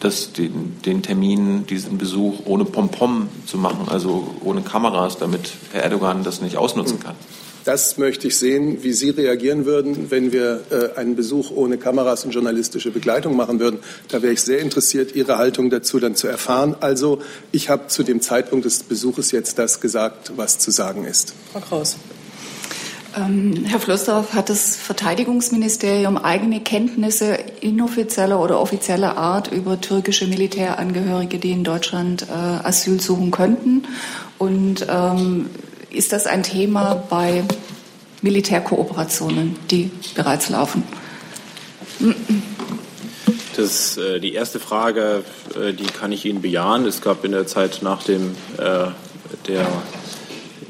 das, 0.00 0.32
den, 0.32 0.76
den 0.84 1.02
Termin, 1.02 1.66
diesen 1.66 1.98
Besuch 1.98 2.40
ohne 2.44 2.64
Pompom 2.64 3.28
zu 3.46 3.56
machen, 3.56 3.88
also 3.88 4.34
ohne 4.42 4.62
Kameras, 4.62 5.18
damit 5.18 5.52
Herr 5.72 5.84
Erdogan 5.84 6.24
das 6.24 6.40
nicht 6.40 6.56
ausnutzen 6.56 6.98
kann? 6.98 7.14
Das 7.64 7.96
möchte 7.96 8.26
ich 8.26 8.36
sehen, 8.36 8.82
wie 8.82 8.92
Sie 8.92 9.10
reagieren 9.10 9.64
würden, 9.64 10.10
wenn 10.10 10.32
wir 10.32 10.62
äh, 10.70 10.98
einen 10.98 11.14
Besuch 11.14 11.52
ohne 11.52 11.78
Kameras 11.78 12.24
und 12.24 12.32
journalistische 12.32 12.90
Begleitung 12.90 13.36
machen 13.36 13.60
würden. 13.60 13.78
Da 14.08 14.20
wäre 14.20 14.32
ich 14.32 14.42
sehr 14.42 14.58
interessiert, 14.58 15.14
Ihre 15.14 15.38
Haltung 15.38 15.70
dazu 15.70 16.00
dann 16.00 16.16
zu 16.16 16.26
erfahren. 16.26 16.74
Also 16.80 17.20
ich 17.52 17.68
habe 17.68 17.86
zu 17.86 18.02
dem 18.02 18.20
Zeitpunkt 18.20 18.64
des 18.64 18.82
Besuches 18.82 19.30
jetzt 19.30 19.60
das 19.60 19.80
gesagt, 19.80 20.32
was 20.36 20.58
zu 20.58 20.72
sagen 20.72 21.04
ist. 21.04 21.34
Frau 21.52 21.60
Kraus. 21.60 21.96
Ähm, 23.16 23.64
Herr 23.66 23.80
Flossdorf, 23.80 24.32
hat 24.32 24.48
das 24.48 24.76
Verteidigungsministerium 24.76 26.16
eigene 26.16 26.60
Kenntnisse 26.60 27.38
inoffizieller 27.60 28.40
oder 28.40 28.60
offizieller 28.60 29.16
Art 29.16 29.52
über 29.52 29.80
türkische 29.80 30.26
Militärangehörige, 30.26 31.38
die 31.38 31.52
in 31.52 31.64
Deutschland 31.64 32.22
äh, 32.22 32.66
Asyl 32.66 33.00
suchen 33.00 33.30
könnten? 33.30 33.86
Und 34.38 34.86
ähm, 34.88 35.50
ist 35.90 36.12
das 36.12 36.26
ein 36.26 36.42
Thema 36.42 36.94
bei 36.94 37.44
Militärkooperationen, 38.22 39.56
die 39.70 39.90
bereits 40.14 40.48
laufen? 40.48 40.84
Das, 43.56 43.98
äh, 43.98 44.20
die 44.20 44.32
erste 44.32 44.58
Frage, 44.58 45.24
äh, 45.54 45.72
die 45.72 45.84
kann 45.84 46.12
ich 46.12 46.24
Ihnen 46.24 46.40
bejahen. 46.40 46.86
Es 46.86 47.02
gab 47.02 47.24
in 47.24 47.32
der 47.32 47.46
Zeit, 47.46 47.80
nachdem 47.82 48.34
äh, 48.56 48.86
der 49.46 49.66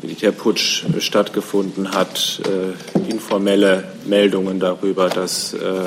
Militärputsch 0.02 0.84
stattgefunden 0.98 1.92
hat, 1.92 2.40
äh, 2.44 3.10
informelle 3.10 3.84
Meldungen 4.04 4.58
darüber, 4.58 5.08
dass 5.08 5.54
äh, 5.54 5.84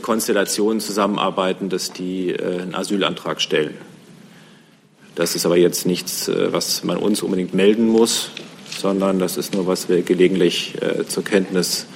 Konstellationen 0.03 0.81
zusammenarbeiten, 0.81 1.71
dass 1.71 1.93
die 1.93 2.37
einen 2.39 2.75
Asylantrag 2.75 3.41
stellen. 3.41 3.75
Das 5.15 5.35
ist 5.35 5.47
aber 5.47 5.57
jetzt 5.57 5.87
nichts, 5.87 6.31
was 6.31 6.85
man 6.85 6.99
uns 6.99 7.23
unbedingt 7.23 7.55
melden 7.55 7.89
muss, 7.89 8.31
sondern 8.79 9.19
das 9.19 9.37
ist 9.37 9.55
nur, 9.55 9.67
was 9.67 9.89
wir 9.89 10.03
gelegentlich 10.03 10.75
zur 11.09 11.25
Kenntnis 11.25 11.87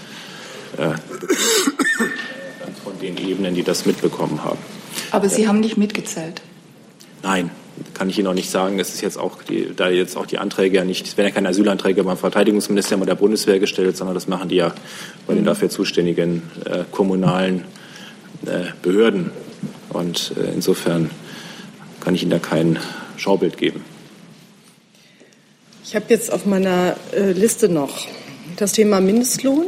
von 0.77 0.99
den 3.01 3.17
Ebenen, 3.19 3.55
die 3.55 3.63
das 3.63 3.87
mitbekommen 3.87 4.45
haben. 4.45 4.59
Aber 5.11 5.29
Sie 5.29 5.47
haben 5.47 5.61
nicht 5.61 5.77
mitgezählt. 5.77 6.41
Nein, 7.23 7.51
kann 7.95 8.09
ich 8.09 8.19
Ihnen 8.19 8.29
auch 8.29 8.35
nicht 8.35 8.51
sagen. 8.51 8.79
Es 8.79 8.95
ist 8.95 9.01
jetzt 9.01 9.19
auch 9.19 9.43
die, 9.43 9.75
da 9.75 9.89
jetzt 9.89 10.17
auch 10.17 10.27
die 10.27 10.39
Anträge 10.39 10.79
ja 10.79 10.85
nicht, 10.85 11.07
es 11.07 11.17
werden 11.17 11.29
ja 11.29 11.35
keine 11.35 11.49
Asylanträge 11.49 12.05
beim 12.05 12.17
Verteidigungsministerium 12.17 13.03
oder 13.03 13.15
der 13.15 13.21
Bundeswehr 13.21 13.59
gestellt, 13.59 13.97
sondern 13.97 14.15
das 14.15 14.29
machen 14.29 14.49
die 14.49 14.57
ja 14.57 14.75
bei 15.27 15.35
den 15.35 15.45
dafür 15.45 15.69
zuständigen 15.69 16.43
äh, 16.65 16.85
kommunalen 16.91 17.65
äh, 18.47 18.73
Behörden. 18.83 19.31
Und 19.91 20.33
äh, 20.37 20.53
insofern 20.53 21.11
kann 22.01 22.15
ich 22.15 22.23
Ihnen 22.23 22.31
da 22.31 22.39
kein 22.39 22.79
Schaubild 23.17 23.57
geben. 23.57 23.85
Ich 25.85 25.97
habe 25.97 26.05
jetzt 26.09 26.33
auf 26.33 26.47
meiner 26.47 26.97
äh, 27.13 27.33
Liste 27.33 27.69
noch 27.69 28.07
das 28.57 28.73
Thema 28.73 29.01
Mindestlohn. 29.01 29.65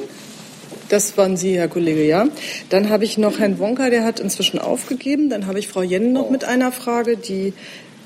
Das 0.89 1.17
waren 1.19 1.37
Sie, 1.37 1.57
Herr 1.57 1.67
Kollege, 1.67 2.07
ja. 2.07 2.29
Dann 2.69 2.89
habe 2.89 3.05
ich 3.05 3.19
noch 3.19 3.41
Herrn 3.41 3.59
Wonka, 3.59 3.91
der 3.91 4.05
hat 4.05 4.21
inzwischen 4.21 4.61
aufgegeben. 4.61 5.29
Dann 5.29 5.47
habe 5.47 5.59
ich 5.59 5.67
Frau 5.67 5.83
Jen 5.83 6.13
noch 6.13 6.31
mit 6.31 6.45
einer 6.45 6.71
Frage, 6.71 7.17
die 7.17 7.53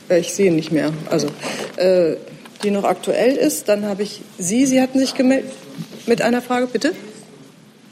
äh, 0.08 0.20
ich 0.20 0.32
sehe 0.32 0.50
nicht 0.52 0.72
mehr, 0.72 0.92
also 1.10 1.28
äh, 1.76 2.16
die 2.62 2.70
noch 2.70 2.84
aktuell 2.84 3.36
ist. 3.36 3.68
Dann 3.68 3.84
habe 3.84 4.04
ich 4.04 4.22
Sie, 4.38 4.64
Sie 4.64 4.80
hatten 4.80 4.98
sich 4.98 5.14
gemeldet 5.14 5.50
mit 6.06 6.22
einer 6.22 6.40
Frage, 6.40 6.66
bitte. 6.66 6.92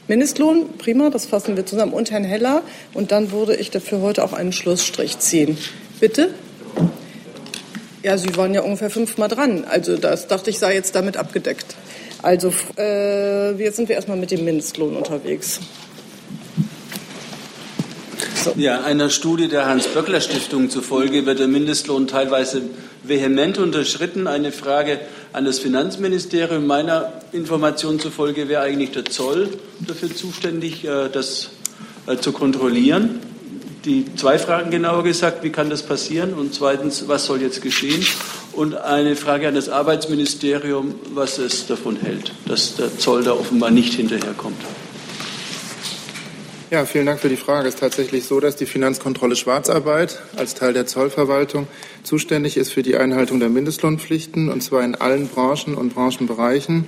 Mindestlohn, 0.09 0.79
prima, 0.79 1.11
das 1.11 1.27
fassen 1.27 1.57
wir 1.57 1.67
zusammen. 1.67 1.93
Und 1.93 2.11
Herrn 2.11 2.25
Heller. 2.25 2.63
Und 2.95 3.13
dann 3.13 3.33
würde 3.33 3.55
ich 3.55 3.71
dafür 3.71 4.01
heute 4.01 4.25
auch 4.25 4.33
einen 4.33 4.53
Schlussstrich 4.53 5.19
ziehen. 5.19 5.59
Bitte? 6.01 6.31
Ja, 8.07 8.17
Sie 8.17 8.37
waren 8.37 8.55
ja 8.55 8.61
ungefähr 8.61 8.89
fünfmal 8.89 9.27
dran. 9.27 9.65
Also 9.65 9.97
das 9.97 10.29
dachte 10.29 10.51
ich, 10.51 10.61
sei 10.61 10.75
jetzt 10.75 10.95
damit 10.95 11.17
abgedeckt. 11.17 11.75
Also 12.23 12.55
äh, 12.79 13.51
jetzt 13.61 13.75
sind 13.75 13.89
wir 13.89 13.97
erstmal 13.97 14.17
mit 14.17 14.31
dem 14.31 14.45
Mindestlohn 14.45 14.97
unterwegs. 14.97 15.59
So. 18.45 18.53
Ja, 18.55 18.83
einer 18.83 19.11
Studie 19.11 19.49
der 19.49 19.67
Hans-Böckler-Stiftung 19.67 20.71
zufolge 20.71 21.27
wird 21.27 21.41
der 21.41 21.49
Mindestlohn 21.49 22.07
teilweise 22.07 22.63
vehement 23.03 23.59
unterschritten. 23.59 24.29
Eine 24.29 24.53
Frage 24.53 25.01
an 25.33 25.45
das 25.45 25.59
Finanzministerium. 25.59 26.65
Meiner 26.65 27.13
Information 27.33 27.99
zufolge 27.99 28.49
wäre 28.49 28.63
eigentlich 28.63 28.93
der 28.93 29.07
Zoll 29.07 29.49
dafür 29.81 30.15
zuständig, 30.15 30.85
äh, 30.85 31.09
das 31.13 31.51
äh, 32.07 32.19
zu 32.19 32.31
kontrollieren. 32.31 33.19
Die 33.87 34.05
zwei 34.17 34.37
Fragen 34.37 34.73
genauer 34.73 35.05
gesagt, 35.05 35.45
wie 35.45 35.51
kann 35.51 35.71
das 35.71 35.85
passieren? 35.85 36.35
Und 36.35 36.53
zweitens, 36.53 37.07
was 37.07 37.25
soll 37.25 37.41
jetzt 37.41 37.63
geschehen? 37.63 38.05
Und 38.53 38.75
eine 38.75 39.15
Frage 39.15 39.47
an 39.47 39.55
das 39.55 39.69
Arbeitsministerium, 39.69 40.97
was 41.15 41.39
es 41.39 41.69
davon 41.69 41.95
hält, 41.95 42.33
dass 42.47 42.75
der 42.75 42.99
Zoll 42.99 43.23
da 43.23 43.31
offenbar 43.31 43.71
nicht 43.71 43.95
hinterherkommt. 43.95 44.61
Ja, 46.73 46.85
vielen 46.85 47.07
Dank 47.07 47.21
für 47.21 47.29
die 47.29 47.37
Frage. 47.37 47.69
Es 47.69 47.75
ist 47.75 47.81
tatsächlich 47.81 48.25
so, 48.25 48.41
dass 48.41 48.57
die 48.57 48.67
Finanzkontrolle 48.67 49.37
Schwarzarbeit 49.37 50.21
als 50.35 50.55
Teil 50.55 50.73
der 50.73 50.87
Zollverwaltung 50.87 51.69
zuständig 52.03 52.57
ist 52.57 52.73
für 52.73 52.83
die 52.83 52.97
Einhaltung 52.97 53.39
der 53.39 53.51
Mindestlohnpflichten, 53.51 54.49
und 54.49 54.65
zwar 54.65 54.83
in 54.83 54.97
allen 54.97 55.29
Branchen 55.29 55.77
und 55.77 55.95
Branchenbereichen. 55.95 56.87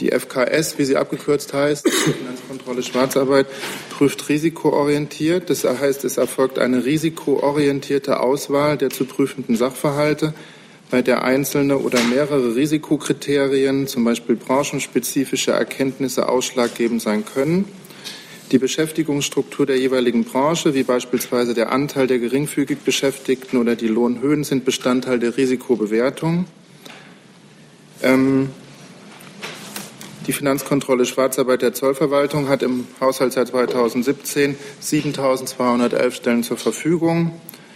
Die 0.00 0.10
FKS, 0.10 0.76
wie 0.76 0.84
sie 0.84 0.96
abgekürzt 0.96 1.54
heißt, 1.54 1.88
die 2.62 2.82
Finanzkontrolle 2.82 2.82
Schwarzarbeit, 2.82 3.46
prüft 3.90 4.28
risikoorientiert. 4.28 5.50
Das 5.50 5.64
heißt, 5.64 6.04
es 6.04 6.16
erfolgt 6.16 6.58
eine 6.58 6.84
risikoorientierte 6.84 8.20
Auswahl 8.20 8.76
der 8.76 8.90
zu 8.90 9.04
prüfenden 9.04 9.56
Sachverhalte, 9.56 10.34
bei 10.90 11.02
der 11.02 11.24
einzelne 11.24 11.78
oder 11.78 12.02
mehrere 12.02 12.54
Risikokriterien, 12.54 13.86
zum 13.86 14.04
Beispiel 14.04 14.36
branchenspezifische 14.36 15.52
Erkenntnisse, 15.52 16.28
ausschlaggebend 16.28 17.00
sein 17.00 17.24
können 17.24 17.64
die 18.50 18.58
Beschäftigungsstruktur 18.58 19.64
der 19.64 19.78
jeweiligen 19.78 20.24
Branche, 20.24 20.74
wie 20.74 20.82
beispielsweise 20.82 21.54
der 21.54 21.72
Anteil 21.72 22.06
der 22.06 22.18
geringfügig 22.18 22.80
Beschäftigten 22.80 23.56
oder 23.56 23.76
die 23.76 23.88
Lohnhöhen, 23.88 24.44
sind 24.44 24.66
Bestandteil 24.66 25.18
der 25.18 25.38
Risikobewertung. 25.38 26.44
Ähm, 28.02 28.50
die 30.26 30.32
Finanzkontrolle 30.32 31.04
Schwarzarbeit 31.04 31.62
der 31.62 31.72
Zollverwaltung 31.72 32.48
hat 32.48 32.62
im 32.62 32.86
Haushaltsjahr 33.00 33.46
2017 33.46 34.56
7.211 34.82 36.10
Stellen 36.12 36.42
zur 36.42 36.56
Verfügung. 36.56 37.32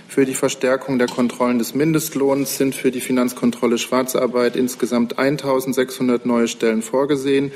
Für 0.09 0.25
die 0.25 0.35
Verstärkung 0.35 0.99
der 0.99 1.09
Kontrollen 1.09 1.59
des 1.59 1.75
Mindestlohns 1.75 2.57
sind 2.57 2.75
für 2.75 2.93
die 2.93 3.01
Finanzkontrolle 3.01 3.79
Schwarzarbeit 3.79 4.55
insgesamt 4.55 5.19
1.600 5.19 6.21
neue 6.25 6.47
Stellen 6.47 6.83
vorgesehen. 6.83 7.51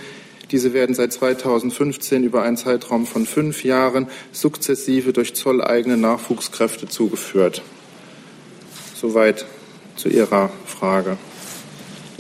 Diese 0.51 0.75
werden 0.75 0.97
seit 0.97 1.13
2015 1.13 2.25
über 2.25 2.43
einen 2.43 2.57
Zeitraum 2.57 3.07
von 3.07 3.25
fünf 3.25 3.63
Jahren 3.63 4.09
sukzessive 4.33 5.13
durch 5.13 5.35
zolleigene 5.35 5.97
Nachwuchskräfte 5.97 6.89
zugeführt. 6.89 7.63
Soweit 8.97 9.47
zu 9.95 10.09
Ihrer 10.09 10.51
Frage. 10.67 11.17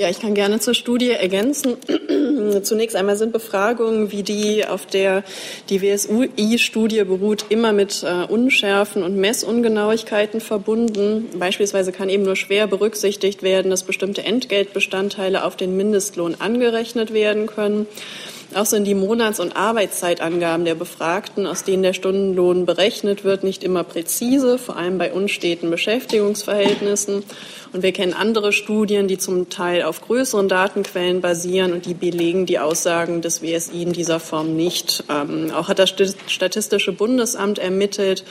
Ja, 0.00 0.08
ich 0.08 0.18
kann 0.18 0.32
gerne 0.32 0.58
zur 0.60 0.72
Studie 0.72 1.10
ergänzen. 1.10 1.76
Zunächst 2.62 2.96
einmal 2.96 3.18
sind 3.18 3.34
Befragungen 3.34 4.10
wie 4.10 4.22
die, 4.22 4.64
auf 4.66 4.86
der 4.86 5.22
die 5.68 5.82
WSUI-Studie 5.82 7.04
beruht, 7.04 7.44
immer 7.50 7.74
mit 7.74 8.02
äh, 8.02 8.24
Unschärfen 8.24 9.02
und 9.02 9.18
Messungenauigkeiten 9.18 10.40
verbunden. 10.40 11.28
Beispielsweise 11.38 11.92
kann 11.92 12.08
eben 12.08 12.22
nur 12.22 12.36
schwer 12.36 12.66
berücksichtigt 12.66 13.42
werden, 13.42 13.70
dass 13.70 13.82
bestimmte 13.82 14.22
Entgeltbestandteile 14.24 15.44
auf 15.44 15.56
den 15.56 15.76
Mindestlohn 15.76 16.36
angerechnet 16.38 17.12
werden 17.12 17.46
können. 17.46 17.86
Auch 18.52 18.66
sind 18.66 18.84
die 18.84 18.96
Monats- 18.96 19.38
und 19.38 19.54
Arbeitszeitangaben 19.56 20.64
der 20.64 20.74
Befragten, 20.74 21.46
aus 21.46 21.62
denen 21.62 21.84
der 21.84 21.92
Stundenlohn 21.92 22.66
berechnet 22.66 23.22
wird, 23.22 23.44
nicht 23.44 23.62
immer 23.62 23.84
präzise, 23.84 24.58
vor 24.58 24.76
allem 24.76 24.98
bei 24.98 25.12
unsteten 25.12 25.70
Beschäftigungsverhältnissen. 25.70 27.22
Und 27.72 27.82
wir 27.84 27.92
kennen 27.92 28.12
andere 28.12 28.52
Studien, 28.52 29.06
die 29.06 29.18
zum 29.18 29.50
Teil 29.50 29.82
auf 29.82 30.00
größeren 30.00 30.48
Datenquellen 30.48 31.20
basieren 31.20 31.72
und 31.72 31.86
die 31.86 31.94
belegen 31.94 32.44
die 32.44 32.58
Aussagen 32.58 33.22
des 33.22 33.40
WSI 33.40 33.82
in 33.82 33.92
dieser 33.92 34.18
Form 34.18 34.56
nicht. 34.56 35.04
Ähm, 35.08 35.52
auch 35.54 35.68
hat 35.68 35.78
das 35.78 35.94
Statistische 36.26 36.90
Bundesamt 36.90 37.60
ermittelt, 37.60 38.24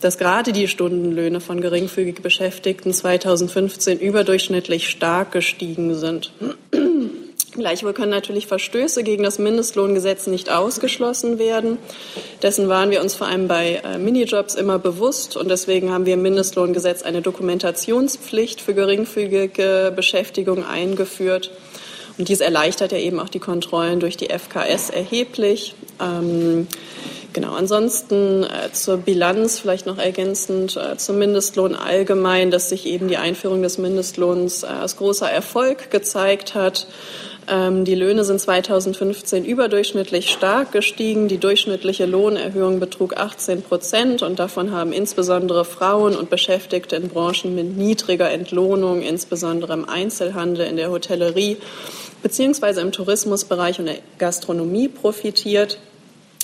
dass 0.00 0.18
gerade 0.18 0.52
die 0.52 0.66
Stundenlöhne 0.66 1.40
von 1.40 1.60
geringfügig 1.60 2.22
Beschäftigten 2.22 2.92
2015 2.92 4.00
überdurchschnittlich 4.00 4.88
stark 4.88 5.30
gestiegen 5.30 5.94
sind. 5.94 6.32
Gleichwohl 7.60 7.92
können 7.92 8.10
natürlich 8.10 8.46
Verstöße 8.46 9.02
gegen 9.02 9.22
das 9.22 9.38
Mindestlohngesetz 9.38 10.26
nicht 10.26 10.50
ausgeschlossen 10.50 11.38
werden. 11.38 11.78
Dessen 12.42 12.68
waren 12.68 12.90
wir 12.90 13.00
uns 13.00 13.14
vor 13.14 13.26
allem 13.26 13.48
bei 13.48 13.80
äh, 13.84 13.98
Minijobs 13.98 14.54
immer 14.54 14.78
bewusst 14.78 15.36
und 15.36 15.48
deswegen 15.48 15.92
haben 15.92 16.06
wir 16.06 16.14
im 16.14 16.22
Mindestlohngesetz 16.22 17.02
eine 17.02 17.22
Dokumentationspflicht 17.22 18.60
für 18.60 18.74
geringfügige 18.74 19.92
Beschäftigung 19.94 20.66
eingeführt. 20.66 21.50
Und 22.18 22.28
dies 22.28 22.40
erleichtert 22.40 22.92
ja 22.92 22.98
eben 22.98 23.20
auch 23.20 23.28
die 23.28 23.38
Kontrollen 23.38 24.00
durch 24.00 24.16
die 24.16 24.28
FKS 24.28 24.90
erheblich. 24.90 25.74
Ähm, 26.00 26.66
Genau, 27.32 27.52
ansonsten 27.54 28.42
äh, 28.42 28.72
zur 28.72 28.96
Bilanz 28.96 29.60
vielleicht 29.60 29.86
noch 29.86 29.98
ergänzend 29.98 30.76
äh, 30.76 30.96
zum 30.96 31.18
Mindestlohn 31.18 31.76
allgemein, 31.76 32.50
dass 32.50 32.70
sich 32.70 32.86
eben 32.86 33.06
die 33.06 33.18
Einführung 33.18 33.62
des 33.62 33.78
Mindestlohns 33.78 34.64
äh, 34.64 34.66
als 34.66 34.96
großer 34.96 35.30
Erfolg 35.30 35.92
gezeigt 35.92 36.56
hat. 36.56 36.88
Ähm, 37.48 37.84
die 37.84 37.94
Löhne 37.94 38.24
sind 38.24 38.40
2015 38.40 39.44
überdurchschnittlich 39.44 40.30
stark 40.30 40.72
gestiegen. 40.72 41.28
Die 41.28 41.38
durchschnittliche 41.38 42.06
Lohnerhöhung 42.06 42.80
betrug 42.80 43.16
18 43.16 43.62
Prozent 43.62 44.22
und 44.22 44.38
davon 44.38 44.72
haben 44.72 44.92
insbesondere 44.92 45.64
Frauen 45.64 46.16
und 46.16 46.30
Beschäftigte 46.30 46.96
in 46.96 47.08
Branchen 47.08 47.54
mit 47.54 47.76
niedriger 47.76 48.30
Entlohnung, 48.30 49.02
insbesondere 49.02 49.72
im 49.72 49.88
Einzelhandel, 49.88 50.66
in 50.66 50.76
der 50.76 50.90
Hotellerie 50.90 51.56
beziehungsweise 52.22 52.80
im 52.80 52.92
Tourismusbereich 52.92 53.78
und 53.78 53.86
der 53.86 53.98
Gastronomie 54.18 54.88
profitiert. 54.88 55.78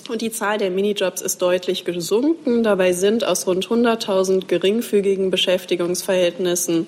Und 0.09 0.23
die 0.23 0.31
Zahl 0.31 0.59
der 0.59 0.71
Minijobs 0.71 1.21
ist 1.21 1.43
deutlich 1.43 1.85
gesunken. 1.85 2.63
Dabei 2.63 2.93
sind 2.93 3.25
aus 3.25 3.47
rund 3.47 3.67
100.000 3.67 4.47
geringfügigen 4.47 5.31
Beschäftigungsverhältnissen 5.31 6.87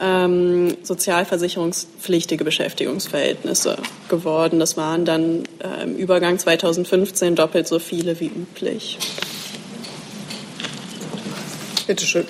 ähm, 0.00 0.76
sozialversicherungspflichtige 0.82 2.44
Beschäftigungsverhältnisse 2.44 3.76
geworden. 4.08 4.58
Das 4.58 4.76
waren 4.76 5.04
dann 5.04 5.44
äh, 5.58 5.84
im 5.84 5.96
Übergang 5.96 6.38
2015 6.38 7.36
doppelt 7.36 7.68
so 7.68 7.78
viele 7.78 8.18
wie 8.20 8.28
üblich. 8.28 8.98
Bitte 11.86 12.06
schön. 12.06 12.26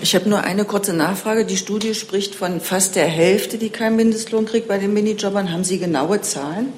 Ich 0.00 0.14
habe 0.14 0.28
nur 0.28 0.42
eine 0.42 0.64
kurze 0.64 0.92
Nachfrage. 0.92 1.44
Die 1.44 1.56
Studie 1.56 1.94
spricht 1.94 2.34
von 2.34 2.60
fast 2.60 2.96
der 2.96 3.06
Hälfte, 3.06 3.58
die 3.58 3.70
keinen 3.70 3.96
Mindestlohn 3.96 4.46
kriegt 4.46 4.68
bei 4.68 4.78
den 4.78 4.92
Minijobbern. 4.92 5.52
Haben 5.52 5.64
Sie 5.64 5.78
genaue 5.78 6.20
Zahlen? 6.22 6.72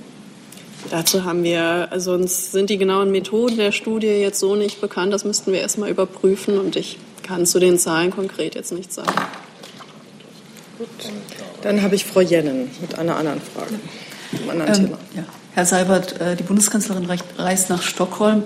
Dazu 0.90 1.24
haben 1.24 1.42
wir, 1.42 1.88
also 1.90 2.12
uns 2.12 2.52
sind 2.52 2.68
die 2.70 2.76
genauen 2.76 3.10
Methoden 3.10 3.56
der 3.56 3.72
Studie 3.72 4.08
jetzt 4.08 4.38
so 4.40 4.54
nicht 4.54 4.80
bekannt. 4.80 5.12
Das 5.12 5.24
müssten 5.24 5.52
wir 5.52 5.60
erstmal 5.60 5.90
überprüfen 5.90 6.58
und 6.58 6.76
ich 6.76 6.98
kann 7.22 7.46
zu 7.46 7.58
den 7.58 7.78
Zahlen 7.78 8.10
konkret 8.10 8.54
jetzt 8.54 8.72
nichts 8.72 8.94
sagen. 8.96 9.14
Gut. 10.78 10.88
Dann 11.62 11.82
habe 11.82 11.94
ich 11.94 12.04
Frau 12.04 12.20
Jennen 12.20 12.68
mit 12.80 12.98
einer 12.98 13.16
anderen 13.16 13.40
Frage, 13.40 13.74
einem 14.32 14.50
anderen 14.50 14.74
ähm, 14.74 14.86
Thema. 14.86 14.98
Ja. 15.14 15.22
Herr 15.54 15.66
Seibert, 15.66 16.20
äh, 16.20 16.34
die 16.34 16.42
Bundeskanzlerin 16.42 17.08
reist 17.38 17.70
nach 17.70 17.82
Stockholm. 17.82 18.42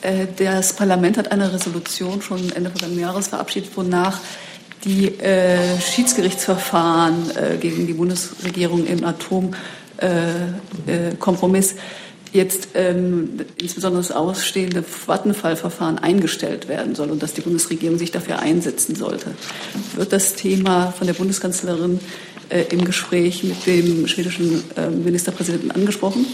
Äh, 0.00 0.26
das 0.36 0.72
Parlament 0.72 1.18
hat 1.18 1.30
eine 1.32 1.52
Resolution 1.52 2.22
schon 2.22 2.50
Ende 2.52 2.70
vergangenen 2.70 3.02
Jahres 3.02 3.28
verabschiedet, 3.28 3.76
wonach 3.76 4.20
die 4.84 5.18
äh, 5.18 5.78
Schiedsgerichtsverfahren 5.80 7.32
gegen 7.60 7.86
die 7.86 7.92
Bundesregierung 7.92 8.86
im 8.86 9.04
Atomkompromiss 9.04 11.74
jetzt 12.32 12.68
ähm, 12.74 13.40
insbesondere 13.56 14.02
das 14.02 14.12
ausstehende 14.12 14.82
Vattenfall-Verfahren 14.82 15.98
eingestellt 15.98 16.68
werden 16.68 16.94
soll 16.94 17.10
und 17.10 17.22
dass 17.22 17.34
die 17.34 17.40
Bundesregierung 17.40 17.98
sich 17.98 18.10
dafür 18.10 18.40
einsetzen 18.40 18.94
sollte. 18.94 19.32
Wird 19.94 20.12
das 20.12 20.34
Thema 20.34 20.92
von 20.92 21.06
der 21.06 21.14
Bundeskanzlerin 21.14 22.00
äh, 22.48 22.64
im 22.70 22.84
Gespräch 22.84 23.44
mit 23.44 23.66
dem 23.66 24.06
schwedischen 24.06 24.64
äh, 24.76 24.88
Ministerpräsidenten 24.90 25.70
angesprochen? 25.70 26.26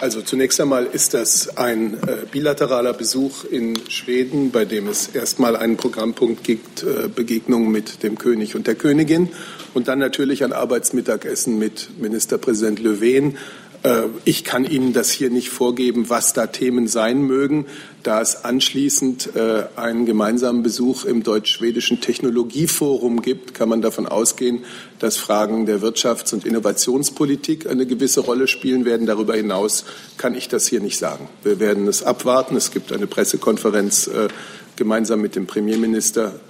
Also 0.00 0.22
zunächst 0.22 0.60
einmal 0.60 0.86
ist 0.86 1.12
das 1.14 1.56
ein 1.56 1.94
äh, 1.94 2.26
bilateraler 2.30 2.92
Besuch 2.92 3.44
in 3.44 3.74
Schweden, 3.90 4.52
bei 4.52 4.64
dem 4.64 4.86
es 4.86 5.08
erstmal 5.08 5.56
einen 5.56 5.76
Programmpunkt 5.76 6.44
gibt, 6.44 6.84
äh, 6.84 7.08
Begegnungen 7.08 7.72
mit 7.72 8.04
dem 8.04 8.16
König 8.16 8.54
und 8.54 8.68
der 8.68 8.76
Königin 8.76 9.30
und 9.74 9.88
dann 9.88 9.98
natürlich 9.98 10.44
ein 10.44 10.52
Arbeitsmittagessen 10.52 11.58
mit 11.58 11.98
Ministerpräsident 11.98 12.78
Löwen. 12.78 13.38
Äh, 13.82 14.04
ich 14.24 14.44
kann 14.44 14.64
Ihnen 14.64 14.92
das 14.92 15.10
hier 15.10 15.30
nicht 15.30 15.50
vorgeben, 15.50 16.08
was 16.08 16.32
da 16.32 16.46
Themen 16.46 16.88
sein 16.88 17.22
mögen, 17.22 17.66
da 18.02 18.20
es 18.20 18.44
anschließend 18.44 19.36
äh, 19.36 19.64
einen 19.76 20.06
gemeinsamen 20.06 20.62
Besuch 20.62 21.04
im 21.04 21.22
deutsch-schwedischen 21.22 22.00
Technologieforum 22.00 23.22
gibt, 23.22 23.54
kann 23.54 23.68
man 23.68 23.82
davon 23.82 24.06
ausgehen, 24.06 24.64
dass 24.98 25.16
Fragen 25.16 25.66
der 25.66 25.80
Wirtschafts- 25.80 26.32
und 26.32 26.44
Innovationspolitik 26.44 27.68
eine 27.68 27.86
gewisse 27.86 28.20
Rolle 28.20 28.48
spielen 28.48 28.84
werden. 28.84 29.06
Darüber 29.06 29.34
hinaus 29.34 29.84
kann 30.16 30.34
ich 30.34 30.48
das 30.48 30.66
hier 30.66 30.80
nicht 30.80 30.98
sagen. 30.98 31.28
Wir 31.42 31.60
werden 31.60 31.86
es 31.86 32.02
abwarten. 32.02 32.56
Es 32.56 32.70
gibt 32.70 32.92
eine 32.92 33.06
Pressekonferenz 33.06 34.06
äh, 34.08 34.28
gemeinsam 34.76 35.20
mit 35.20 35.36
dem 35.36 35.46
Premierminister. 35.46 36.40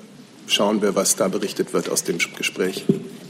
Schauen 0.47 0.81
wir, 0.81 0.95
was 0.95 1.17
da 1.17 1.29
berichtet 1.29 1.75
wird 1.75 1.91
aus 1.91 2.05
dem 2.05 2.19
Gespräch. 2.37 2.85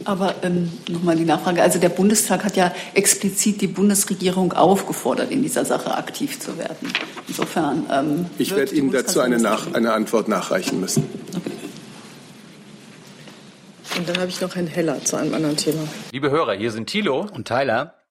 Aber 0.08 0.36
ähm, 0.40 0.72
nochmal 0.88 1.16
die 1.16 1.26
Nachfrage. 1.26 1.62
Also 1.62 1.78
der 1.78 1.90
Bundestag 1.90 2.42
hat 2.42 2.56
ja 2.56 2.72
explizit 2.94 3.60
die 3.60 3.66
Bundesregierung 3.66 4.54
aufgefordert, 4.54 5.30
in 5.30 5.42
dieser 5.42 5.66
Sache 5.66 5.94
aktiv 5.94 6.40
zu 6.40 6.56
werden. 6.56 6.90
Insofern. 7.28 7.84
Ähm, 7.92 8.24
ich 8.38 8.56
werde 8.56 8.74
Ihnen 8.74 8.90
dazu 8.90 9.20
eine, 9.20 9.36
nach, 9.36 9.74
eine, 9.74 9.92
Antwort 9.92 10.26
nachreichen 10.28 10.80
müssen. 10.80 11.04
Okay. 11.36 11.50
Und 13.98 14.08
dann 14.08 14.16
habe 14.16 14.28
ich 14.28 14.40
noch 14.40 14.54
Herrn 14.54 14.66
Heller 14.66 15.04
zu 15.04 15.16
einem 15.16 15.34
anderen 15.34 15.58
Thema. 15.58 15.86
Liebe 16.10 16.30
Hörer, 16.30 16.54
hier 16.54 16.72
sind 16.72 16.86
Thilo 16.86 17.26
und 17.34 17.46
Tyler. 17.46 17.97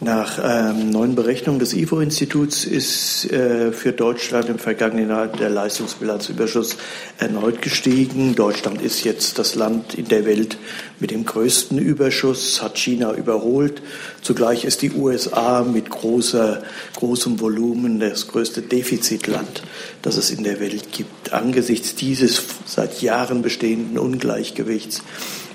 Nach 0.00 0.38
ähm, 0.44 0.90
neuen 0.90 1.14
Berechnungen 1.14 1.58
des 1.58 1.72
IFO-Instituts 1.72 2.66
ist 2.66 3.32
äh, 3.32 3.72
für 3.72 3.92
Deutschland 3.92 4.50
im 4.50 4.58
vergangenen 4.58 5.08
Jahr 5.08 5.26
der 5.26 5.48
Leistungsbilanzüberschuss 5.48 6.76
erneut 7.16 7.62
gestiegen. 7.62 8.34
Deutschland 8.34 8.82
ist 8.82 9.04
jetzt 9.04 9.38
das 9.38 9.54
Land 9.54 9.94
in 9.94 10.06
der 10.08 10.26
Welt 10.26 10.58
mit 11.00 11.12
dem 11.12 11.24
größten 11.24 11.78
Überschuss, 11.78 12.60
hat 12.60 12.76
China 12.76 13.14
überholt. 13.14 13.80
Zugleich 14.20 14.66
ist 14.66 14.82
die 14.82 14.92
USA 14.92 15.62
mit 15.62 15.88
großer, 15.88 16.62
großem 16.96 17.40
Volumen 17.40 17.98
das 17.98 18.28
größte 18.28 18.60
Defizitland, 18.60 19.62
das 20.02 20.18
es 20.18 20.30
in 20.30 20.44
der 20.44 20.60
Welt 20.60 20.92
gibt. 20.92 21.32
Angesichts 21.32 21.94
dieses 21.94 22.42
seit 22.66 23.00
Jahren 23.00 23.40
bestehenden 23.40 23.98
Ungleichgewichts 23.98 25.02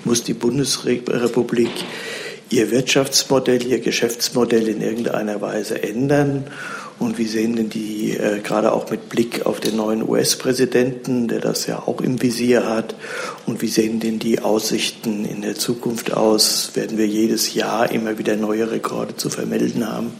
muss 0.04 0.24
die 0.24 0.34
Bundesrepublik 0.34 1.70
ihr 2.52 2.70
Wirtschaftsmodell, 2.70 3.66
ihr 3.66 3.80
Geschäftsmodell 3.80 4.68
in 4.68 4.80
irgendeiner 4.80 5.40
Weise 5.40 5.82
ändern? 5.82 6.44
Und 6.98 7.18
wie 7.18 7.26
sehen 7.26 7.56
denn 7.56 7.68
die, 7.68 8.16
äh, 8.16 8.40
gerade 8.40 8.72
auch 8.72 8.90
mit 8.90 9.08
Blick 9.08 9.44
auf 9.44 9.58
den 9.58 9.76
neuen 9.76 10.08
US-Präsidenten, 10.08 11.26
der 11.26 11.40
das 11.40 11.66
ja 11.66 11.80
auch 11.80 12.00
im 12.00 12.22
Visier 12.22 12.68
hat, 12.68 12.94
und 13.44 13.60
wie 13.60 13.66
sehen 13.66 13.98
denn 13.98 14.20
die 14.20 14.40
Aussichten 14.40 15.24
in 15.24 15.42
der 15.42 15.56
Zukunft 15.56 16.12
aus? 16.12 16.70
Werden 16.74 16.98
wir 16.98 17.06
jedes 17.08 17.54
Jahr 17.54 17.90
immer 17.90 18.18
wieder 18.18 18.36
neue 18.36 18.70
Rekorde 18.70 19.16
zu 19.16 19.30
vermelden 19.30 19.90
haben? 19.90 20.12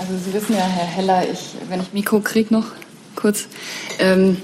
Also 0.00 0.12
Sie 0.24 0.32
wissen 0.32 0.54
ja, 0.54 0.66
Herr 0.66 0.86
Heller, 0.86 1.24
ich, 1.30 1.56
wenn 1.68 1.80
ich 1.80 1.92
Mikro 1.92 2.20
kriege 2.20 2.52
noch 2.54 2.66
kurz. 3.14 3.46
Ähm, 3.98 4.38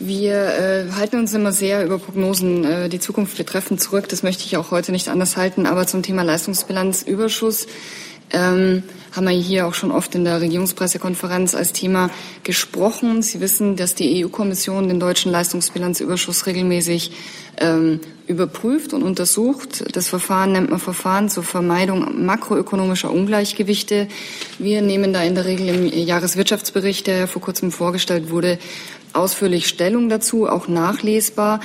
wir 0.00 0.34
äh, 0.34 0.92
halten 0.92 1.18
uns 1.18 1.34
immer 1.34 1.52
sehr 1.52 1.84
über 1.84 1.98
Prognosen 1.98 2.64
äh, 2.64 2.88
die 2.88 3.00
Zukunft 3.00 3.36
betreffend 3.36 3.80
zurück. 3.80 4.08
Das 4.08 4.22
möchte 4.22 4.44
ich 4.44 4.56
auch 4.56 4.70
heute 4.70 4.92
nicht 4.92 5.08
anders 5.08 5.36
halten. 5.36 5.66
Aber 5.66 5.86
zum 5.86 6.02
Thema 6.02 6.22
Leistungsbilanzüberschuss 6.22 7.66
ähm, 8.30 8.82
haben 9.12 9.26
wir 9.26 9.32
hier 9.32 9.66
auch 9.66 9.74
schon 9.74 9.90
oft 9.90 10.14
in 10.14 10.24
der 10.24 10.40
Regierungspressekonferenz 10.40 11.54
als 11.54 11.72
Thema 11.72 12.10
gesprochen. 12.44 13.22
Sie 13.22 13.40
wissen, 13.40 13.76
dass 13.76 13.94
die 13.94 14.24
EU-Kommission 14.24 14.88
den 14.88 15.00
deutschen 15.00 15.32
Leistungsbilanzüberschuss 15.32 16.46
regelmäßig 16.46 17.12
ähm, 17.60 18.00
überprüft 18.26 18.92
und 18.92 19.02
untersucht. 19.02 19.84
Das 19.96 20.08
Verfahren 20.08 20.52
nennt 20.52 20.70
man 20.70 20.78
Verfahren 20.78 21.28
zur 21.28 21.42
Vermeidung 21.42 22.24
makroökonomischer 22.24 23.10
Ungleichgewichte. 23.10 24.08
Wir 24.58 24.82
nehmen 24.82 25.12
da 25.12 25.22
in 25.22 25.34
der 25.34 25.46
Regel 25.46 25.68
im 25.68 25.86
Jahreswirtschaftsbericht, 25.86 27.06
der 27.06 27.26
vor 27.26 27.42
kurzem 27.42 27.72
vorgestellt 27.72 28.30
wurde, 28.30 28.58
ausführlich 29.18 29.68
Stellung 29.68 30.08
dazu, 30.08 30.48
auch 30.48 30.68
nachlesbar. 30.68 31.60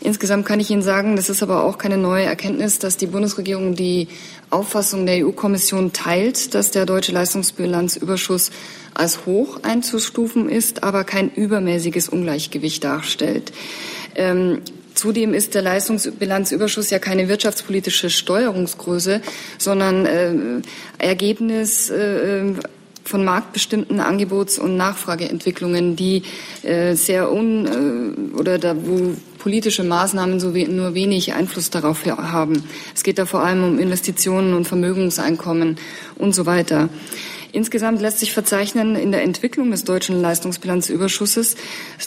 Insgesamt 0.00 0.46
kann 0.46 0.60
ich 0.60 0.70
Ihnen 0.70 0.82
sagen, 0.82 1.16
das 1.16 1.28
ist 1.28 1.42
aber 1.42 1.64
auch 1.64 1.78
keine 1.78 1.96
neue 1.96 2.24
Erkenntnis, 2.24 2.78
dass 2.78 2.96
die 2.96 3.06
Bundesregierung 3.06 3.74
die 3.74 4.08
Auffassung 4.50 5.06
der 5.06 5.26
EU-Kommission 5.26 5.92
teilt, 5.92 6.54
dass 6.54 6.70
der 6.70 6.86
deutsche 6.86 7.12
Leistungsbilanzüberschuss 7.12 8.50
als 8.94 9.26
hoch 9.26 9.60
einzustufen 9.62 10.48
ist, 10.48 10.82
aber 10.82 11.04
kein 11.04 11.30
übermäßiges 11.32 12.08
Ungleichgewicht 12.08 12.84
darstellt. 12.84 13.52
Ähm, 14.14 14.60
Zudem 14.96 15.34
ist 15.34 15.54
der 15.54 15.60
Leistungsbilanzüberschuss 15.60 16.88
ja 16.88 16.98
keine 16.98 17.28
wirtschaftspolitische 17.28 18.08
Steuerungsgröße, 18.08 19.20
sondern 19.58 20.06
äh, 20.06 20.32
Ergebnis 20.96 21.90
äh, 21.90 22.54
von 23.08 23.24
marktbestimmten 23.24 24.00
Angebots- 24.00 24.58
und 24.58 24.76
Nachfrageentwicklungen, 24.76 25.96
die 25.96 26.22
äh, 26.62 26.94
sehr 26.94 27.32
un 27.32 27.66
äh, 28.34 28.38
oder 28.38 28.58
da 28.58 28.76
wo 28.76 29.14
politische 29.38 29.84
Maßnahmen 29.84 30.40
so 30.40 30.54
we 30.54 30.68
nur 30.68 30.94
wenig 30.94 31.32
Einfluss 31.34 31.70
darauf 31.70 32.04
haben. 32.04 32.64
Es 32.94 33.04
geht 33.04 33.18
da 33.18 33.26
vor 33.26 33.44
allem 33.44 33.62
um 33.62 33.78
Investitionen 33.78 34.54
und 34.54 34.66
Vermögenseinkommen 34.66 35.76
und 36.16 36.34
so 36.34 36.46
weiter. 36.46 36.88
Insgesamt 37.56 38.02
lässt 38.02 38.18
sich 38.18 38.34
verzeichnen 38.34 38.96
in 38.96 39.12
der 39.12 39.22
Entwicklung 39.22 39.70
des 39.70 39.84
deutschen 39.84 40.20
Leistungsbilanzüberschusses, 40.20 41.56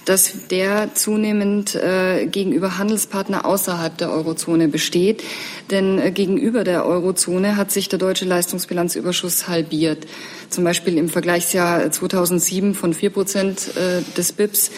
dass 0.06 0.48
der 0.52 0.94
zunehmend 0.94 1.74
äh, 1.74 2.28
gegenüber 2.28 2.78
Handelspartner 2.78 3.46
außerhalb 3.46 3.98
der 3.98 4.12
Eurozone 4.12 4.68
besteht. 4.68 5.24
Denn 5.72 5.98
äh, 5.98 6.12
gegenüber 6.12 6.64
der 6.64 6.86
Eurozone 6.86 7.58
hat 7.58 7.72
sich 7.72 7.90
der 7.90 7.98
deutsche 7.98 8.26
Leistungsbilanzüberschuss 8.26 9.48
halbiert. 9.48 10.06
Zum 10.52 10.66
Beispiel 10.66 11.00
im 11.00 11.10
Vergleichsjahr 11.10 11.90
2007 11.90 12.76
von 12.76 12.94
vier 12.94 13.10
Prozent 13.10 13.76
äh, 13.76 14.04
des 14.16 14.34
BIPs 14.34 14.70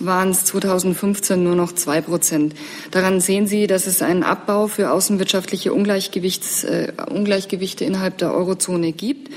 waren 0.00 0.30
es 0.30 0.44
2015 0.46 1.40
nur 1.40 1.54
noch 1.54 1.70
zwei 1.70 2.00
Prozent. 2.00 2.56
Daran 2.90 3.20
sehen 3.20 3.46
Sie, 3.46 3.68
dass 3.68 3.86
es 3.86 4.02
einen 4.02 4.24
Abbau 4.24 4.66
für 4.66 4.90
außenwirtschaftliche 4.90 5.72
Ungleichgewichts, 5.72 6.64
äh, 6.64 6.92
Ungleichgewichte 7.08 7.84
innerhalb 7.84 8.18
der 8.18 8.34
Eurozone 8.34 8.90
gibt. 8.90 9.30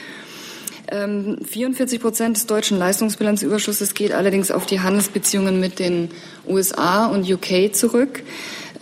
44 0.90 1.96
ähm, 1.96 2.02
Prozent 2.02 2.38
des 2.38 2.48
deutschen 2.48 2.78
Leistungsbilanzüberschusses 2.78 3.94
geht 3.94 4.12
allerdings 4.12 4.50
auf 4.50 4.66
die 4.66 4.82
Handelsbeziehungen 4.82 5.60
mit 5.60 5.80
den 5.80 6.10
USA 6.48 7.06
und 7.08 7.30
UK 7.30 7.74
zurück. 7.74 8.24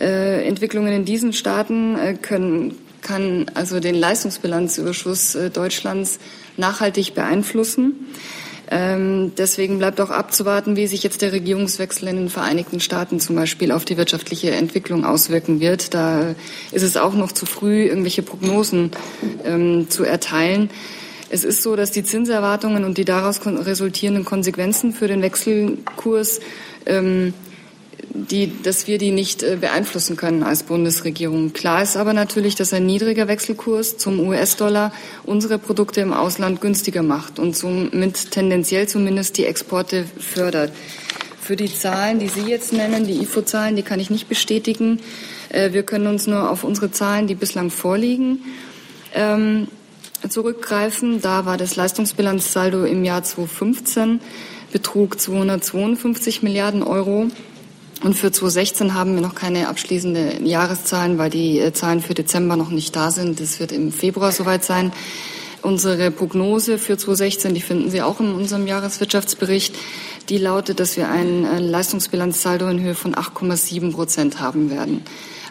Äh, 0.00 0.46
Entwicklungen 0.46 0.92
in 0.92 1.04
diesen 1.04 1.32
Staaten 1.32 1.98
äh, 1.98 2.14
können, 2.14 2.76
kann 3.02 3.50
also 3.54 3.80
den 3.80 3.94
Leistungsbilanzüberschuss 3.94 5.34
äh, 5.34 5.50
Deutschlands 5.50 6.18
nachhaltig 6.56 7.14
beeinflussen. 7.14 8.06
Ähm, 8.70 9.32
deswegen 9.36 9.78
bleibt 9.78 10.00
auch 10.00 10.10
abzuwarten, 10.10 10.76
wie 10.76 10.86
sich 10.86 11.02
jetzt 11.02 11.22
der 11.22 11.32
Regierungswechsel 11.32 12.08
in 12.08 12.16
den 12.16 12.28
Vereinigten 12.28 12.80
Staaten 12.80 13.18
zum 13.18 13.34
Beispiel 13.34 13.72
auf 13.72 13.84
die 13.84 13.96
wirtschaftliche 13.96 14.50
Entwicklung 14.50 15.04
auswirken 15.04 15.60
wird. 15.60 15.94
Da 15.94 16.34
ist 16.72 16.82
es 16.82 16.96
auch 16.96 17.14
noch 17.14 17.32
zu 17.32 17.46
früh, 17.46 17.84
irgendwelche 17.84 18.22
Prognosen 18.22 18.90
ähm, 19.44 19.88
zu 19.88 20.04
erteilen. 20.04 20.70
Es 21.30 21.44
ist 21.44 21.62
so, 21.62 21.76
dass 21.76 21.90
die 21.90 22.04
Zinserwartungen 22.04 22.84
und 22.84 22.98
die 22.98 23.04
daraus 23.04 23.40
resultierenden 23.44 24.24
Konsequenzen 24.24 24.92
für 24.92 25.08
den 25.08 25.22
Wechselkurs 25.22 26.40
ähm, 26.86 27.34
die, 28.10 28.62
dass 28.62 28.86
wir 28.86 28.98
die 28.98 29.10
nicht 29.10 29.42
äh, 29.42 29.56
beeinflussen 29.60 30.16
können 30.16 30.42
als 30.42 30.62
Bundesregierung. 30.62 31.52
Klar 31.52 31.82
ist 31.82 31.96
aber 31.96 32.12
natürlich, 32.12 32.54
dass 32.54 32.72
ein 32.72 32.86
niedriger 32.86 33.28
Wechselkurs 33.28 33.96
zum 33.96 34.20
US-Dollar 34.20 34.92
unsere 35.24 35.58
Produkte 35.58 36.00
im 36.00 36.12
Ausland 36.12 36.60
günstiger 36.60 37.02
macht 37.02 37.38
und 37.38 37.56
somit 37.56 38.30
tendenziell 38.30 38.88
zumindest 38.88 39.38
die 39.38 39.44
Exporte 39.44 40.04
fördert. 40.18 40.72
Für 41.40 41.56
die 41.56 41.72
Zahlen, 41.72 42.18
die 42.18 42.28
Sie 42.28 42.42
jetzt 42.42 42.72
nennen, 42.72 43.06
die 43.06 43.22
IFO-Zahlen, 43.22 43.76
die 43.76 43.82
kann 43.82 44.00
ich 44.00 44.10
nicht 44.10 44.28
bestätigen. 44.28 45.00
Äh, 45.48 45.72
wir 45.72 45.82
können 45.82 46.06
uns 46.06 46.26
nur 46.26 46.50
auf 46.50 46.64
unsere 46.64 46.90
Zahlen, 46.90 47.26
die 47.26 47.34
bislang 47.34 47.70
vorliegen, 47.70 48.40
ähm, 49.14 49.68
zurückgreifen. 50.28 51.20
Da 51.20 51.44
war 51.44 51.56
das 51.56 51.76
Leistungsbilanzsaldo 51.76 52.84
im 52.84 53.04
Jahr 53.04 53.22
2015 53.22 54.20
betrug 54.72 55.20
252 55.20 56.42
Milliarden 56.42 56.82
Euro. 56.82 57.28
Und 58.02 58.14
für 58.14 58.30
2016 58.30 58.94
haben 58.94 59.14
wir 59.14 59.22
noch 59.22 59.34
keine 59.34 59.68
abschließenden 59.68 60.46
Jahreszahlen, 60.46 61.18
weil 61.18 61.30
die 61.30 61.58
äh, 61.58 61.72
Zahlen 61.72 62.00
für 62.00 62.14
Dezember 62.14 62.56
noch 62.56 62.70
nicht 62.70 62.94
da 62.94 63.10
sind. 63.10 63.40
Das 63.40 63.58
wird 63.58 63.72
im 63.72 63.90
Februar 63.90 64.30
soweit 64.30 64.64
sein. 64.64 64.92
Unsere 65.62 66.12
Prognose 66.12 66.78
für 66.78 66.96
2016, 66.96 67.54
die 67.54 67.60
finden 67.60 67.90
Sie 67.90 68.00
auch 68.00 68.20
in 68.20 68.32
unserem 68.32 68.68
Jahreswirtschaftsbericht, 68.68 69.74
die 70.28 70.38
lautet, 70.38 70.78
dass 70.78 70.96
wir 70.96 71.08
ein 71.08 71.44
äh, 71.44 71.58
Leistungsbilanzsaldo 71.58 72.68
in 72.68 72.80
Höhe 72.80 72.94
von 72.94 73.16
8,7 73.16 73.92
Prozent 73.92 74.40
haben 74.40 74.70
werden. 74.70 75.02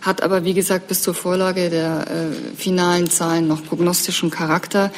Hat 0.02 0.22
aber, 0.24 0.44
wie 0.44 0.54
gesagt, 0.54 0.88
bis 0.88 1.02
zur 1.02 1.14
Vorlage 1.14 1.70
der 1.70 2.06
äh, 2.10 2.56
finalen 2.56 3.10
Zahlen 3.10 3.48
noch 3.48 3.64
prognostischen 3.64 4.32
Charakter. 4.32 4.92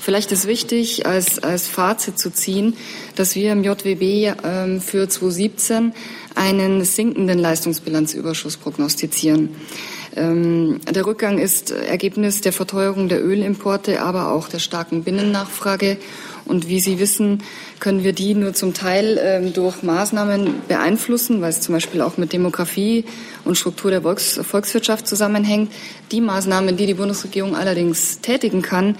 Vielleicht 0.00 0.32
ist 0.32 0.46
wichtig, 0.46 1.06
als, 1.06 1.40
als 1.40 1.66
Fazit 1.66 2.18
zu 2.18 2.30
ziehen, 2.30 2.74
dass 3.16 3.34
wir 3.34 3.52
im 3.52 3.62
JWB 3.62 4.34
ähm, 4.42 4.80
für 4.80 5.08
2017 5.08 5.92
einen 6.34 6.84
sinkenden 6.84 7.38
Leistungsbilanzüberschuss 7.38 8.56
prognostizieren. 8.56 9.50
Ähm, 10.16 10.80
der 10.90 11.06
Rückgang 11.06 11.38
ist 11.38 11.70
Ergebnis 11.70 12.40
der 12.40 12.52
Verteuerung 12.52 13.08
der 13.08 13.24
Ölimporte, 13.24 14.00
aber 14.00 14.32
auch 14.32 14.48
der 14.48 14.58
starken 14.58 15.04
Binnennachfrage. 15.04 15.98
Und 16.50 16.68
wie 16.68 16.80
Sie 16.80 16.98
wissen, 16.98 17.44
können 17.78 18.02
wir 18.02 18.12
die 18.12 18.34
nur 18.34 18.52
zum 18.54 18.74
Teil 18.74 19.20
ähm, 19.22 19.52
durch 19.52 19.84
Maßnahmen 19.84 20.62
beeinflussen, 20.66 21.40
weil 21.40 21.50
es 21.50 21.60
zum 21.60 21.76
Beispiel 21.76 22.02
auch 22.02 22.16
mit 22.16 22.32
Demografie 22.32 23.04
und 23.44 23.56
Struktur 23.56 23.92
der 23.92 24.02
Volks 24.02 24.40
Volkswirtschaft 24.42 25.06
zusammenhängt. 25.06 25.70
Die 26.10 26.20
Maßnahmen, 26.20 26.76
die 26.76 26.86
die 26.86 26.94
Bundesregierung 26.94 27.54
allerdings 27.54 28.20
tätigen 28.20 28.62
kann, 28.62 28.96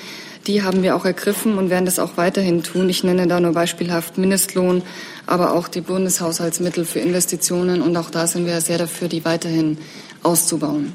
die 0.46 0.62
haben 0.62 0.84
wir 0.84 0.94
auch 0.94 1.04
ergriffen 1.04 1.58
und 1.58 1.70
werden 1.70 1.86
das 1.86 1.98
auch 1.98 2.16
weiterhin 2.16 2.62
tun. 2.62 2.88
Ich 2.88 3.02
nenne 3.02 3.26
da 3.26 3.40
nur 3.40 3.52
beispielhaft 3.52 4.16
Mindestlohn, 4.16 4.82
aber 5.26 5.52
auch 5.52 5.66
die 5.66 5.80
Bundeshaushaltsmittel 5.80 6.84
für 6.84 7.00
Investitionen. 7.00 7.82
Und 7.82 7.96
auch 7.96 8.10
da 8.10 8.28
sind 8.28 8.46
wir 8.46 8.60
sehr 8.60 8.78
dafür, 8.78 9.08
die 9.08 9.24
weiterhin 9.24 9.76
auszubauen. 10.22 10.94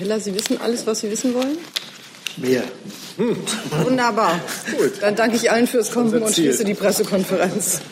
Herr 0.00 0.06
Hiller, 0.06 0.20
Sie 0.20 0.34
wissen 0.34 0.58
alles, 0.62 0.86
was 0.86 1.00
Sie 1.00 1.10
wissen 1.10 1.34
wollen? 1.34 1.58
Mehr. 2.38 2.62
Hm. 3.18 3.36
Wunderbar. 3.84 4.40
Gut. 4.78 4.92
Dann 5.02 5.14
danke 5.14 5.36
ich 5.36 5.50
allen 5.50 5.66
fürs 5.66 5.90
Kommen 5.90 6.22
und 6.22 6.34
schließe 6.34 6.64
die 6.64 6.72
Pressekonferenz. 6.72 7.82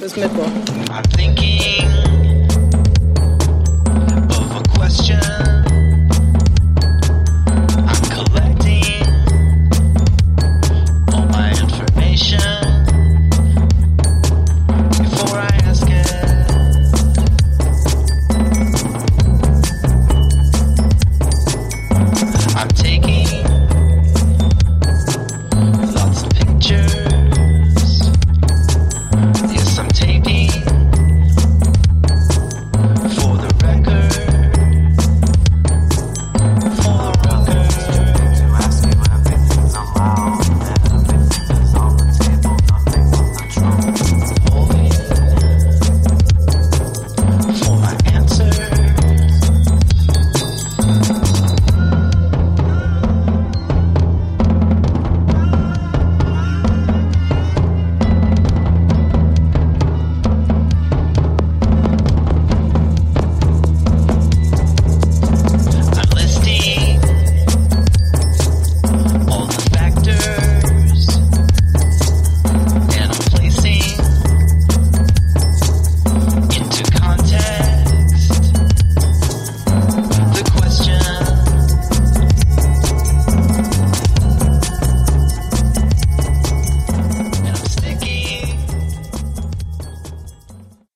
Bis 0.00 0.16
Mittwoch. 0.16 0.48
I'm 0.90 1.16
thinking 1.16 2.21